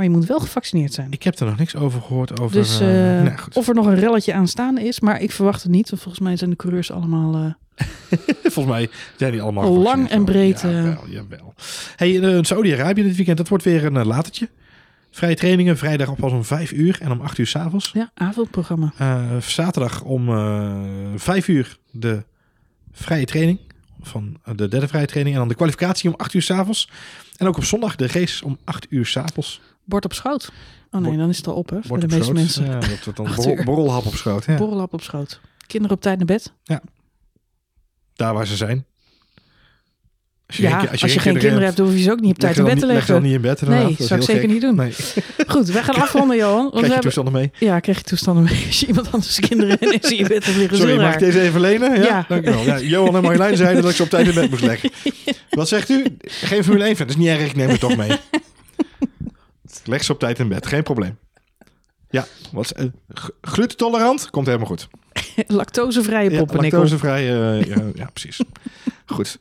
Maar 0.00 0.08
je 0.08 0.14
moet 0.14 0.26
wel 0.26 0.40
gevaccineerd 0.40 0.92
zijn. 0.92 1.12
Ik 1.12 1.22
heb 1.22 1.38
er 1.38 1.46
nog 1.46 1.58
niks 1.58 1.76
over 1.76 2.02
gehoord 2.02 2.40
over... 2.40 2.56
Dus 2.56 2.80
eh, 2.80 3.26
eh, 3.26 3.38
goed. 3.38 3.56
of 3.56 3.68
er 3.68 3.74
nog 3.74 3.86
een 3.86 3.94
relletje 3.94 4.32
aanstaande 4.32 4.82
is. 4.82 5.00
Maar 5.00 5.20
ik 5.20 5.32
verwacht 5.32 5.62
het 5.62 5.72
niet. 5.72 5.90
Want 5.90 6.02
volgens 6.02 6.24
mij 6.24 6.36
zijn 6.36 6.50
de 6.50 6.56
coureurs 6.56 6.92
allemaal... 6.92 7.34
eh, 7.34 7.86
Volgens 8.54 8.74
mij 8.74 8.90
zijn 9.16 9.32
die 9.32 9.42
allemaal 9.42 9.78
Lang 9.78 10.08
en 10.08 10.24
breed, 10.24 10.64
eh. 10.64 10.72
Jawel, 10.72 11.08
jawel. 11.08 11.54
Hey, 11.96 12.42
Saudi-Arabië 12.44 13.02
dit 13.02 13.16
weekend, 13.16 13.36
dat 13.36 13.48
wordt 13.48 13.64
weer 13.64 13.84
een 13.84 14.06
latertje. 14.06 14.48
Vrije 15.10 15.34
trainingen, 15.34 15.76
vrijdag 15.76 16.08
op 16.08 16.16
pas 16.16 16.32
om 16.32 16.44
5 16.44 16.72
uur 16.72 16.98
en 17.00 17.10
om 17.10 17.20
8 17.20 17.38
uur 17.38 17.46
s'avonds. 17.46 17.90
ja, 17.94 18.10
avondprogramma. 18.14 18.92
Zaterdag 19.40 20.02
om 20.02 20.26
5 21.16 21.48
uur 21.48 21.78
de 21.90 22.24
vrije 22.92 23.24
training. 23.24 23.58
Van 24.02 24.36
de 24.54 24.68
derde 24.68 24.88
vrije 24.88 25.06
training. 25.06 25.34
En 25.34 25.40
dan 25.40 25.48
de 25.50 25.54
kwalificatie 25.54 26.10
om 26.10 26.16
8 26.18 26.34
uur 26.34 26.42
s'avonds. 26.42 26.88
En 27.36 27.46
ook 27.46 27.56
op 27.56 27.64
zondag 27.64 27.96
de 27.96 28.06
race 28.06 28.44
om 28.44 28.58
8 28.64 28.86
uur 28.90 29.06
s'avonds. 29.06 29.60
Bord 29.90 30.04
op 30.04 30.12
schoot. 30.12 30.50
Oh 30.90 31.00
nee, 31.00 31.16
dan 31.16 31.28
is 31.28 31.36
het 31.36 31.46
al 31.46 31.54
op 31.54 31.70
hè. 31.70 31.78
Voor 31.82 32.00
de 32.00 32.06
meeste 32.06 32.22
schoot. 32.22 32.34
mensen. 32.36 32.64
Ja, 32.64 32.78
dat 32.78 32.88
wordt 33.04 33.16
dan 33.16 33.32
borrel, 33.36 33.64
borrelhap 33.64 34.06
op 34.06 34.14
schoot. 34.14 34.44
Ja. 34.44 34.56
Borrelhap 34.56 34.92
op 34.92 35.02
schoot. 35.02 35.40
Kinderen 35.66 35.96
op 35.96 36.02
tijd 36.02 36.16
naar 36.16 36.26
bed. 36.26 36.52
Daar 38.14 38.34
waar 38.34 38.46
ze 38.46 38.56
zijn. 38.56 38.84
Als 40.46 40.56
ja, 40.58 40.78
geen- 40.78 40.88
als 40.90 41.00
je, 41.12 41.18
geen 41.18 41.38
kinderen 41.38 41.64
hebt, 41.64 41.78
hoef 41.78 41.92
je 41.92 42.02
ze 42.02 42.10
ook 42.10 42.20
niet 42.20 42.30
op 42.30 42.38
tijd 42.38 42.56
in 42.58 42.64
bed 42.64 42.78
te 42.78 42.86
niet- 42.86 42.94
leg 42.94 43.06
dan 43.06 43.22
leggen. 43.22 43.22
niet 43.22 43.34
in 43.34 43.40
bed. 43.40 43.86
Nee. 43.86 43.96
Dat 43.98 44.06
zou 44.06 44.20
ik 44.20 44.26
zeker 44.26 44.42
gek. 44.42 44.50
niet 44.50 44.60
doen. 44.60 44.74
Nee. 44.74 44.92
Goed, 45.46 45.68
wij 45.68 45.82
gaan 45.82 45.94
afronden, 46.04 46.36
Johan. 46.36 46.54
Want 46.56 46.70
Krijg 46.70 46.86
je 46.86 46.92
hebben... 46.92 47.00
toestanden 47.12 47.32
mee? 47.32 47.50
Ja, 47.58 47.80
krijg 47.80 47.98
je 47.98 48.04
toestanden 48.04 48.44
mee. 48.44 48.64
Als 48.66 48.80
je 48.80 48.86
iemand 48.86 49.12
anders 49.12 49.40
kinderen 49.40 49.78
en 49.78 49.92
in 50.00 50.16
je 50.16 50.26
bed 50.28 50.46
liggen. 50.46 50.76
Sorry, 50.76 50.96
mag 51.00 51.12
ik 51.12 51.18
deze 51.18 51.40
even 51.40 51.60
lenen? 51.60 51.94
Ja, 51.94 52.02
Ja. 52.02 52.24
dankjewel. 52.28 52.62
Ja, 52.64 52.78
Johan 52.80 53.16
en 53.16 53.22
Marjolein 53.22 53.56
zeiden 53.56 53.82
dat 53.82 53.90
ik 53.90 53.96
ze 53.96 54.02
op 54.02 54.08
tijd 54.08 54.26
in 54.28 54.34
bed 54.34 54.50
moest 54.50 54.62
leggen. 54.62 54.90
Wat 55.50 55.68
zegt 55.68 55.88
u? 55.90 56.04
Geen 56.20 56.64
Formule 56.64 56.84
1 56.84 56.96
fan, 56.96 57.06
dat 57.06 57.16
is 57.16 57.22
niet 57.22 57.30
erg, 57.30 57.40
ik 57.48 57.56
neem 57.56 57.68
het 57.68 57.80
toch 57.80 57.96
mee. 57.96 58.10
Leg 59.84 60.04
ze 60.04 60.12
op 60.12 60.18
tijd 60.18 60.38
in 60.38 60.48
bed, 60.48 60.66
geen 60.66 60.82
probleem. 60.82 61.18
Ja, 62.10 62.26
wat, 62.52 62.70
eh, 62.70 62.84
glutentolerant? 63.40 64.30
Komt 64.30 64.46
helemaal 64.46 64.66
goed. 64.68 64.88
Lactosevrije 65.46 66.30
Ja, 66.30 66.38
poppen, 66.38 66.60
Nikkel. 66.60 66.78
lactosevrij, 66.78 67.20
eh, 67.20 67.64
ja, 67.66 67.82
ja, 67.94 68.08
precies. 68.12 68.40
Goed. 69.06 69.38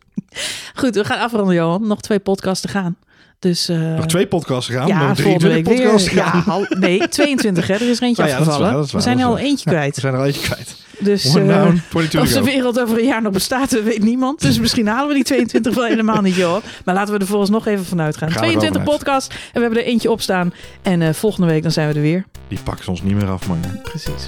Goed, 0.76 0.96
we 0.96 1.04
gaan 1.04 1.20
afronden, 1.20 1.56
Johan. 1.56 1.88
Nog 1.88 2.02
twee 2.02 2.20
podcasts 2.20 2.62
te 2.62 2.68
gaan. 2.68 2.98
Dus, 3.40 3.70
eh, 3.70 3.78
Nog 3.96 4.06
twee 4.06 4.28
podcasts 4.28 4.66
gegaan, 4.70 4.88
ja, 4.88 5.08
nog 5.08 5.20
volgende 5.22 5.40
23 5.40 5.54
week 5.74 5.84
podcasts 5.84 6.14
weer. 6.14 6.24
Ja, 6.24 6.68
nee, 6.80 7.08
22 7.08 7.68
hè. 7.68 7.74
Er 7.74 7.90
is 7.90 7.98
er 7.98 8.04
eentje 8.04 8.24
Oh 8.24 8.30
ja, 8.30 8.36
afgevallen. 8.38 8.66
waar, 8.68 8.74
waar, 8.76 8.86
we 8.92 9.00
zijn 9.02 9.20
er 9.20 9.26
al 9.26 9.38
eentje 9.38 9.70
Ja, 9.70 9.76
kwijt. 9.76 9.96
we 9.96 10.02
zijn 10.02 10.14
er 10.14 10.20
al 10.20 10.26
eentje 10.26 10.42
kwijt. 10.42 10.76
Dus 11.00 11.36
One 11.36 11.54
eh, 11.54 11.62
down, 11.62 11.82
22 11.90 12.22
of 12.22 12.28
to 12.30 12.40
de 12.40 12.52
wereld 12.52 12.80
over 12.80 12.98
een 12.98 13.06
jaar 13.06 13.22
nog 13.22 13.34
bestaat, 13.34 13.72
dat 13.72 13.84
weet 13.84 14.04
niemand. 14.04 14.42
Dus 14.42 14.60
misschien 14.60 14.88
halen 14.88 15.08
we 15.08 15.14
die 15.14 15.24
22 15.24 15.76
wel 15.76 15.86
helemaal 15.86 16.22
niet, 16.22 16.36
joh. 16.36 16.64
Maar 16.86 16.96
laten 16.96 17.14
we 17.14 17.20
er 17.20 17.28
volgens 17.28 17.50
nog 17.50 17.68
even 17.68 17.86
vanuit 17.86 18.18
gaan. 18.18 18.32
Gaan 18.32 18.42
we 18.42 18.46
er 18.48 18.52
22 18.52 18.82
vanuit. 18.82 19.00
podcasts 19.00 19.36
en 19.36 19.54
we 19.54 19.60
hebben 19.60 19.80
er 19.80 19.86
eentje 19.86 20.12
op 20.12 20.22
staan. 20.22 20.54
En 20.82 21.02
eh, 21.02 21.14
volgende 21.14 21.48
week 21.48 21.62
dan 21.62 21.72
zijn 21.72 21.88
we 21.88 21.94
er 21.94 22.02
weer. 22.02 22.26
Die 22.48 22.60
pakken 22.64 22.84
ze 22.84 22.90
ons 22.90 23.02
niet 23.02 23.16
meer 23.16 23.30
af, 23.30 23.48
man. 23.48 23.60
Precies. 23.84 24.24